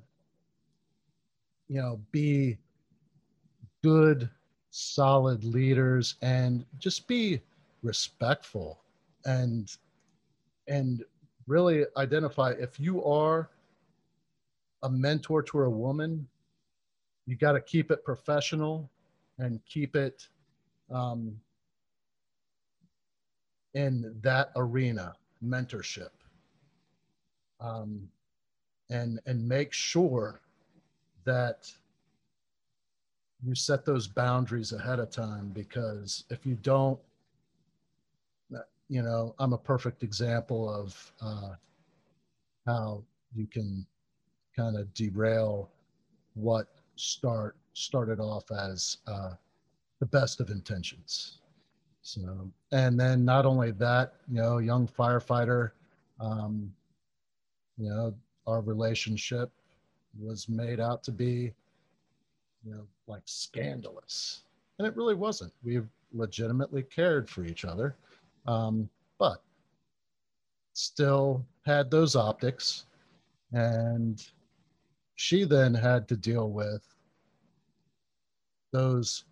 you 1.68 1.80
know, 1.80 2.00
be 2.10 2.58
good, 3.82 4.28
solid 4.70 5.44
leaders 5.44 6.16
and 6.20 6.66
just 6.78 7.06
be 7.06 7.40
respectful 7.82 8.80
and, 9.24 9.76
and 10.66 11.04
really 11.46 11.84
identify 11.96 12.50
if 12.58 12.80
you 12.80 13.04
are 13.04 13.48
a 14.82 14.90
mentor 14.90 15.42
to 15.42 15.62
a 15.62 15.70
woman, 15.70 16.26
you 17.26 17.36
got 17.36 17.52
to 17.52 17.60
keep 17.60 17.92
it 17.92 18.04
professional 18.04 18.90
and 19.38 19.60
keep 19.64 19.94
it 19.94 20.26
um, 20.90 21.40
in 23.76 24.16
that 24.22 24.50
arena, 24.56 25.14
mentorship, 25.44 26.08
um, 27.60 28.08
and 28.88 29.20
and 29.26 29.46
make 29.46 29.72
sure 29.72 30.40
that 31.24 31.70
you 33.44 33.54
set 33.54 33.84
those 33.84 34.06
boundaries 34.06 34.72
ahead 34.72 34.98
of 34.98 35.10
time 35.10 35.50
because 35.52 36.24
if 36.30 36.46
you 36.46 36.54
don't, 36.62 36.98
you 38.88 39.02
know, 39.02 39.34
I'm 39.38 39.52
a 39.52 39.58
perfect 39.58 40.02
example 40.02 40.72
of 40.72 41.12
uh, 41.20 41.50
how 42.64 43.02
you 43.34 43.46
can 43.46 43.84
kind 44.56 44.78
of 44.78 44.92
derail 44.94 45.68
what 46.32 46.68
start 46.94 47.56
started 47.74 48.20
off 48.20 48.50
as 48.50 48.96
uh, 49.06 49.32
the 50.00 50.06
best 50.06 50.40
of 50.40 50.48
intentions. 50.48 51.40
So, 52.06 52.52
and 52.70 53.00
then 53.00 53.24
not 53.24 53.46
only 53.46 53.72
that, 53.72 54.14
you 54.28 54.40
know, 54.40 54.58
young 54.58 54.86
firefighter, 54.86 55.72
um, 56.20 56.72
you 57.76 57.88
know, 57.88 58.14
our 58.46 58.60
relationship 58.60 59.50
was 60.16 60.48
made 60.48 60.78
out 60.78 61.02
to 61.02 61.10
be, 61.10 61.52
you 62.64 62.72
know, 62.72 62.86
like 63.08 63.22
scandalous. 63.24 64.42
And 64.78 64.86
it 64.86 64.96
really 64.96 65.16
wasn't. 65.16 65.52
We 65.64 65.80
legitimately 66.12 66.84
cared 66.84 67.28
for 67.28 67.44
each 67.44 67.64
other, 67.64 67.96
um, 68.46 68.88
but 69.18 69.42
still 70.74 71.44
had 71.64 71.90
those 71.90 72.14
optics. 72.14 72.86
And 73.52 74.24
she 75.16 75.42
then 75.42 75.74
had 75.74 76.06
to 76.06 76.16
deal 76.16 76.50
with 76.50 76.86
those 78.70 79.24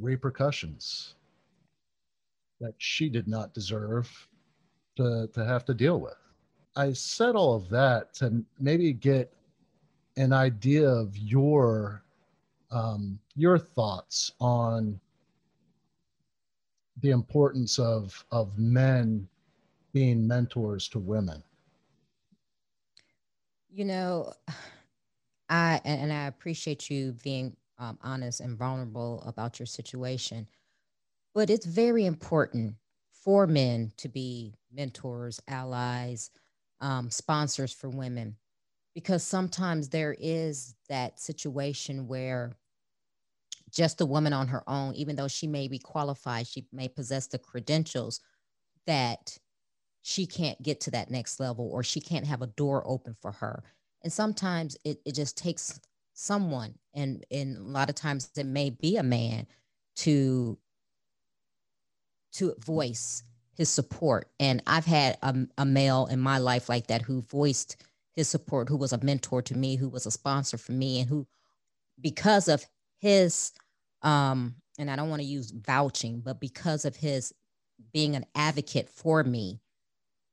repercussions 0.00 1.16
that 2.64 2.74
she 2.78 3.08
did 3.10 3.28
not 3.28 3.52
deserve 3.52 4.28
to, 4.96 5.28
to 5.34 5.44
have 5.44 5.64
to 5.66 5.74
deal 5.74 6.00
with. 6.00 6.16
I 6.76 6.92
said 6.92 7.36
all 7.36 7.54
of 7.54 7.68
that 7.70 8.14
to 8.14 8.42
maybe 8.58 8.92
get 8.92 9.32
an 10.16 10.32
idea 10.32 10.88
of 10.88 11.16
your 11.16 12.02
um, 12.70 13.18
your 13.36 13.58
thoughts 13.58 14.32
on 14.40 14.98
the 17.00 17.10
importance 17.10 17.78
of 17.78 18.24
of 18.32 18.58
men 18.58 19.28
being 19.92 20.26
mentors 20.26 20.88
to 20.88 20.98
women. 20.98 21.42
You 23.70 23.84
know, 23.84 24.32
I 25.48 25.80
and 25.84 26.12
I 26.12 26.26
appreciate 26.26 26.90
you 26.90 27.12
being 27.22 27.56
um, 27.78 27.98
honest 28.02 28.40
and 28.40 28.56
vulnerable 28.56 29.22
about 29.26 29.60
your 29.60 29.66
situation. 29.66 30.48
But 31.34 31.50
it's 31.50 31.66
very 31.66 32.06
important 32.06 32.76
for 33.12 33.46
men 33.46 33.92
to 33.96 34.08
be 34.08 34.54
mentors, 34.72 35.40
allies, 35.48 36.30
um, 36.80 37.10
sponsors 37.10 37.72
for 37.72 37.88
women, 37.88 38.36
because 38.94 39.22
sometimes 39.24 39.88
there 39.88 40.14
is 40.18 40.76
that 40.88 41.18
situation 41.18 42.06
where 42.06 42.52
just 43.70 44.00
a 44.00 44.06
woman 44.06 44.32
on 44.32 44.46
her 44.48 44.62
own, 44.68 44.94
even 44.94 45.16
though 45.16 45.28
she 45.28 45.46
may 45.48 45.66
be 45.66 45.78
qualified, 45.78 46.46
she 46.46 46.66
may 46.72 46.86
possess 46.86 47.26
the 47.26 47.38
credentials 47.38 48.20
that 48.86 49.36
she 50.02 50.26
can't 50.26 50.62
get 50.62 50.80
to 50.82 50.90
that 50.90 51.10
next 51.10 51.40
level 51.40 51.68
or 51.72 51.82
she 51.82 52.00
can't 52.00 52.26
have 52.26 52.42
a 52.42 52.46
door 52.48 52.86
open 52.86 53.16
for 53.20 53.32
her. 53.32 53.64
And 54.02 54.12
sometimes 54.12 54.76
it, 54.84 55.00
it 55.04 55.14
just 55.14 55.36
takes 55.36 55.80
someone, 56.12 56.74
and, 56.94 57.24
and 57.30 57.56
a 57.56 57.62
lot 57.62 57.88
of 57.88 57.96
times 57.96 58.30
it 58.36 58.46
may 58.46 58.70
be 58.70 58.98
a 58.98 59.02
man 59.02 59.46
to 59.96 60.58
to 62.34 62.54
voice 62.58 63.22
his 63.56 63.68
support. 63.68 64.30
And 64.40 64.62
I've 64.66 64.86
had 64.86 65.18
a, 65.22 65.34
a, 65.58 65.64
male 65.64 66.06
in 66.06 66.20
my 66.20 66.38
life 66.38 66.68
like 66.68 66.88
that 66.88 67.02
who 67.02 67.22
voiced 67.22 67.76
his 68.14 68.28
support, 68.28 68.68
who 68.68 68.76
was 68.76 68.92
a 68.92 69.04
mentor 69.04 69.42
to 69.42 69.56
me, 69.56 69.76
who 69.76 69.88
was 69.88 70.06
a 70.06 70.10
sponsor 70.10 70.58
for 70.58 70.72
me, 70.72 71.00
and 71.00 71.08
who, 71.08 71.26
because 72.00 72.48
of 72.48 72.66
his 73.00 73.52
Um, 74.02 74.56
and 74.78 74.90
I 74.90 74.96
don't 74.96 75.08
want 75.10 75.22
to 75.22 75.28
use 75.28 75.50
vouching, 75.50 76.20
but 76.20 76.40
because 76.40 76.84
of 76.84 76.96
his 76.96 77.32
being 77.92 78.16
an 78.16 78.26
advocate 78.34 78.88
for 78.88 79.24
me, 79.24 79.60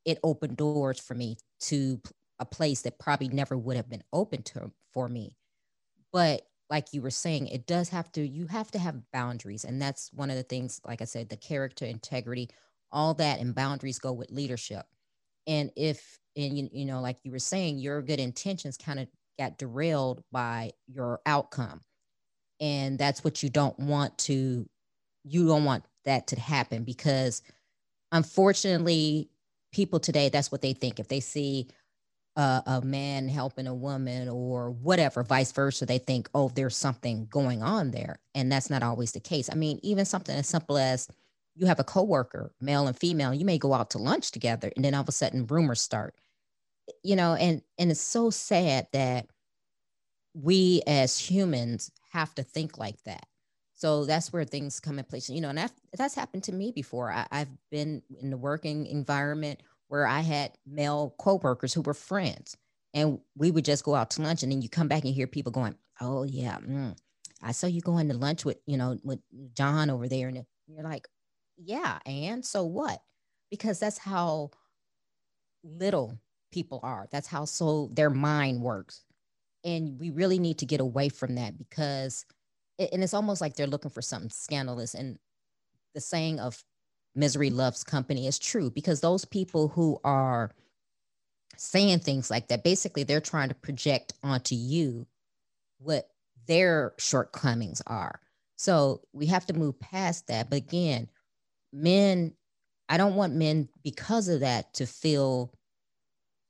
it 0.06 0.20
opened 0.24 0.58
doors 0.58 1.00
for 1.00 1.14
me 1.14 1.38
to 1.62 2.02
a 2.40 2.46
place 2.46 2.82
that 2.82 3.00
probably 3.00 3.30
never 3.30 3.58
would 3.58 3.78
have 3.78 3.90
been 3.90 4.04
open 4.12 4.42
to 4.44 4.72
for 4.94 5.08
me. 5.08 5.38
But 6.12 6.48
like 6.72 6.94
you 6.94 7.02
were 7.02 7.12
saying, 7.12 7.48
it 7.50 7.68
does 7.68 7.90
have 7.90 8.12
to, 8.14 8.26
you 8.26 8.48
have 8.48 8.72
to 8.72 8.80
have 8.80 9.12
boundaries. 9.12 9.66
And 9.66 9.82
that's 9.82 10.10
one 10.14 10.32
of 10.32 10.38
the 10.38 10.44
things, 10.44 10.80
like 10.88 11.02
I 11.02 11.06
said, 11.06 11.30
the 11.30 11.36
character, 11.36 11.86
integrity, 11.86 12.50
all 12.94 13.14
that 13.16 13.42
and 13.42 13.54
boundaries 13.54 14.00
go 14.00 14.14
with 14.14 14.32
leadership. 14.32 14.86
And 15.46 15.70
if, 15.76 16.18
and 16.38 16.58
you, 16.58 16.70
you 16.72 16.86
know, 16.86 17.02
like 17.02 17.18
you 17.24 17.32
were 17.32 17.40
saying, 17.40 17.80
your 17.80 18.02
good 18.02 18.22
intentions 18.22 18.78
kind 18.78 19.02
of 19.02 19.10
got 19.38 19.58
derailed 19.58 20.24
by 20.32 20.72
your 20.88 21.20
outcome. 21.26 21.82
And 22.62 22.98
that's 22.98 23.24
what 23.24 23.44
you 23.44 23.50
don't 23.50 23.78
want 23.78 24.18
to, 24.20 24.66
you 25.26 25.48
don't 25.48 25.66
want 25.66 25.84
that 26.06 26.28
to 26.28 26.40
happen 26.40 26.86
because 26.86 27.42
unfortunately, 28.14 29.30
people 29.74 30.00
today, 30.00 30.30
that's 30.30 30.52
what 30.52 30.62
they 30.62 30.74
think. 30.74 31.00
If 31.00 31.08
they 31.10 31.20
see 31.20 31.68
a, 32.36 32.64
a 32.66 32.82
man 32.82 33.28
helping 33.28 33.68
a 33.68 33.74
woman 33.74 34.30
or 34.30 34.72
whatever, 34.72 35.24
vice 35.24 35.52
versa, 35.52 35.86
they 35.86 35.98
think, 35.98 36.30
oh, 36.34 36.50
there's 36.50 36.76
something 36.76 37.28
going 37.30 37.62
on 37.62 37.92
there. 37.92 38.20
And 38.34 38.52
that's 38.52 38.70
not 38.70 38.84
always 38.84 39.12
the 39.12 39.20
case. 39.20 39.50
I 39.52 39.56
mean, 39.56 39.80
even 39.84 40.06
something 40.06 40.36
as 40.36 40.48
simple 40.48 40.78
as 40.78 41.08
you 41.56 41.68
have 41.68 41.80
a 41.80 41.84
coworker, 41.84 42.54
male 42.62 42.88
and 42.88 42.98
female, 42.98 43.34
you 43.34 43.46
may 43.46 43.58
go 43.58 43.74
out 43.74 43.90
to 43.92 43.98
lunch 43.98 44.32
together 44.32 44.72
and 44.76 44.86
then 44.86 44.94
all 44.94 45.02
of 45.02 45.10
a 45.10 45.12
sudden 45.12 45.46
rumors 45.48 45.82
start. 45.82 46.16
You 47.04 47.16
know, 47.16 47.36
and 47.36 47.62
and 47.78 47.92
it's 47.92 48.02
so 48.02 48.30
sad 48.30 48.88
that 48.92 49.28
we 50.34 50.82
as 50.88 51.18
humans 51.18 51.92
have 52.12 52.34
to 52.36 52.44
think 52.44 52.78
like 52.78 53.02
that. 53.04 53.26
So 53.74 54.06
that's 54.06 54.32
where 54.32 54.46
things 54.46 54.80
come 54.80 55.00
in 55.00 55.06
place. 55.06 55.30
You 55.30 55.42
know, 55.42 55.50
and 55.50 55.58
that, 55.58 55.72
that's 55.98 56.16
happened 56.16 56.44
to 56.46 56.52
me 56.52 56.72
before. 56.72 57.12
I, 57.12 57.28
I've 57.32 57.50
been 57.70 58.02
in 58.20 58.30
the 58.30 58.38
working 58.38 58.86
environment 58.86 59.62
where 59.92 60.08
I 60.08 60.22
had 60.22 60.54
male 60.66 61.14
co-workers 61.20 61.74
who 61.74 61.82
were 61.82 61.94
friends 61.94 62.56
and 62.94 63.20
we 63.36 63.52
would 63.52 63.66
just 63.66 63.84
go 63.84 63.94
out 63.94 64.12
to 64.12 64.22
lunch 64.22 64.42
and 64.42 64.50
then 64.50 64.62
you 64.62 64.70
come 64.70 64.88
back 64.88 65.04
and 65.04 65.14
hear 65.14 65.28
people 65.28 65.52
going, 65.52 65.76
oh 66.00 66.24
yeah, 66.24 66.60
mm, 66.60 66.96
I 67.44 67.52
saw 67.52 67.68
you 67.68 67.82
going 67.82 68.08
to 68.08 68.16
lunch 68.16 68.46
with, 68.46 68.58
you 68.66 68.78
know, 68.78 68.98
with 69.04 69.20
John 69.54 69.90
over 69.90 70.08
there. 70.08 70.30
And 70.30 70.46
you're 70.68 70.84
like, 70.86 71.10
yeah, 71.58 72.00
and 72.06 72.46
so 72.46 72.64
what? 72.64 73.02
Because 73.50 73.80
that's 73.80 73.98
how 73.98 74.52
little 75.62 76.18
people 76.54 76.80
are. 76.84 77.10
That's 77.12 77.28
how 77.28 77.44
so 77.44 77.90
their 77.92 78.10
mind 78.10 78.62
works. 78.62 79.04
And 79.66 80.00
we 80.00 80.10
really 80.10 80.40
need 80.40 80.60
to 80.60 80.66
get 80.66 80.80
away 80.80 81.10
from 81.10 81.36
that 81.36 81.58
because, 81.58 82.26
and 82.80 83.04
it's 83.04 83.14
almost 83.14 83.42
like 83.42 83.58
they're 83.58 83.68
looking 83.68 83.92
for 83.92 84.02
something 84.02 84.30
scandalous. 84.30 84.94
And 84.94 85.20
the 85.94 86.00
saying 86.00 86.40
of 86.40 86.64
misery 87.16 87.50
loves 87.50 87.84
company 87.84 88.28
is 88.28 88.40
true 88.40 88.70
because 88.70 89.02
those 89.02 89.26
people 89.26 89.68
who 89.70 90.00
are 90.04 90.52
saying 91.58 92.00
things 92.00 92.32
like 92.32 92.48
that 92.48 92.64
basically 92.64 93.04
they're 93.04 93.22
trying 93.22 93.50
to 93.50 93.56
project 93.56 94.14
onto 94.24 94.56
you 94.56 95.06
what 95.80 96.10
their 96.48 96.94
shortcomings 96.98 97.82
are. 97.88 98.20
So 98.56 99.02
we 99.14 99.28
have 99.28 99.46
to 99.48 99.54
move 99.54 99.80
past 99.80 100.28
that. 100.28 100.50
But 100.50 100.58
again 100.58 101.10
men 101.74 102.34
i 102.90 102.98
don't 102.98 103.16
want 103.16 103.34
men 103.34 103.68
because 103.84 104.28
of 104.28 104.42
that 104.42 104.74
to 104.74 104.86
feel 104.86 105.54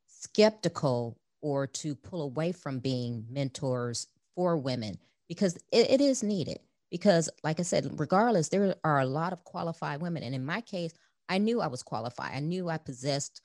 skeptical 0.08 1.18
or 1.42 1.68
to 1.68 1.96
pull 1.96 2.22
away 2.22 2.52
from 2.52 2.80
being 2.80 3.26
mentors 3.30 4.08
for 4.36 4.58
women 4.58 4.98
because 5.28 5.56
it, 5.72 5.90
it 5.90 6.02
is 6.02 6.24
needed 6.24 6.60
because 6.92 7.30
like 7.44 7.60
i 7.60 7.64
said 7.64 8.00
regardless 8.00 8.50
there 8.50 8.76
are 8.84 9.00
a 9.00 9.06
lot 9.06 9.34
of 9.34 9.44
qualified 9.44 10.02
women 10.02 10.24
and 10.24 10.36
in 10.36 10.46
my 10.46 10.62
case 10.62 10.94
i 11.30 11.38
knew 11.38 11.62
i 11.62 11.68
was 11.68 11.84
qualified. 11.84 12.32
I 12.36 12.40
knew 12.40 12.70
i 12.70 12.78
possessed 12.78 13.42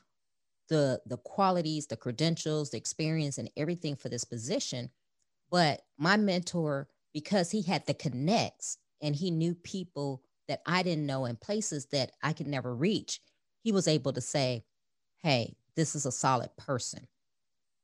the 0.69 1.01
the 1.07 1.19
qualities 1.19 1.87
the 1.87 1.97
credentials 1.97 2.71
the 2.71 2.77
experience 2.77 3.39
and 3.39 3.51
everything 3.57 3.97
for 3.97 4.09
this 4.09 4.25
position 4.25 4.91
but 5.51 5.83
my 5.97 6.17
mentor 6.17 6.89
because 7.15 7.51
he 7.51 7.63
had 7.63 7.87
the 7.87 7.95
connects 7.95 8.79
and 9.01 9.15
he 9.15 9.31
knew 9.31 9.55
people 9.55 10.23
that 10.49 10.61
i 10.67 10.83
didn't 10.83 11.07
know 11.07 11.25
in 11.25 11.37
places 11.37 11.87
that 11.87 12.13
i 12.23 12.33
could 12.33 12.49
never 12.49 12.75
reach 12.75 13.21
he 13.63 13.71
was 13.73 13.87
able 13.89 14.13
to 14.13 14.21
say 14.21 14.65
hey 15.23 15.57
this 15.77 15.95
is 15.95 16.07
a 16.07 16.13
solid 16.13 16.51
person. 16.57 17.07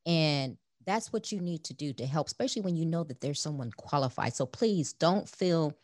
And 0.05 0.57
that's 0.87 1.13
what 1.13 1.33
you 1.33 1.41
need 1.41 1.65
to 1.65 1.75
do 1.75 1.93
to 1.95 2.07
help, 2.07 2.27
especially 2.27 2.63
when 2.63 2.77
you 2.77 2.87
know 2.87 3.05
that 3.05 3.21
there's 3.21 3.41
someone 3.41 3.71
qualified. 3.77 4.35
So 4.35 4.47
please 4.47 4.93
don't 4.93 5.29
feel 5.29 5.77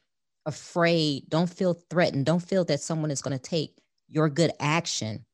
afraid, 0.46 1.28
don't 1.28 1.50
feel 1.50 1.74
threatened, 1.90 2.26
don't 2.26 2.42
feel 2.42 2.64
that 2.66 2.80
someone 2.80 3.10
is 3.10 3.22
going 3.22 3.36
to 3.36 3.42
take 3.42 3.78
your 4.08 4.28
good 4.28 4.52
action 4.60 5.24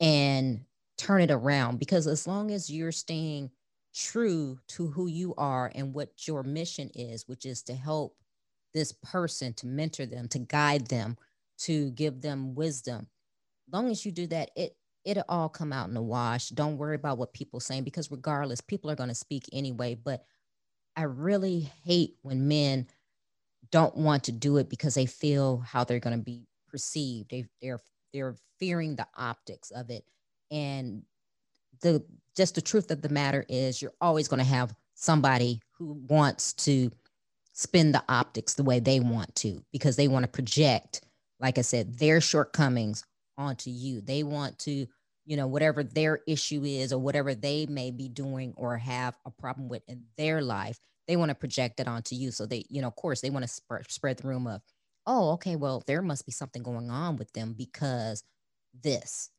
and 0.00 0.64
turn 0.98 1.22
it 1.22 1.30
around 1.30 1.78
because 1.78 2.06
as 2.06 2.26
long 2.26 2.50
as 2.50 2.70
you're 2.70 2.92
staying 2.92 3.50
true 3.94 4.58
to 4.66 4.88
who 4.88 5.06
you 5.06 5.34
are 5.36 5.70
and 5.74 5.94
what 5.94 6.26
your 6.26 6.42
mission 6.42 6.90
is, 6.94 7.26
which 7.28 7.46
is 7.46 7.62
to 7.62 7.74
help 7.74 8.16
this 8.74 8.92
person, 8.92 9.54
to 9.54 9.66
mentor 9.66 10.04
them, 10.04 10.28
to 10.28 10.38
guide 10.38 10.86
them, 10.88 11.16
to 11.56 11.90
give 11.92 12.20
them 12.20 12.54
wisdom. 12.54 13.06
As 13.68 13.72
long 13.72 13.90
as 13.90 14.04
you 14.04 14.12
do 14.12 14.26
that, 14.26 14.50
it 14.56 14.76
it'll 15.04 15.24
all 15.28 15.48
come 15.48 15.72
out 15.72 15.88
in 15.88 15.94
the 15.94 16.02
wash. 16.02 16.48
Don't 16.48 16.78
worry 16.78 16.96
about 16.96 17.18
what 17.18 17.32
people 17.32 17.60
saying 17.60 17.84
because 17.84 18.10
regardless, 18.10 18.60
people 18.60 18.90
are 18.90 18.96
going 18.96 19.08
to 19.08 19.14
speak 19.14 19.44
anyway. 19.52 19.94
But 19.94 20.24
I 20.96 21.02
really 21.02 21.70
hate 21.84 22.16
when 22.22 22.48
men 22.48 22.86
don't 23.70 23.96
want 23.96 24.24
to 24.24 24.32
do 24.32 24.58
it 24.58 24.68
because 24.68 24.94
they 24.94 25.06
feel 25.06 25.58
how 25.58 25.84
they're 25.84 26.00
going 26.00 26.16
to 26.16 26.22
be 26.22 26.46
perceived. 26.68 27.30
They, 27.30 27.46
they're 27.60 27.80
they're 28.12 28.36
fearing 28.58 28.96
the 28.96 29.06
optics 29.16 29.70
of 29.72 29.90
it, 29.90 30.04
and 30.50 31.02
the 31.82 32.04
just 32.36 32.54
the 32.54 32.62
truth 32.62 32.90
of 32.90 33.02
the 33.02 33.08
matter 33.08 33.44
is, 33.48 33.82
you're 33.82 33.94
always 34.00 34.28
going 34.28 34.38
to 34.38 34.44
have 34.44 34.74
somebody 34.94 35.60
who 35.78 35.98
wants 36.08 36.52
to 36.52 36.90
spin 37.52 37.92
the 37.92 38.02
optics 38.08 38.54
the 38.54 38.64
way 38.64 38.80
they 38.80 39.00
want 39.00 39.34
to 39.36 39.62
because 39.72 39.96
they 39.96 40.08
want 40.08 40.24
to 40.24 40.28
project, 40.28 41.02
like 41.40 41.58
I 41.58 41.62
said, 41.62 41.98
their 41.98 42.20
shortcomings 42.20 43.04
onto 43.38 43.70
you. 43.70 44.00
They 44.00 44.22
want 44.22 44.58
to, 44.60 44.86
you 45.24 45.36
know, 45.36 45.46
whatever 45.46 45.82
their 45.82 46.20
issue 46.26 46.64
is 46.64 46.92
or 46.92 46.98
whatever 46.98 47.34
they 47.34 47.66
may 47.66 47.90
be 47.90 48.08
doing 48.08 48.54
or 48.56 48.76
have 48.76 49.16
a 49.24 49.30
problem 49.30 49.68
with 49.68 49.82
in 49.88 50.04
their 50.16 50.42
life, 50.42 50.78
they 51.06 51.16
want 51.16 51.30
to 51.30 51.34
project 51.34 51.80
it 51.80 51.88
onto 51.88 52.14
you. 52.14 52.30
So 52.30 52.46
they, 52.46 52.64
you 52.68 52.80
know, 52.80 52.88
of 52.88 52.96
course, 52.96 53.20
they 53.20 53.30
want 53.30 53.44
to 53.44 53.48
sp- 53.52 53.88
spread 53.88 54.18
the 54.18 54.28
rumor 54.28 54.54
of, 54.54 54.62
oh, 55.06 55.32
okay, 55.32 55.56
well, 55.56 55.82
there 55.86 56.02
must 56.02 56.26
be 56.26 56.32
something 56.32 56.62
going 56.62 56.90
on 56.90 57.16
with 57.16 57.32
them 57.32 57.54
because 57.56 58.24
this. 58.82 59.30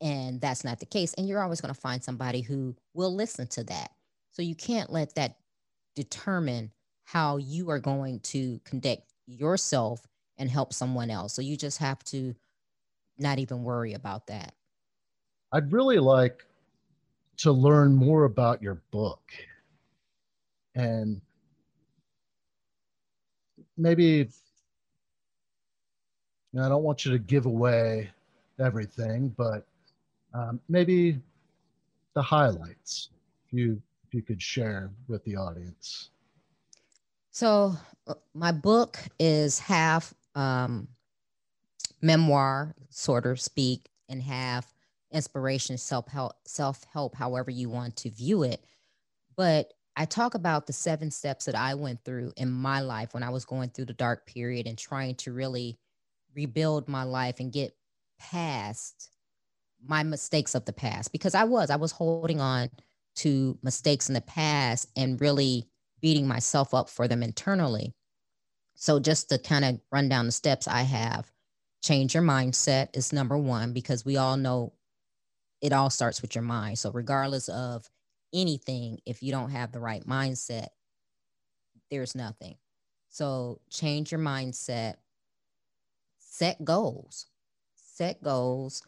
And 0.00 0.40
that's 0.40 0.64
not 0.64 0.80
the 0.80 0.86
case. 0.86 1.14
And 1.14 1.28
you're 1.28 1.42
always 1.42 1.60
going 1.60 1.74
to 1.74 1.80
find 1.80 2.02
somebody 2.02 2.42
who 2.42 2.76
will 2.94 3.14
listen 3.14 3.46
to 3.48 3.64
that. 3.64 3.90
So 4.32 4.42
you 4.42 4.54
can't 4.54 4.92
let 4.92 5.14
that 5.14 5.36
determine 5.94 6.72
how 7.04 7.38
you 7.38 7.70
are 7.70 7.78
going 7.78 8.20
to 8.20 8.60
conduct 8.64 9.02
yourself 9.26 10.06
and 10.36 10.50
help 10.50 10.72
someone 10.72 11.10
else. 11.10 11.32
So 11.34 11.40
you 11.42 11.56
just 11.56 11.78
have 11.78 12.02
to 12.04 12.34
not 13.18 13.38
even 13.38 13.62
worry 13.62 13.94
about 13.94 14.26
that. 14.28 14.54
I'd 15.52 15.72
really 15.72 15.98
like 15.98 16.44
to 17.38 17.52
learn 17.52 17.94
more 17.94 18.24
about 18.24 18.62
your 18.62 18.80
book 18.90 19.32
and 20.74 21.20
maybe 23.76 24.28
I 26.58 26.68
don't 26.68 26.82
want 26.82 27.04
you 27.04 27.12
to 27.12 27.18
give 27.18 27.46
away 27.46 28.10
everything, 28.58 29.28
but 29.36 29.66
um, 30.32 30.60
maybe 30.68 31.20
the 32.14 32.22
highlights 32.22 33.10
if 33.46 33.52
you 33.52 33.80
if 34.06 34.14
you 34.14 34.22
could 34.22 34.40
share 34.40 34.90
with 35.08 35.22
the 35.24 35.36
audience. 35.36 36.10
So 37.30 37.74
uh, 38.06 38.14
my 38.34 38.52
book 38.52 38.98
is 39.18 39.58
half 39.58 40.14
um, 40.34 40.88
memoir, 42.00 42.74
sort 42.90 43.26
of 43.26 43.40
speak, 43.40 43.88
and 44.08 44.22
have 44.22 44.66
inspiration, 45.12 45.78
self 45.78 46.08
help, 46.08 46.34
self 46.46 46.84
help, 46.92 47.14
however 47.14 47.50
you 47.50 47.68
want 47.68 47.96
to 47.96 48.10
view 48.10 48.42
it. 48.42 48.64
But 49.36 49.72
I 49.96 50.04
talk 50.04 50.34
about 50.34 50.66
the 50.66 50.72
seven 50.72 51.10
steps 51.10 51.46
that 51.46 51.54
I 51.54 51.74
went 51.74 52.04
through 52.04 52.32
in 52.36 52.50
my 52.50 52.80
life 52.80 53.14
when 53.14 53.22
I 53.22 53.30
was 53.30 53.46
going 53.46 53.70
through 53.70 53.86
the 53.86 53.94
dark 53.94 54.26
period 54.26 54.66
and 54.66 54.76
trying 54.76 55.14
to 55.16 55.32
really 55.32 55.78
rebuild 56.34 56.86
my 56.86 57.02
life 57.02 57.40
and 57.40 57.50
get 57.50 57.74
past 58.18 59.10
my 59.86 60.02
mistakes 60.02 60.54
of 60.54 60.64
the 60.64 60.72
past 60.72 61.12
because 61.12 61.34
I 61.34 61.44
was 61.44 61.70
I 61.70 61.76
was 61.76 61.92
holding 61.92 62.40
on 62.40 62.70
to 63.16 63.58
mistakes 63.62 64.08
in 64.08 64.14
the 64.14 64.20
past 64.20 64.88
and 64.96 65.20
really 65.20 65.68
beating 66.00 66.28
myself 66.28 66.74
up 66.74 66.90
for 66.90 67.08
them 67.08 67.22
internally. 67.22 67.94
So 68.74 69.00
just 69.00 69.30
to 69.30 69.38
kind 69.38 69.64
of 69.64 69.80
run 69.90 70.08
down 70.08 70.26
the 70.26 70.32
steps 70.32 70.68
I 70.68 70.82
have 70.82 71.30
change 71.86 72.14
your 72.14 72.22
mindset 72.22 72.88
is 72.94 73.12
number 73.12 73.38
one 73.38 73.72
because 73.72 74.04
we 74.04 74.16
all 74.16 74.36
know 74.36 74.72
it 75.62 75.72
all 75.72 75.90
starts 75.90 76.22
with 76.22 76.34
your 76.34 76.42
mind. 76.42 76.78
So, 76.78 76.90
regardless 76.90 77.48
of 77.48 77.88
anything, 78.34 78.98
if 79.06 79.22
you 79.22 79.32
don't 79.32 79.50
have 79.50 79.72
the 79.72 79.80
right 79.80 80.06
mindset, 80.06 80.68
there's 81.90 82.14
nothing. 82.14 82.56
So 83.08 83.60
change 83.70 84.12
your 84.12 84.20
mindset, 84.20 84.96
set 86.18 86.62
goals, 86.64 87.26
set 87.74 88.22
goals, 88.22 88.82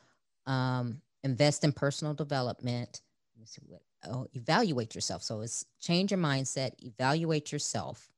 um, 0.47 1.01
invest 1.25 1.65
in 1.65 1.73
personal 1.73 2.15
development. 2.15 3.01
What, 3.67 3.81
oh, 4.07 4.27
evaluate 4.35 4.95
yourself. 4.95 5.23
So 5.23 5.41
it's 5.41 5.65
change 5.81 6.11
your 6.11 6.21
mindset, 6.21 6.73
evaluate 6.83 7.53
yourself, 7.53 8.11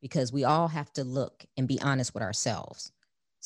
because 0.00 0.32
we 0.32 0.44
all 0.44 0.68
have 0.68 0.92
to 0.92 1.04
look 1.04 1.44
and 1.56 1.66
be 1.66 1.80
honest 1.80 2.14
with 2.14 2.22
ourselves. 2.22 2.92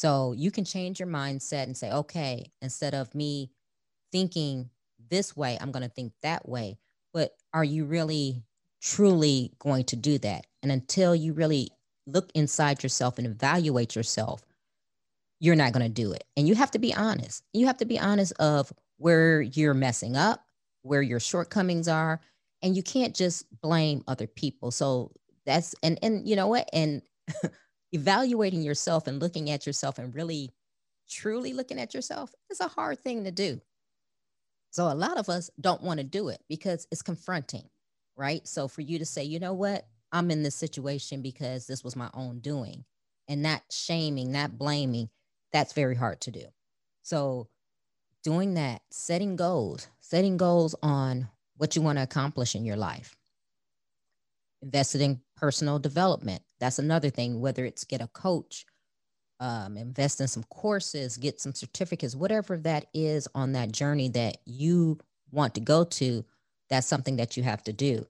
So 0.00 0.32
you 0.32 0.50
can 0.50 0.64
change 0.64 0.98
your 0.98 1.10
mindset 1.10 1.64
and 1.64 1.76
say, 1.76 1.92
okay, 1.92 2.50
instead 2.62 2.94
of 2.94 3.14
me 3.14 3.50
thinking 4.10 4.70
this 5.10 5.36
way, 5.36 5.58
I'm 5.60 5.72
going 5.72 5.82
to 5.82 5.90
think 5.90 6.14
that 6.22 6.48
way. 6.48 6.78
But 7.12 7.32
are 7.52 7.62
you 7.62 7.84
really, 7.84 8.42
truly 8.80 9.52
going 9.58 9.84
to 9.84 9.96
do 9.96 10.16
that? 10.20 10.46
And 10.62 10.72
until 10.72 11.14
you 11.14 11.34
really 11.34 11.68
look 12.06 12.30
inside 12.34 12.82
yourself 12.82 13.18
and 13.18 13.26
evaluate 13.26 13.94
yourself, 13.94 14.42
you're 15.38 15.54
not 15.54 15.74
going 15.74 15.84
to 15.84 15.92
do 15.92 16.12
it. 16.12 16.24
And 16.34 16.48
you 16.48 16.54
have 16.54 16.70
to 16.70 16.78
be 16.78 16.94
honest. 16.94 17.44
You 17.52 17.66
have 17.66 17.76
to 17.76 17.84
be 17.84 17.98
honest 17.98 18.32
of 18.40 18.72
where 18.96 19.42
you're 19.42 19.74
messing 19.74 20.16
up, 20.16 20.46
where 20.80 21.02
your 21.02 21.20
shortcomings 21.20 21.88
are, 21.88 22.22
and 22.62 22.74
you 22.74 22.82
can't 22.82 23.14
just 23.14 23.44
blame 23.60 24.02
other 24.08 24.26
people. 24.26 24.70
So 24.70 25.12
that's 25.44 25.74
and 25.82 25.98
and 26.02 26.26
you 26.26 26.36
know 26.36 26.46
what? 26.46 26.70
And 26.72 27.02
evaluating 27.92 28.62
yourself 28.62 29.06
and 29.06 29.20
looking 29.20 29.50
at 29.50 29.66
yourself 29.66 29.98
and 29.98 30.14
really 30.14 30.50
truly 31.08 31.52
looking 31.52 31.80
at 31.80 31.94
yourself 31.94 32.32
is 32.50 32.60
a 32.60 32.68
hard 32.68 33.00
thing 33.00 33.24
to 33.24 33.30
do. 33.30 33.60
So 34.70 34.90
a 34.90 34.94
lot 34.94 35.18
of 35.18 35.28
us 35.28 35.50
don't 35.60 35.82
want 35.82 35.98
to 35.98 36.04
do 36.04 36.28
it 36.28 36.40
because 36.48 36.86
it's 36.92 37.02
confronting, 37.02 37.68
right? 38.16 38.46
So 38.46 38.68
for 38.68 38.82
you 38.82 38.98
to 39.00 39.04
say, 39.04 39.24
you 39.24 39.40
know 39.40 39.54
what? 39.54 39.86
I'm 40.12 40.30
in 40.30 40.42
this 40.42 40.54
situation 40.54 41.22
because 41.22 41.66
this 41.66 41.82
was 41.82 41.96
my 41.96 42.10
own 42.14 42.40
doing 42.40 42.84
and 43.28 43.42
not 43.42 43.62
shaming, 43.70 44.32
not 44.32 44.58
blaming, 44.58 45.08
that's 45.52 45.72
very 45.72 45.94
hard 45.94 46.20
to 46.22 46.30
do. 46.30 46.44
So 47.02 47.48
doing 48.22 48.54
that, 48.54 48.82
setting 48.90 49.36
goals, 49.36 49.88
setting 50.00 50.36
goals 50.36 50.74
on 50.82 51.28
what 51.56 51.76
you 51.76 51.82
want 51.82 51.98
to 51.98 52.02
accomplish 52.02 52.54
in 52.54 52.64
your 52.64 52.76
life. 52.76 53.16
Invested 54.62 55.00
in 55.00 55.20
personal 55.36 55.78
development. 55.78 56.42
That's 56.60 56.78
another 56.78 57.10
thing, 57.10 57.40
whether 57.40 57.64
it's 57.64 57.84
get 57.84 58.00
a 58.00 58.08
coach, 58.08 58.66
um, 59.40 59.76
invest 59.76 60.20
in 60.20 60.28
some 60.28 60.44
courses, 60.44 61.16
get 61.16 61.40
some 61.40 61.54
certificates, 61.54 62.14
whatever 62.14 62.58
that 62.58 62.86
is 62.92 63.26
on 63.34 63.52
that 63.52 63.72
journey 63.72 64.10
that 64.10 64.36
you 64.44 64.98
want 65.30 65.54
to 65.54 65.60
go 65.60 65.84
to, 65.84 66.24
that's 66.68 66.86
something 66.86 67.16
that 67.16 67.36
you 67.36 67.42
have 67.42 67.62
to 67.64 67.72
do. 67.72 68.06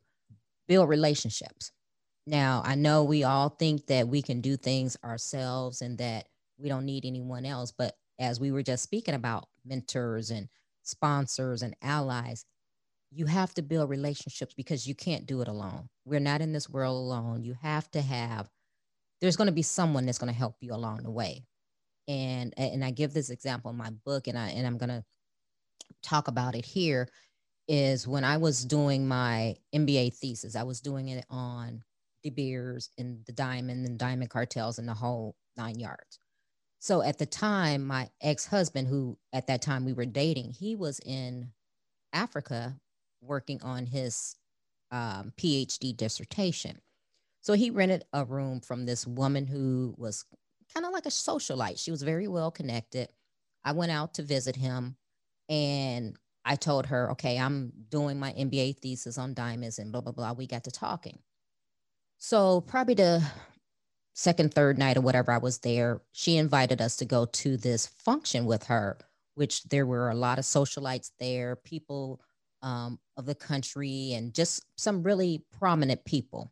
Build 0.66 0.88
relationships. 0.88 1.70
Now, 2.26 2.62
I 2.64 2.74
know 2.74 3.04
we 3.04 3.24
all 3.24 3.48
think 3.48 3.86
that 3.86 4.08
we 4.08 4.22
can 4.22 4.40
do 4.40 4.56
things 4.56 4.96
ourselves 5.04 5.80
and 5.82 5.96
that 5.98 6.28
we 6.58 6.68
don't 6.68 6.84
need 6.84 7.06
anyone 7.06 7.46
else, 7.46 7.72
but 7.72 7.96
as 8.18 8.38
we 8.38 8.52
were 8.52 8.62
just 8.62 8.82
speaking 8.82 9.14
about 9.14 9.48
mentors 9.64 10.30
and 10.30 10.48
sponsors 10.82 11.62
and 11.62 11.74
allies, 11.82 12.44
you 13.12 13.26
have 13.26 13.52
to 13.54 13.62
build 13.62 13.90
relationships 13.90 14.54
because 14.54 14.86
you 14.86 14.94
can't 14.94 15.26
do 15.26 15.40
it 15.40 15.48
alone. 15.48 15.88
We're 16.04 16.20
not 16.20 16.40
in 16.40 16.52
this 16.52 16.68
world 16.68 16.96
alone. 16.96 17.42
You 17.42 17.54
have 17.60 17.90
to 17.92 18.00
have, 18.00 18.48
there's 19.20 19.36
going 19.36 19.46
to 19.46 19.52
be 19.52 19.62
someone 19.62 20.06
that's 20.06 20.18
going 20.18 20.32
to 20.32 20.38
help 20.38 20.56
you 20.60 20.72
along 20.72 21.02
the 21.02 21.10
way. 21.10 21.44
And, 22.06 22.54
and 22.56 22.84
I 22.84 22.90
give 22.90 23.12
this 23.12 23.30
example 23.30 23.70
in 23.70 23.76
my 23.76 23.90
book 24.04 24.26
and 24.26 24.38
I, 24.38 24.48
and 24.50 24.66
I'm 24.66 24.78
going 24.78 24.90
to 24.90 25.04
talk 26.02 26.28
about 26.28 26.54
it 26.54 26.64
here 26.64 27.08
is 27.68 28.06
when 28.06 28.24
I 28.24 28.36
was 28.36 28.64
doing 28.64 29.06
my 29.06 29.56
MBA 29.74 30.14
thesis, 30.14 30.56
I 30.56 30.64
was 30.64 30.80
doing 30.80 31.08
it 31.08 31.24
on 31.30 31.82
De 32.22 32.30
Beers 32.30 32.90
and 32.98 33.24
the 33.26 33.32
diamond 33.32 33.86
and 33.86 33.98
diamond 33.98 34.30
cartels 34.30 34.78
and 34.78 34.88
the 34.88 34.94
whole 34.94 35.36
nine 35.56 35.78
yards. 35.78 36.18
So 36.80 37.02
at 37.02 37.18
the 37.18 37.26
time, 37.26 37.86
my 37.86 38.08
ex 38.22 38.46
husband, 38.46 38.88
who 38.88 39.18
at 39.32 39.46
that 39.48 39.62
time 39.62 39.84
we 39.84 39.92
were 39.92 40.06
dating, 40.06 40.54
he 40.58 40.74
was 40.74 41.00
in 41.04 41.50
Africa 42.12 42.76
working 43.20 43.62
on 43.62 43.86
his 43.86 44.36
um, 44.90 45.32
PhD 45.36 45.96
dissertation. 45.96 46.80
So 47.40 47.54
he 47.54 47.70
rented 47.70 48.04
a 48.12 48.24
room 48.24 48.60
from 48.60 48.84
this 48.84 49.06
woman 49.06 49.46
who 49.46 49.94
was 49.96 50.24
kind 50.74 50.86
of 50.86 50.92
like 50.92 51.06
a 51.06 51.10
socialite. 51.10 51.82
She 51.82 51.90
was 51.90 52.02
very 52.02 52.28
well 52.28 52.50
connected. 52.50 53.08
I 53.64 53.72
went 53.72 53.92
out 53.92 54.14
to 54.14 54.22
visit 54.22 54.56
him 54.56 54.96
and 55.48 56.16
I 56.44 56.56
told 56.56 56.86
her, 56.86 57.10
okay, 57.12 57.38
I'm 57.38 57.72
doing 57.88 58.18
my 58.18 58.32
MBA 58.32 58.78
thesis 58.78 59.18
on 59.18 59.34
diamonds 59.34 59.78
and 59.78 59.92
blah, 59.92 60.00
blah, 60.00 60.12
blah. 60.12 60.32
We 60.32 60.46
got 60.46 60.64
to 60.64 60.70
talking. 60.70 61.18
So 62.18 62.60
probably 62.62 62.94
the 62.94 63.22
second, 64.14 64.52
third 64.54 64.78
night 64.78 64.96
or 64.96 65.02
whatever 65.02 65.32
I 65.32 65.38
was 65.38 65.58
there, 65.58 66.02
she 66.12 66.36
invited 66.36 66.80
us 66.80 66.96
to 66.96 67.04
go 67.04 67.26
to 67.26 67.56
this 67.56 67.86
function 67.86 68.44
with 68.44 68.64
her, 68.64 68.98
which 69.34 69.64
there 69.64 69.86
were 69.86 70.10
a 70.10 70.14
lot 70.14 70.38
of 70.38 70.44
socialites 70.44 71.10
there, 71.18 71.56
people 71.56 72.20
um, 72.62 72.98
of 73.20 73.26
the 73.26 73.34
country, 73.34 74.14
and 74.14 74.34
just 74.34 74.64
some 74.76 75.04
really 75.04 75.44
prominent 75.56 76.04
people. 76.04 76.50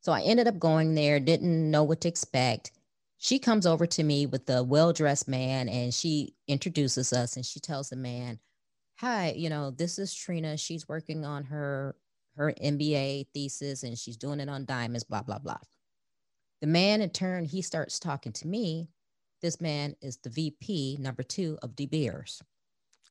So 0.00 0.12
I 0.12 0.22
ended 0.22 0.46
up 0.46 0.58
going 0.58 0.94
there, 0.94 1.18
didn't 1.18 1.70
know 1.70 1.82
what 1.82 2.00
to 2.02 2.08
expect. 2.08 2.70
She 3.18 3.38
comes 3.38 3.66
over 3.66 3.86
to 3.86 4.02
me 4.04 4.26
with 4.26 4.48
a 4.48 4.62
well 4.62 4.92
dressed 4.92 5.26
man 5.26 5.68
and 5.68 5.92
she 5.92 6.34
introduces 6.46 7.12
us 7.12 7.36
and 7.36 7.44
she 7.44 7.58
tells 7.58 7.88
the 7.90 7.96
man, 7.96 8.38
Hi, 9.00 9.34
you 9.36 9.50
know, 9.50 9.72
this 9.72 9.98
is 9.98 10.14
Trina. 10.14 10.56
She's 10.56 10.88
working 10.88 11.24
on 11.24 11.44
her 11.44 11.96
her 12.36 12.52
MBA 12.62 13.26
thesis 13.34 13.82
and 13.82 13.98
she's 13.98 14.16
doing 14.16 14.38
it 14.38 14.48
on 14.48 14.64
diamonds, 14.64 15.02
blah, 15.02 15.22
blah, 15.22 15.38
blah. 15.38 15.58
The 16.60 16.68
man 16.68 17.00
in 17.00 17.10
turn, 17.10 17.44
he 17.44 17.60
starts 17.60 17.98
talking 17.98 18.32
to 18.34 18.46
me. 18.46 18.88
This 19.42 19.60
man 19.60 19.96
is 20.00 20.18
the 20.18 20.30
VP, 20.30 20.98
number 21.00 21.24
two 21.24 21.58
of 21.62 21.74
De 21.74 21.86
Beers. 21.86 22.42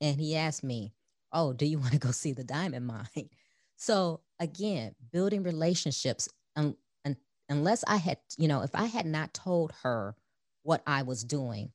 And 0.00 0.18
he 0.20 0.34
asked 0.34 0.64
me, 0.64 0.92
Oh, 1.36 1.52
do 1.52 1.66
you 1.66 1.78
want 1.80 1.92
to 1.92 2.00
go 2.00 2.12
see 2.12 2.32
the 2.32 2.44
diamond 2.44 2.88
mine? 2.88 3.30
So 3.76 4.22
again, 4.40 4.96
building 5.12 5.44
relationships, 5.44 6.28
un- 6.56 6.76
un- 7.04 7.18
unless 7.48 7.84
I 7.86 7.98
had, 7.98 8.18
you 8.38 8.48
know, 8.48 8.62
if 8.62 8.74
I 8.74 8.86
had 8.86 9.06
not 9.06 9.34
told 9.34 9.72
her 9.84 10.16
what 10.64 10.82
I 10.88 11.04
was 11.04 11.24
doing, 11.24 11.72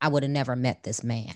I 0.00 0.08
would 0.08 0.22
have 0.22 0.32
never 0.32 0.56
met 0.56 0.84
this 0.84 1.04
man. 1.04 1.34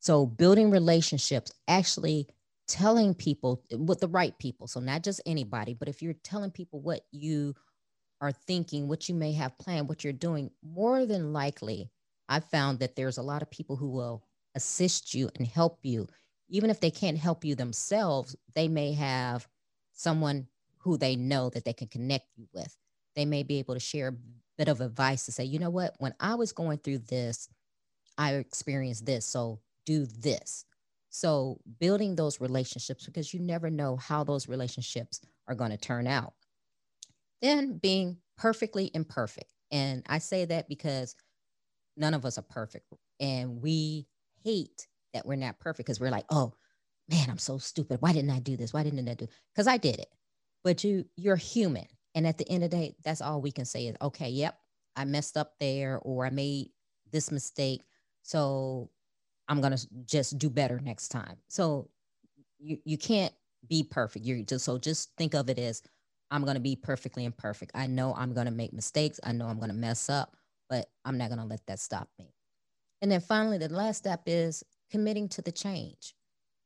So 0.00 0.26
building 0.26 0.70
relationships, 0.70 1.52
actually 1.68 2.28
telling 2.68 3.14
people 3.14 3.62
eh, 3.72 3.76
with 3.76 4.00
the 4.00 4.08
right 4.08 4.38
people. 4.38 4.68
So 4.68 4.80
not 4.80 5.04
just 5.04 5.20
anybody, 5.26 5.74
but 5.74 5.88
if 5.88 6.02
you're 6.02 6.14
telling 6.14 6.50
people 6.52 6.80
what 6.80 7.02
you 7.12 7.54
are 8.20 8.32
thinking, 8.32 8.88
what 8.88 9.08
you 9.08 9.14
may 9.14 9.32
have 9.32 9.58
planned, 9.58 9.88
what 9.88 10.04
you're 10.04 10.12
doing, 10.12 10.50
more 10.62 11.06
than 11.06 11.32
likely, 11.32 11.90
I've 12.28 12.44
found 12.46 12.80
that 12.80 12.96
there's 12.96 13.18
a 13.18 13.22
lot 13.22 13.42
of 13.42 13.50
people 13.50 13.76
who 13.76 13.90
will 13.90 14.24
assist 14.54 15.14
you 15.14 15.30
and 15.36 15.46
help 15.46 15.80
you. 15.82 16.08
Even 16.48 16.70
if 16.70 16.80
they 16.80 16.90
can't 16.90 17.18
help 17.18 17.44
you 17.44 17.54
themselves, 17.54 18.36
they 18.54 18.68
may 18.68 18.92
have 18.92 19.46
someone 19.92 20.46
who 20.78 20.96
they 20.96 21.16
know 21.16 21.50
that 21.50 21.64
they 21.64 21.72
can 21.72 21.88
connect 21.88 22.26
you 22.36 22.46
with. 22.52 22.76
They 23.14 23.26
may 23.26 23.42
be 23.42 23.58
able 23.58 23.74
to 23.74 23.80
share 23.80 24.08
a 24.08 24.16
bit 24.56 24.68
of 24.68 24.80
advice 24.80 25.26
to 25.26 25.32
say, 25.32 25.44
you 25.44 25.58
know 25.58 25.70
what, 25.70 25.94
when 25.98 26.14
I 26.20 26.34
was 26.34 26.52
going 26.52 26.78
through 26.78 26.98
this, 26.98 27.48
I 28.16 28.34
experienced 28.34 29.06
this. 29.06 29.26
So 29.26 29.60
do 29.84 30.06
this. 30.06 30.64
So 31.10 31.60
building 31.80 32.14
those 32.14 32.40
relationships 32.40 33.06
because 33.06 33.34
you 33.34 33.40
never 33.40 33.70
know 33.70 33.96
how 33.96 34.24
those 34.24 34.48
relationships 34.48 35.20
are 35.46 35.54
going 35.54 35.70
to 35.70 35.76
turn 35.76 36.06
out 36.06 36.34
then 37.40 37.78
being 37.78 38.18
perfectly 38.36 38.90
imperfect. 38.94 39.52
And 39.70 40.02
I 40.08 40.18
say 40.18 40.44
that 40.46 40.68
because 40.68 41.14
none 41.96 42.14
of 42.14 42.24
us 42.24 42.38
are 42.38 42.42
perfect. 42.42 42.86
And 43.20 43.60
we 43.60 44.06
hate 44.42 44.86
that 45.14 45.26
we're 45.26 45.36
not 45.36 45.58
perfect 45.58 45.86
because 45.86 46.00
we're 46.00 46.10
like, 46.10 46.26
oh 46.30 46.52
man, 47.08 47.30
I'm 47.30 47.38
so 47.38 47.58
stupid. 47.58 48.00
Why 48.00 48.12
didn't 48.12 48.30
I 48.30 48.38
do 48.38 48.56
this? 48.56 48.72
Why 48.72 48.82
didn't 48.82 49.08
I 49.08 49.14
do? 49.14 49.26
Because 49.54 49.66
I 49.66 49.76
did 49.76 49.98
it. 49.98 50.08
But 50.62 50.84
you, 50.84 51.04
you're 51.16 51.36
human. 51.36 51.86
And 52.14 52.26
at 52.26 52.36
the 52.38 52.48
end 52.48 52.64
of 52.64 52.70
the 52.70 52.76
day, 52.76 52.96
that's 53.04 53.20
all 53.20 53.40
we 53.40 53.52
can 53.52 53.64
say 53.64 53.86
is, 53.86 53.96
okay, 54.02 54.28
yep, 54.28 54.58
I 54.96 55.04
messed 55.04 55.36
up 55.36 55.52
there 55.60 55.98
or 56.02 56.26
I 56.26 56.30
made 56.30 56.70
this 57.12 57.30
mistake. 57.30 57.82
So 58.22 58.90
I'm 59.48 59.60
gonna 59.60 59.78
just 60.04 60.38
do 60.38 60.50
better 60.50 60.80
next 60.80 61.08
time. 61.08 61.36
So 61.48 61.88
you 62.58 62.78
you 62.84 62.98
can't 62.98 63.32
be 63.68 63.82
perfect. 63.82 64.26
You're 64.26 64.42
just 64.42 64.64
so 64.64 64.78
just 64.78 65.10
think 65.16 65.34
of 65.34 65.48
it 65.48 65.58
as 65.58 65.82
I'm 66.30 66.44
to 66.56 66.60
be 66.60 66.76
perfectly 66.76 67.24
imperfect. 67.24 67.72
I 67.74 67.86
know 67.86 68.14
I'm 68.14 68.34
to 68.46 68.52
make 68.52 68.72
mistakes. 68.72 69.18
I 69.24 69.32
know 69.32 69.46
I'm 69.46 69.58
to 69.70 69.76
mess 69.76 70.10
up, 70.10 70.36
but 70.68 70.90
I'm 71.04 71.16
not 71.16 71.28
to 71.38 71.46
let 71.46 71.66
that 71.66 71.78
stop 71.78 72.08
me. 72.18 72.34
And 73.00 73.10
then 73.10 73.20
finally, 73.20 73.58
the 73.58 73.68
last 73.72 73.98
step 73.98 74.22
is 74.26 74.62
committing 74.90 75.28
to 75.30 75.42
the 75.42 75.52
change. 75.52 76.14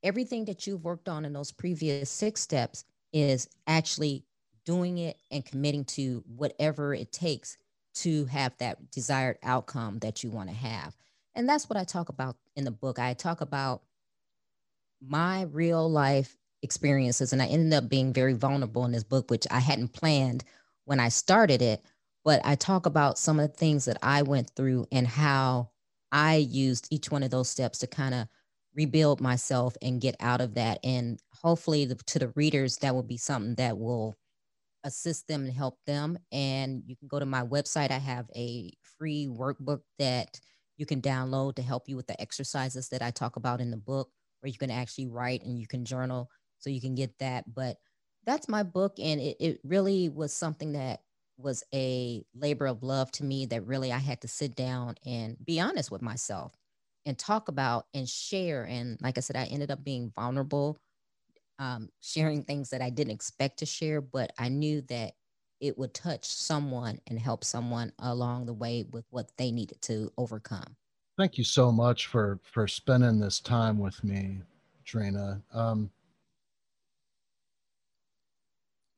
Everything 0.03 0.45
that 0.47 0.67
you've 0.67 0.85
worked 0.85 1.09
on 1.09 1.25
in 1.25 1.33
those 1.33 1.53
previous 1.53 2.11
six 2.11 2.41
steps 2.41 2.85
is 3.13 3.49
actually 3.67 4.25
doing 4.65 4.99
it 4.99 5.17
and 5.31 5.45
committing 5.45 5.85
to 5.85 6.25
whatever 6.27 6.95
it 6.95 7.13
takes 7.13 7.57
to 7.95 8.25
have 8.27 8.57
that 8.59 8.91
desired 8.91 9.39
outcome 9.43 9.99
that 10.01 10.23
you 10.25 10.31
want 10.31 10.49
to 10.49 10.55
have. 10.55 10.97
And 11.35 11.49
that's 11.49 11.69
what 11.69 11.77
I 11.77 11.85
talk 11.85 12.09
about 12.09 12.37
in 12.57 12.65
the 12.65 12.71
book. 12.71 12.99
I 12.99 13.15
talk 13.15 13.41
about 13.41 13.83
my 15.01 15.43
real 15.43 15.91
life 15.91 16.37
experiences. 16.63 17.33
And 17.33 17.43
I 17.43 17.47
ended 17.47 17.73
up 17.73 17.89
being 17.89 18.13
very 18.13 18.35
vulnerable 18.35 18.85
in 18.85 18.93
this 18.93 19.03
book, 19.05 19.31
which 19.31 19.47
I 19.51 19.59
hadn't 19.59 19.93
planned 19.93 20.45
when 20.85 21.01
I 21.01 21.09
started 21.09 21.61
it. 21.61 21.83
but 22.25 22.41
I 22.45 22.55
talk 22.55 22.87
about 22.87 23.19
some 23.19 23.41
of 23.41 23.51
the 23.51 23.57
things 23.57 23.85
that 23.87 23.99
I 24.03 24.23
went 24.23 24.51
through 24.51 24.87
and 24.93 25.07
how 25.07 25.71
I 26.13 26.37
used 26.37 26.89
each 26.91 27.11
one 27.11 27.23
of 27.23 27.31
those 27.31 27.49
steps 27.49 27.79
to 27.81 27.87
kind 27.87 28.15
of 28.15 28.29
rebuild 28.75 29.21
myself 29.21 29.77
and 29.83 30.01
get 30.01 30.17
out 30.21 30.41
of 30.41 30.55
that. 30.55 30.79
And 30.85 31.21
hopefully, 31.43 31.85
the, 31.87 31.97
to 31.97 32.19
the 32.19 32.29
readers, 32.37 32.79
that 32.79 32.95
will 32.95 33.03
be 33.03 33.17
something 33.17 33.55
that 33.57 33.79
will 33.79 34.15
assist 34.85 35.29
them 35.29 35.45
and 35.45 35.53
help 35.53 35.79
them. 35.87 36.19
And 36.33 36.83
you 36.87 36.97
can 36.97 37.09
go 37.09 37.19
to 37.19 37.27
my 37.27 37.43
website. 37.43 37.91
I 37.91 37.99
have 37.99 38.27
a 38.35 38.73
free 38.99 39.29
workbook 39.29 39.81
that 39.99 40.41
you 40.77 40.87
can 40.87 41.01
download 41.01 41.57
to 41.57 41.63
help 41.63 41.89
you 41.89 41.97
with 41.97 42.07
the 42.07 42.21
exercises 42.21 42.89
that 42.89 43.03
I 43.03 43.11
talk 43.11 43.37
about 43.37 43.61
in 43.61 43.71
the 43.71 43.77
book, 43.77 44.11
or 44.43 44.49
you 44.49 44.59
can 44.59 44.71
actually 44.71 45.07
write 45.07 45.43
and 45.45 45.59
you 45.59 45.67
can 45.67 45.85
journal 45.85 46.29
so 46.59 46.71
you 46.71 46.81
can 46.81 46.95
get 46.95 47.19
that. 47.19 47.53
But 47.53 47.77
that's 48.25 48.49
my 48.49 48.63
book. 48.63 48.95
And 48.99 49.21
it, 49.21 49.37
it 49.41 49.61
really 49.65 50.09
was 50.09 50.33
something 50.33 50.73
that 50.73 51.01
was 51.37 51.65
a 51.75 52.25
labor 52.35 52.67
of 52.67 52.83
love 52.83 53.11
to 53.13 53.25
me 53.25 53.47
that 53.47 53.67
really 53.67 53.93
I 53.93 53.99
had 53.99 54.21
to 54.23 54.29
sit 54.29 54.55
down 54.55 54.97
and 55.05 55.37
be 55.45 55.61
honest 55.61 55.91
with 55.91 56.03
myself 56.03 56.53
and 57.07 57.19
talk 57.19 57.49
about 57.49 57.87
and 57.95 58.09
share. 58.09 58.65
And 58.65 58.99
like 59.01 59.19
I 59.19 59.21
said, 59.21 59.37
I 59.37 59.45
ended 59.45 59.71
up 59.71 59.83
being 59.85 60.13
vulnerable, 60.15 60.79
um, 61.59 61.89
sharing 62.01 62.45
things 62.45 62.71
that 62.71 62.83
I 62.83 62.91
didn't 62.91 63.15
expect 63.15 63.59
to 63.59 63.67
share, 63.67 64.01
but 64.01 64.33
I 64.39 64.49
knew 64.49 64.83
that 64.83 65.13
it 65.61 65.79
would 65.79 65.95
touch 65.95 66.27
someone 66.27 67.01
and 67.07 67.19
help 67.19 67.45
someone 67.45 67.93
along 68.01 68.47
the 68.47 68.53
way 68.53 68.85
with 68.93 69.05
what 69.11 69.31
they 69.39 69.53
needed 69.53 69.81
to 69.83 70.13
overcome. 70.19 70.77
Thank 71.17 71.39
you 71.39 71.45
so 71.45 71.71
much 71.71 72.07
for 72.07 72.41
for 72.43 72.67
spending 72.67 73.21
this 73.21 73.39
time 73.39 73.79
with 73.79 74.03
me, 74.03 74.41
Trina. 74.85 75.43
Um, 75.53 75.91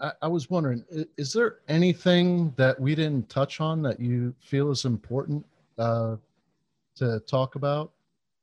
I, 0.04 0.12
I 0.22 0.28
was 0.28 0.50
wondering, 0.50 0.84
is 1.16 1.32
there 1.32 1.56
anything 1.66 2.52
that 2.56 2.78
we 2.78 2.94
didn't 2.94 3.30
touch 3.30 3.60
on 3.60 3.80
that 3.82 3.98
you 3.98 4.34
feel 4.38 4.70
is 4.70 4.84
important 4.84 5.46
uh, 5.78 6.16
to 6.96 7.20
talk 7.20 7.54
about 7.54 7.92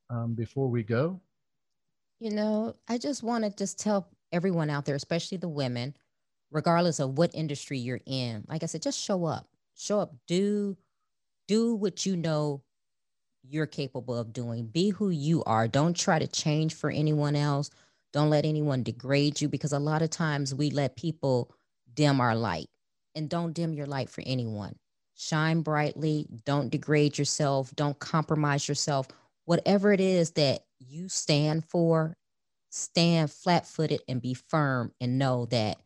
um, 0.09 0.33
before 0.33 0.67
we 0.67 0.81
go? 0.81 1.19
You 2.19 2.31
know, 2.31 2.75
I 2.87 2.97
just 2.97 3.21
want 3.21 3.43
to 3.43 3.51
just 3.51 3.79
tell 3.79 4.07
everyone 4.31 4.71
out 4.71 4.85
there, 4.85 4.95
especially 4.95 5.37
the 5.37 5.49
women, 5.49 5.95
regardless 6.49 6.99
of 6.99 7.17
what 7.17 7.35
industry 7.35 7.77
you're 7.77 8.01
in, 8.07 8.43
like 8.47 8.63
I 8.63 8.65
said, 8.65 8.81
just 8.81 8.99
show 8.99 9.25
up. 9.25 9.47
Show 9.75 9.99
up. 9.99 10.13
Do 10.27 10.77
do 11.47 11.75
what 11.75 12.05
you 12.05 12.15
know 12.15 12.61
you're 13.43 13.65
capable 13.65 14.17
of 14.17 14.33
doing. 14.33 14.65
Be 14.67 14.89
who 14.89 15.09
you 15.09 15.43
are. 15.43 15.67
Don't 15.67 15.95
try 15.95 16.19
to 16.19 16.27
change 16.27 16.73
for 16.73 16.89
anyone 16.89 17.35
else. 17.35 17.69
Don't 18.13 18.29
let 18.29 18.45
anyone 18.45 18.83
degrade 18.83 19.39
you 19.39 19.47
because 19.47 19.71
a 19.71 19.79
lot 19.79 20.01
of 20.01 20.09
times 20.09 20.53
we 20.53 20.69
let 20.69 20.95
people 20.95 21.53
dim 21.93 22.19
our 22.19 22.35
light 22.35 22.67
and 23.15 23.29
don't 23.29 23.53
dim 23.53 23.73
your 23.73 23.85
light 23.85 24.09
for 24.09 24.23
anyone. 24.25 24.75
Shine 25.15 25.61
brightly. 25.61 26.27
Don't 26.45 26.69
degrade 26.69 27.17
yourself. 27.17 27.73
Don't 27.75 27.99
compromise 27.99 28.67
yourself. 28.67 29.07
Whatever 29.45 29.93
it 29.93 29.99
is 29.99 30.31
that 30.31 30.61
you 30.79 31.09
stand 31.09 31.65
for, 31.65 32.17
stand 32.69 33.31
flat 33.31 33.67
footed 33.67 34.01
and 34.07 34.21
be 34.21 34.33
firm 34.33 34.91
and 34.99 35.17
know 35.19 35.45
that 35.47 35.77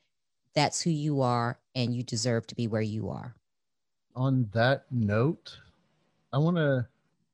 that's 0.53 0.82
who 0.82 0.89
you 0.89 1.21
are 1.21 1.59
and 1.76 1.93
you 1.93 2.01
deserve 2.01 2.47
to 2.47 2.55
be 2.55 2.67
where 2.67 2.82
you 2.82 3.09
are. 3.09 3.36
On 4.15 4.47
that 4.53 4.86
note, 4.89 5.57
I 6.32 6.38
want 6.38 6.57
to 6.57 6.88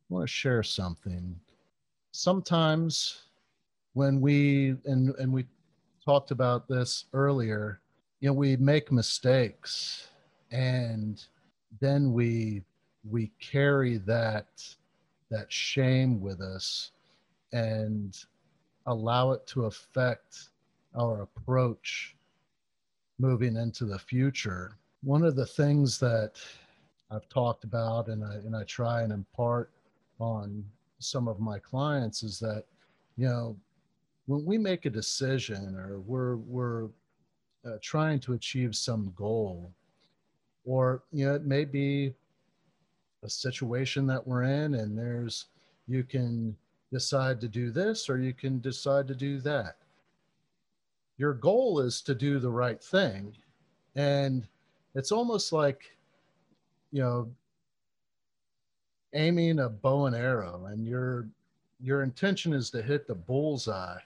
want 0.10 0.24
to 0.24 0.28
share 0.28 0.64
something. 0.64 1.40
Sometimes 2.12 3.22
when 3.94 4.22
we 4.22 4.76
and 4.86 5.14
and 5.16 5.32
we 5.32 5.46
talked 6.04 6.32
about 6.32 6.68
this 6.68 7.06
earlier 7.14 7.80
you 8.20 8.30
know 8.30 8.34
we 8.34 8.56
make 8.58 8.92
mistakes 8.92 10.10
and 10.52 11.26
then 11.80 12.12
we 12.14 12.64
we 13.10 13.32
carry 13.40 13.98
that 13.98 14.48
that 15.30 15.52
shame 15.52 16.20
with 16.22 16.42
us 16.42 16.92
and 17.54 18.26
allow 18.88 19.32
it 19.32 19.46
to 19.48 19.66
affect 19.66 20.50
our 20.98 21.22
approach 21.22 22.16
moving 23.20 23.56
into 23.56 23.86
the 23.86 24.00
future. 24.00 24.78
One 25.04 25.24
of 25.24 25.36
the 25.36 25.46
things 25.46 26.00
that 26.00 26.34
i've 27.12 27.28
talked 27.28 27.66
about 27.66 28.08
and 28.08 28.24
i 28.24 28.36
and 28.36 28.56
i 28.56 28.64
try 28.64 29.02
and 29.02 29.12
impart 29.12 29.70
on 30.20 30.64
some 31.00 31.28
of 31.28 31.40
my 31.40 31.60
clients 31.60 32.24
is 32.24 32.40
that 32.40 32.64
you 33.18 33.28
know 33.28 33.56
when 34.28 34.46
we 34.46 34.58
make 34.58 34.86
a 34.86 34.90
decision 34.90 35.76
or 35.76 36.00
we're 36.00 36.38
we're 36.38 36.86
uh, 37.66 37.78
trying 37.82 38.20
to 38.20 38.34
achieve 38.34 38.76
some 38.76 39.14
goal 39.16 39.72
or 40.66 41.04
you 41.12 41.26
know 41.26 41.36
it 41.36 41.46
may 41.46 41.66
be 41.66 42.14
a 43.24 43.30
situation 43.30 44.08
that 44.08 44.26
we're 44.26 44.44
in 44.44 44.76
and 44.76 44.98
there's 44.98 45.48
you 45.88 46.04
can 46.04 46.56
decide 46.92 47.40
to 47.42 47.48
do 47.48 47.72
this 47.72 48.10
or 48.10 48.20
you 48.20 48.34
can 48.34 48.60
decide 48.60 49.08
to 49.08 49.16
do 49.16 49.40
that. 49.40 49.78
Your 51.18 51.34
goal 51.34 51.80
is 51.80 52.02
to 52.02 52.16
do 52.16 52.40
the 52.40 52.50
right 52.50 52.82
thing. 52.82 53.34
And 53.96 54.48
it's 54.96 55.12
almost 55.12 55.54
like 55.54 55.96
you 56.92 57.02
know 57.02 57.30
aiming 59.14 59.60
a 59.60 59.70
bow 59.70 60.06
and 60.06 60.16
arrow 60.16 60.68
and 60.72 60.86
your 60.88 61.28
your 61.84 62.04
intention 62.04 62.54
is 62.54 62.70
to 62.70 62.82
hit 62.82 63.08
the 63.08 63.16
bullseye 63.16 64.00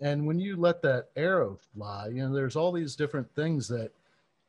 and 0.00 0.26
when 0.26 0.38
you 0.38 0.56
let 0.56 0.80
that 0.82 1.08
arrow 1.16 1.58
fly, 1.74 2.08
you 2.08 2.22
know, 2.22 2.32
there's 2.32 2.56
all 2.56 2.72
these 2.72 2.94
different 2.94 3.28
things 3.34 3.66
that 3.68 3.90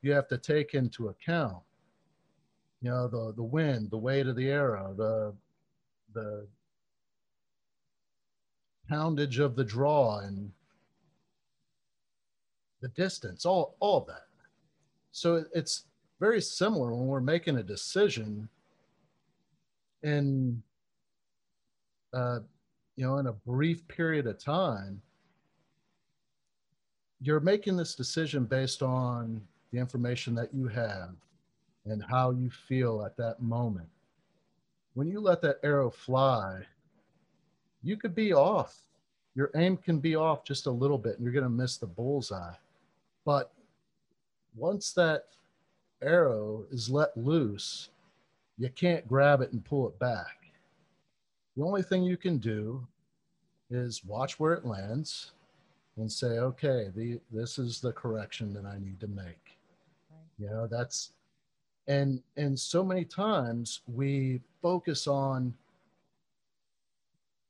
you 0.02 0.12
have 0.12 0.28
to 0.28 0.38
take 0.38 0.74
into 0.74 1.10
account. 1.10 1.58
You 2.82 2.92
know, 2.92 3.08
the 3.08 3.34
the 3.36 3.44
wind, 3.44 3.90
the 3.90 3.98
weight 3.98 4.28
of 4.28 4.36
the 4.36 4.50
arrow, 4.50 4.94
the 4.96 5.34
the 6.14 6.48
poundage 8.90 9.40
of 9.40 9.56
the 9.56 9.64
draw 9.64 10.20
and 10.20 10.52
the 12.82 12.88
distance, 12.90 13.46
all 13.46 13.76
all 13.80 14.02
that. 14.02 14.28
So 15.12 15.44
it's 15.54 15.86
very 16.20 16.42
similar 16.42 16.94
when 16.94 17.08
we're 17.08 17.22
making 17.22 17.58
a 17.58 17.64
decision 17.64 18.48
in 20.04 20.62
uh, 22.14 22.40
you 22.96 23.06
know 23.06 23.18
in 23.18 23.28
a 23.28 23.34
brief 23.34 23.88
period 23.88 24.28
of 24.28 24.42
time 24.42 25.02
you're 27.22 27.40
making 27.40 27.76
this 27.76 27.96
decision 27.96 28.46
based 28.46 28.82
on 28.82 29.42
the 29.72 29.80
information 29.80 30.34
that 30.36 30.54
you 30.54 30.68
have 30.68 31.12
and 31.86 32.04
how 32.04 32.32
you 32.32 32.50
feel 32.50 33.04
at 33.06 33.18
that 33.18 33.42
moment. 33.42 33.88
When 34.94 35.08
you 35.08 35.20
let 35.20 35.42
that 35.42 35.60
arrow 35.64 35.90
fly, 35.90 36.62
you 37.84 37.98
could 37.98 38.16
be 38.16 38.34
off. 38.34 38.78
Your 39.36 39.52
aim 39.56 39.78
can 39.78 40.00
be 40.00 40.16
off 40.16 40.44
just 40.44 40.66
a 40.66 40.72
little 40.72 40.98
bit 40.98 41.16
and 41.16 41.24
you're 41.24 41.34
going 41.34 41.44
to 41.44 41.50
miss 41.50 41.78
the 41.78 41.88
bullseye. 41.88 42.56
But 43.26 43.52
once 44.56 44.92
that 44.94 45.26
arrow 46.02 46.66
is 46.72 46.90
let 46.90 47.16
loose, 47.16 47.90
you 48.58 48.70
can't 48.70 49.08
grab 49.08 49.42
it 49.42 49.52
and 49.52 49.64
pull 49.64 49.88
it 49.88 50.00
back. 50.00 50.38
The 51.56 51.64
only 51.64 51.84
thing 51.84 52.04
you 52.04 52.18
can 52.18 52.38
do 52.38 52.86
is 53.70 54.04
watch 54.04 54.40
where 54.40 54.54
it 54.54 54.66
lands 54.66 55.32
and 56.00 56.12
say, 56.12 56.40
okay, 56.40 56.90
the, 56.96 57.20
this 57.32 57.60
is 57.60 57.80
the 57.82 57.92
correction 57.92 58.54
that 58.54 58.66
I 58.66 58.78
need 58.80 59.00
to 59.02 59.08
make. 59.08 59.58
You 60.38 60.50
know, 60.50 60.68
that's, 60.68 61.12
and, 61.88 62.22
and 62.38 62.58
so 62.58 62.84
many 62.84 63.06
times 63.06 63.82
we 63.88 64.42
focus 64.62 65.08
on, 65.08 65.54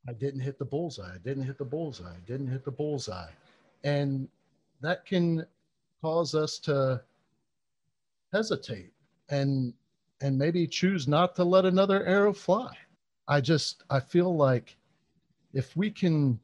I 0.08 0.14
didn't 0.14 0.40
hit 0.40 0.58
the 0.58 0.66
bullseye. 0.66 1.14
I 1.14 1.18
didn't 1.24 1.44
hit 1.44 1.58
the 1.58 1.66
bullseye. 1.66 2.14
I 2.14 2.20
didn't 2.26 2.48
hit 2.48 2.66
the 2.66 2.72
bullseye. 2.72 3.30
And 3.84 4.28
that 4.82 5.06
can 5.06 5.46
cause 6.02 6.34
us 6.36 6.58
to 6.60 7.02
hesitate 8.34 8.92
and 9.30 9.74
and 10.22 10.38
maybe 10.38 10.68
choose 10.68 11.08
not 11.08 11.36
to 11.36 11.44
let 11.44 11.66
another 11.66 12.06
arrow 12.06 12.34
fly. 12.34 12.76
I 13.28 13.42
just 13.42 13.84
I 13.90 14.00
feel 14.00 14.36
like 14.36 14.76
if 15.54 15.76
we 15.78 15.90
can 15.92 16.40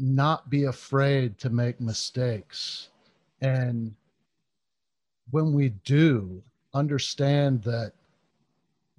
not 0.00 0.50
be 0.50 0.64
afraid 0.64 1.38
to 1.38 1.50
make 1.50 1.80
mistakes. 1.80 2.88
And 3.40 3.94
when 5.30 5.52
we 5.52 5.70
do, 5.84 6.42
understand 6.74 7.62
that 7.64 7.92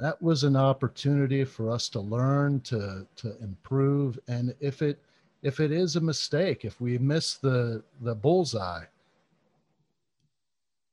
that 0.02 0.20
was 0.20 0.44
an 0.44 0.56
opportunity 0.56 1.44
for 1.44 1.70
us 1.70 1.88
to 1.88 2.00
learn 2.00 2.60
to 2.62 3.06
to 3.16 3.38
improve 3.40 4.20
and 4.28 4.54
if 4.60 4.82
it 4.82 5.00
if 5.44 5.60
it 5.60 5.72
is 5.72 5.96
a 5.96 6.02
mistake 6.02 6.66
if 6.66 6.82
we 6.82 6.98
miss 6.98 7.36
the 7.36 7.82
the 8.02 8.14
bullseye 8.14 8.84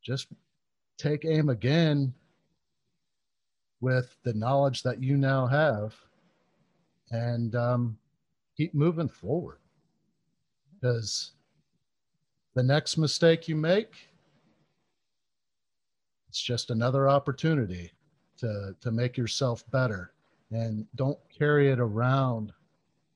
just 0.02 0.28
take 0.98 1.24
aim 1.24 1.48
again 1.48 2.12
with 3.80 4.16
the 4.24 4.34
knowledge 4.34 4.82
that 4.82 5.02
you 5.02 5.16
now 5.16 5.46
have 5.46 5.94
and 7.10 7.54
um, 7.56 7.96
keep 8.56 8.74
moving 8.74 9.08
forward 9.08 9.58
because 10.80 11.32
the 12.54 12.62
next 12.62 12.96
mistake 12.96 13.48
you 13.48 13.56
make, 13.56 13.94
It's 16.28 16.40
just 16.42 16.70
another 16.70 17.08
opportunity 17.08 17.92
to, 18.38 18.74
to 18.80 18.90
make 18.90 19.16
yourself 19.16 19.64
better. 19.70 20.12
And 20.50 20.86
don't 20.94 21.18
carry 21.36 21.70
it 21.70 21.80
around 21.80 22.52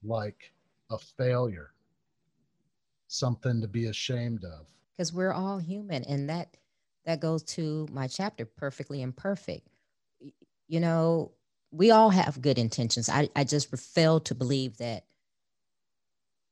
like 0.02 0.52
a 0.90 0.98
failure, 0.98 1.72
something 3.08 3.60
to 3.60 3.68
be 3.68 3.86
ashamed 3.86 4.44
of. 4.44 4.66
Because 4.96 5.12
we're 5.12 5.32
all 5.32 5.58
human. 5.58 6.04
And 6.04 6.28
that 6.30 6.56
that 7.04 7.20
goes 7.20 7.42
to 7.44 7.88
my 7.92 8.06
chapter, 8.06 8.44
Perfectly 8.46 9.02
Imperfect. 9.02 9.66
You 10.68 10.80
know, 10.80 11.32
we 11.70 11.90
all 11.90 12.10
have 12.10 12.40
good 12.40 12.58
intentions. 12.58 13.08
I, 13.08 13.28
I 13.34 13.44
just 13.44 13.74
fail 13.76 14.20
to 14.20 14.34
believe 14.34 14.78
that 14.78 15.04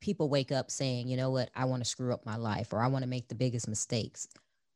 people 0.01 0.29
wake 0.29 0.53
up 0.53 0.71
saying, 0.71 1.09
you 1.09 1.17
know 1.17 1.31
what, 1.31 1.51
I 1.55 1.67
want 1.67 1.83
to 1.83 1.89
screw 1.89 2.13
up 2.13 2.27
my 2.27 2.37
life 2.37 2.73
or 2.73 2.81
I 2.81 2.89
want 2.89 3.03
to 3.03 3.09
make 3.09 3.29
the 3.29 3.35
biggest 3.35 3.69
mistakes. 3.69 4.29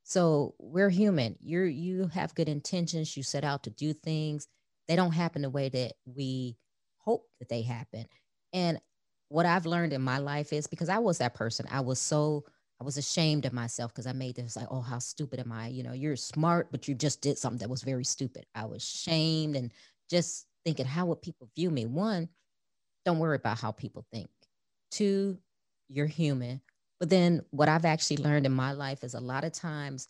So 0.04 0.54
we're 0.58 0.90
human. 0.90 1.36
You're 1.40 1.66
you 1.66 2.08
have 2.08 2.34
good 2.34 2.48
intentions. 2.48 3.16
You 3.16 3.22
set 3.22 3.44
out 3.44 3.62
to 3.64 3.70
do 3.70 3.92
things. 3.94 4.46
They 4.86 4.96
don't 4.96 5.12
happen 5.12 5.42
the 5.42 5.50
way 5.50 5.70
that 5.70 5.94
we 6.04 6.56
hope 6.98 7.26
that 7.38 7.48
they 7.48 7.62
happen. 7.62 8.06
And 8.52 8.80
what 9.28 9.46
I've 9.46 9.66
learned 9.66 9.94
in 9.94 10.02
my 10.02 10.18
life 10.18 10.52
is 10.52 10.66
because 10.66 10.90
I 10.90 10.98
was 10.98 11.18
that 11.18 11.34
person. 11.34 11.66
I 11.70 11.80
was 11.80 11.98
so 11.98 12.44
I 12.80 12.84
was 12.84 12.98
ashamed 12.98 13.46
of 13.46 13.52
myself 13.52 13.92
because 13.92 14.06
I 14.06 14.12
made 14.12 14.36
this 14.36 14.56
like, 14.56 14.66
oh, 14.70 14.80
how 14.80 14.98
stupid 14.98 15.40
am 15.40 15.52
I? 15.52 15.68
You 15.68 15.84
know, 15.84 15.92
you're 15.92 16.16
smart, 16.16 16.68
but 16.70 16.86
you 16.86 16.94
just 16.94 17.20
did 17.20 17.38
something 17.38 17.60
that 17.60 17.70
was 17.70 17.82
very 17.82 18.04
stupid. 18.04 18.46
I 18.54 18.66
was 18.66 18.82
shamed 18.82 19.56
and 19.56 19.72
just 20.10 20.46
thinking, 20.64 20.84
how 20.84 21.06
would 21.06 21.22
people 21.22 21.48
view 21.54 21.70
me? 21.70 21.86
One, 21.86 22.28
don't 23.04 23.18
worry 23.18 23.36
about 23.36 23.58
how 23.60 23.72
people 23.72 24.04
think. 24.12 24.28
Two, 24.94 25.38
you're 25.88 26.06
human. 26.06 26.60
But 27.00 27.10
then 27.10 27.42
what 27.50 27.68
I've 27.68 27.84
actually 27.84 28.18
learned 28.18 28.46
in 28.46 28.52
my 28.52 28.70
life 28.70 29.02
is 29.02 29.14
a 29.14 29.20
lot 29.20 29.42
of 29.42 29.50
times 29.50 30.06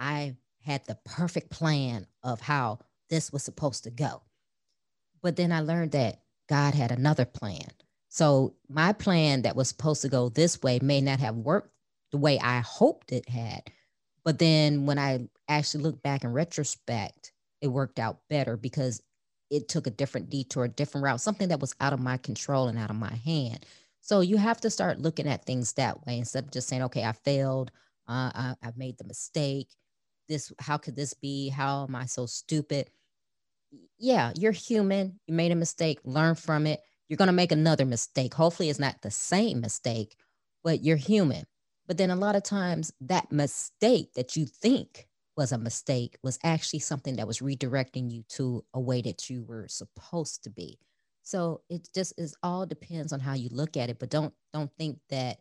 I 0.00 0.34
had 0.62 0.84
the 0.84 0.98
perfect 1.04 1.48
plan 1.50 2.08
of 2.24 2.40
how 2.40 2.80
this 3.08 3.32
was 3.32 3.44
supposed 3.44 3.84
to 3.84 3.90
go. 3.90 4.22
But 5.22 5.36
then 5.36 5.52
I 5.52 5.60
learned 5.60 5.92
that 5.92 6.22
God 6.48 6.74
had 6.74 6.90
another 6.90 7.24
plan. 7.24 7.68
So 8.08 8.56
my 8.68 8.92
plan 8.92 9.42
that 9.42 9.54
was 9.54 9.68
supposed 9.68 10.02
to 10.02 10.08
go 10.08 10.28
this 10.28 10.60
way 10.60 10.80
may 10.82 11.00
not 11.00 11.20
have 11.20 11.36
worked 11.36 11.70
the 12.10 12.18
way 12.18 12.40
I 12.40 12.58
hoped 12.58 13.12
it 13.12 13.28
had. 13.28 13.62
But 14.24 14.40
then 14.40 14.86
when 14.86 14.98
I 14.98 15.28
actually 15.48 15.84
look 15.84 16.02
back 16.02 16.24
in 16.24 16.32
retrospect, 16.32 17.30
it 17.60 17.68
worked 17.68 18.00
out 18.00 18.18
better 18.28 18.56
because 18.56 19.00
it 19.50 19.68
took 19.68 19.86
a 19.86 19.90
different 19.90 20.30
detour, 20.30 20.64
a 20.64 20.68
different 20.68 21.04
route, 21.04 21.20
something 21.20 21.48
that 21.50 21.60
was 21.60 21.76
out 21.80 21.92
of 21.92 22.00
my 22.00 22.16
control 22.16 22.66
and 22.66 22.76
out 22.76 22.90
of 22.90 22.96
my 22.96 23.14
hand. 23.14 23.64
So 24.06 24.20
you 24.20 24.36
have 24.36 24.60
to 24.60 24.70
start 24.70 25.00
looking 25.00 25.26
at 25.26 25.44
things 25.44 25.72
that 25.72 26.06
way 26.06 26.18
instead 26.18 26.44
of 26.44 26.52
just 26.52 26.68
saying, 26.68 26.84
okay, 26.84 27.02
I 27.02 27.10
failed. 27.10 27.72
Uh, 28.06 28.30
I, 28.32 28.54
I've 28.62 28.76
made 28.76 28.98
the 28.98 29.04
mistake. 29.04 29.66
This, 30.28 30.52
how 30.60 30.76
could 30.76 30.94
this 30.94 31.12
be? 31.12 31.48
How 31.48 31.86
am 31.88 31.96
I 31.96 32.06
so 32.06 32.24
stupid? 32.24 32.88
Yeah, 33.98 34.32
you're 34.36 34.52
human. 34.52 35.18
You 35.26 35.34
made 35.34 35.50
a 35.50 35.56
mistake. 35.56 35.98
Learn 36.04 36.36
from 36.36 36.68
it. 36.68 36.82
You're 37.08 37.16
going 37.16 37.26
to 37.26 37.32
make 37.32 37.50
another 37.50 37.84
mistake. 37.84 38.32
Hopefully, 38.32 38.70
it's 38.70 38.78
not 38.78 39.02
the 39.02 39.10
same 39.10 39.60
mistake, 39.60 40.14
but 40.62 40.84
you're 40.84 40.96
human. 40.96 41.44
But 41.88 41.98
then 41.98 42.10
a 42.10 42.16
lot 42.16 42.36
of 42.36 42.44
times, 42.44 42.92
that 43.00 43.32
mistake 43.32 44.12
that 44.14 44.36
you 44.36 44.46
think 44.46 45.08
was 45.36 45.50
a 45.50 45.58
mistake 45.58 46.16
was 46.22 46.38
actually 46.44 46.78
something 46.78 47.16
that 47.16 47.26
was 47.26 47.40
redirecting 47.40 48.08
you 48.12 48.22
to 48.28 48.64
a 48.72 48.78
way 48.78 49.02
that 49.02 49.28
you 49.28 49.42
were 49.42 49.66
supposed 49.66 50.44
to 50.44 50.50
be 50.50 50.78
so 51.26 51.60
it 51.68 51.88
just 51.92 52.14
is 52.16 52.36
all 52.44 52.64
depends 52.64 53.12
on 53.12 53.18
how 53.18 53.34
you 53.34 53.48
look 53.50 53.76
at 53.76 53.90
it 53.90 53.98
but 53.98 54.10
don't 54.10 54.32
don't 54.52 54.70
think 54.78 54.98
that 55.08 55.38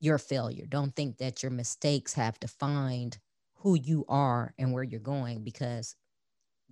you're 0.00 0.16
a 0.16 0.18
failure. 0.18 0.66
Don't 0.68 0.94
think 0.94 1.18
that 1.18 1.42
your 1.42 1.50
mistakes 1.50 2.12
have 2.14 2.38
defined 2.40 3.18
who 3.54 3.74
you 3.76 4.04
are 4.08 4.52
and 4.58 4.72
where 4.72 4.82
you're 4.82 5.00
going 5.00 5.42
because 5.42 5.96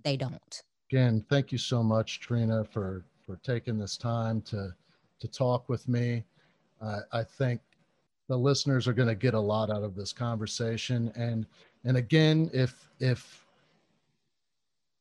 they 0.03 0.17
don't. 0.17 0.61
Again 0.91 1.25
thank 1.29 1.51
you 1.51 1.57
so 1.57 1.81
much 1.81 2.19
trina 2.19 2.63
for 2.63 3.05
for 3.25 3.37
taking 3.37 3.79
this 3.79 3.97
time 3.97 4.41
to 4.41 4.73
to 5.19 5.27
talk 5.27 5.69
with 5.69 5.87
me. 5.87 6.23
Uh, 6.81 6.99
i 7.13 7.23
think 7.23 7.61
the 8.27 8.37
listeners 8.37 8.87
are 8.87 8.93
going 8.93 9.07
to 9.07 9.15
get 9.15 9.33
a 9.33 9.39
lot 9.39 9.69
out 9.69 9.83
of 9.83 9.95
this 9.95 10.13
conversation. 10.13 11.11
And 11.15 11.45
and 11.85 11.97
again, 11.97 12.49
if 12.53 12.87
if 12.99 13.42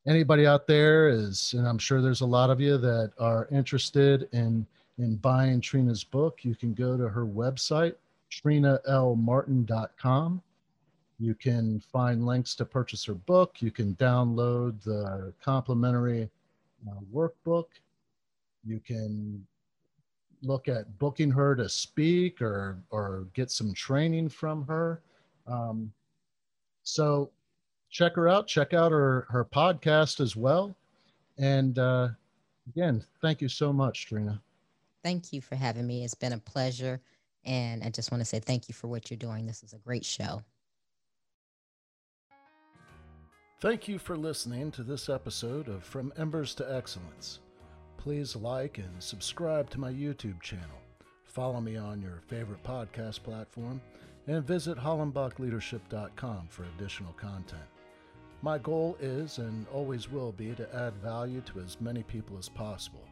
anybody 0.06 0.46
out 0.46 0.66
there 0.66 1.08
is, 1.08 1.54
and 1.54 1.66
I'm 1.66 1.78
sure 1.78 2.00
there's 2.00 2.20
a 2.20 2.26
lot 2.26 2.50
of 2.50 2.60
you 2.60 2.78
that 2.78 3.12
are 3.18 3.48
interested 3.50 4.28
in 4.32 4.66
in 4.98 5.16
buying 5.16 5.60
Trina's 5.60 6.04
book, 6.04 6.44
you 6.44 6.54
can 6.54 6.74
go 6.74 6.96
to 6.96 7.08
her 7.08 7.24
website, 7.24 7.94
trinalmartin.com. 8.30 10.42
You 11.18 11.34
can 11.34 11.80
find 11.80 12.26
links 12.26 12.54
to 12.56 12.64
purchase 12.64 13.04
her 13.04 13.14
book. 13.14 13.56
You 13.60 13.70
can 13.70 13.94
download 13.96 14.82
the 14.82 15.32
complimentary 15.42 16.28
uh, 16.88 17.00
workbook. 17.12 17.66
You 18.64 18.80
can 18.80 19.46
look 20.42 20.68
at 20.68 20.98
booking 20.98 21.30
her 21.30 21.54
to 21.54 21.68
speak 21.68 22.42
or 22.42 22.78
or 22.90 23.26
get 23.34 23.50
some 23.50 23.72
training 23.72 24.28
from 24.28 24.66
her. 24.66 25.00
Um, 25.46 25.92
so 26.82 27.30
check 27.92 28.16
her 28.16 28.28
out. 28.28 28.48
Check 28.48 28.74
out 28.74 28.90
her 28.90 29.26
her 29.30 29.44
podcast 29.44 30.18
as 30.18 30.34
well. 30.34 30.74
And 31.38 31.78
uh, 31.78 32.08
again, 32.68 33.04
thank 33.20 33.40
you 33.40 33.48
so 33.48 33.72
much, 33.72 34.06
Trina. 34.06 34.42
Thank 35.04 35.32
you 35.32 35.40
for 35.40 35.54
having 35.54 35.86
me. 35.86 36.04
It's 36.04 36.14
been 36.14 36.32
a 36.32 36.38
pleasure. 36.38 37.00
And 37.44 37.82
I 37.84 37.90
just 37.90 38.10
want 38.10 38.20
to 38.20 38.24
say 38.24 38.40
thank 38.40 38.68
you 38.68 38.74
for 38.74 38.88
what 38.88 39.10
you're 39.10 39.18
doing. 39.18 39.46
This 39.46 39.62
is 39.62 39.72
a 39.72 39.78
great 39.78 40.04
show. 40.04 40.42
Thank 43.60 43.86
you 43.86 43.98
for 43.98 44.16
listening 44.16 44.72
to 44.72 44.82
this 44.82 45.08
episode 45.08 45.68
of 45.68 45.84
From 45.84 46.12
Embers 46.16 46.54
to 46.56 46.74
Excellence. 46.74 47.40
Please 47.96 48.34
like 48.34 48.78
and 48.78 49.00
subscribe 49.00 49.70
to 49.70 49.80
my 49.80 49.92
YouTube 49.92 50.40
channel. 50.40 50.66
Follow 51.24 51.60
me 51.60 51.76
on 51.76 52.02
your 52.02 52.20
favorite 52.26 52.62
podcast 52.64 53.22
platform 53.22 53.80
and 54.26 54.44
visit 54.44 54.78
hollenbachleadership.com 54.78 56.48
for 56.48 56.64
additional 56.76 57.12
content. 57.12 57.71
My 58.44 58.58
goal 58.58 58.96
is 59.00 59.38
and 59.38 59.68
always 59.68 60.10
will 60.10 60.32
be 60.32 60.52
to 60.56 60.74
add 60.74 60.94
value 60.94 61.42
to 61.42 61.60
as 61.60 61.80
many 61.80 62.02
people 62.02 62.36
as 62.36 62.48
possible. 62.48 63.04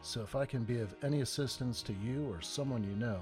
So 0.00 0.22
if 0.22 0.34
I 0.34 0.46
can 0.46 0.64
be 0.64 0.80
of 0.80 0.94
any 1.02 1.20
assistance 1.20 1.82
to 1.82 1.92
you 2.02 2.26
or 2.32 2.40
someone 2.40 2.82
you 2.82 2.96
know, 2.96 3.20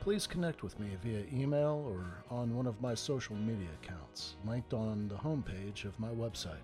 please 0.00 0.26
connect 0.26 0.64
with 0.64 0.76
me 0.80 0.88
via 1.00 1.24
email 1.32 1.86
or 1.88 2.04
on 2.36 2.56
one 2.56 2.66
of 2.66 2.82
my 2.82 2.96
social 2.96 3.36
media 3.36 3.68
accounts, 3.80 4.34
linked 4.44 4.74
on 4.74 5.06
the 5.06 5.14
homepage 5.14 5.84
of 5.84 5.98
my 6.00 6.08
website. 6.08 6.56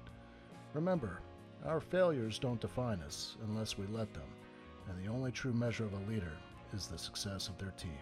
Remember, 0.72 1.20
our 1.64 1.80
failures 1.80 2.40
don't 2.40 2.60
define 2.60 3.02
us 3.02 3.36
unless 3.46 3.78
we 3.78 3.86
let 3.86 4.12
them, 4.14 4.28
and 4.88 5.00
the 5.00 5.08
only 5.08 5.30
true 5.30 5.52
measure 5.52 5.84
of 5.84 5.92
a 5.92 6.10
leader 6.10 6.32
is 6.72 6.88
the 6.88 6.98
success 6.98 7.46
of 7.46 7.56
their 7.58 7.72
team. 7.78 7.92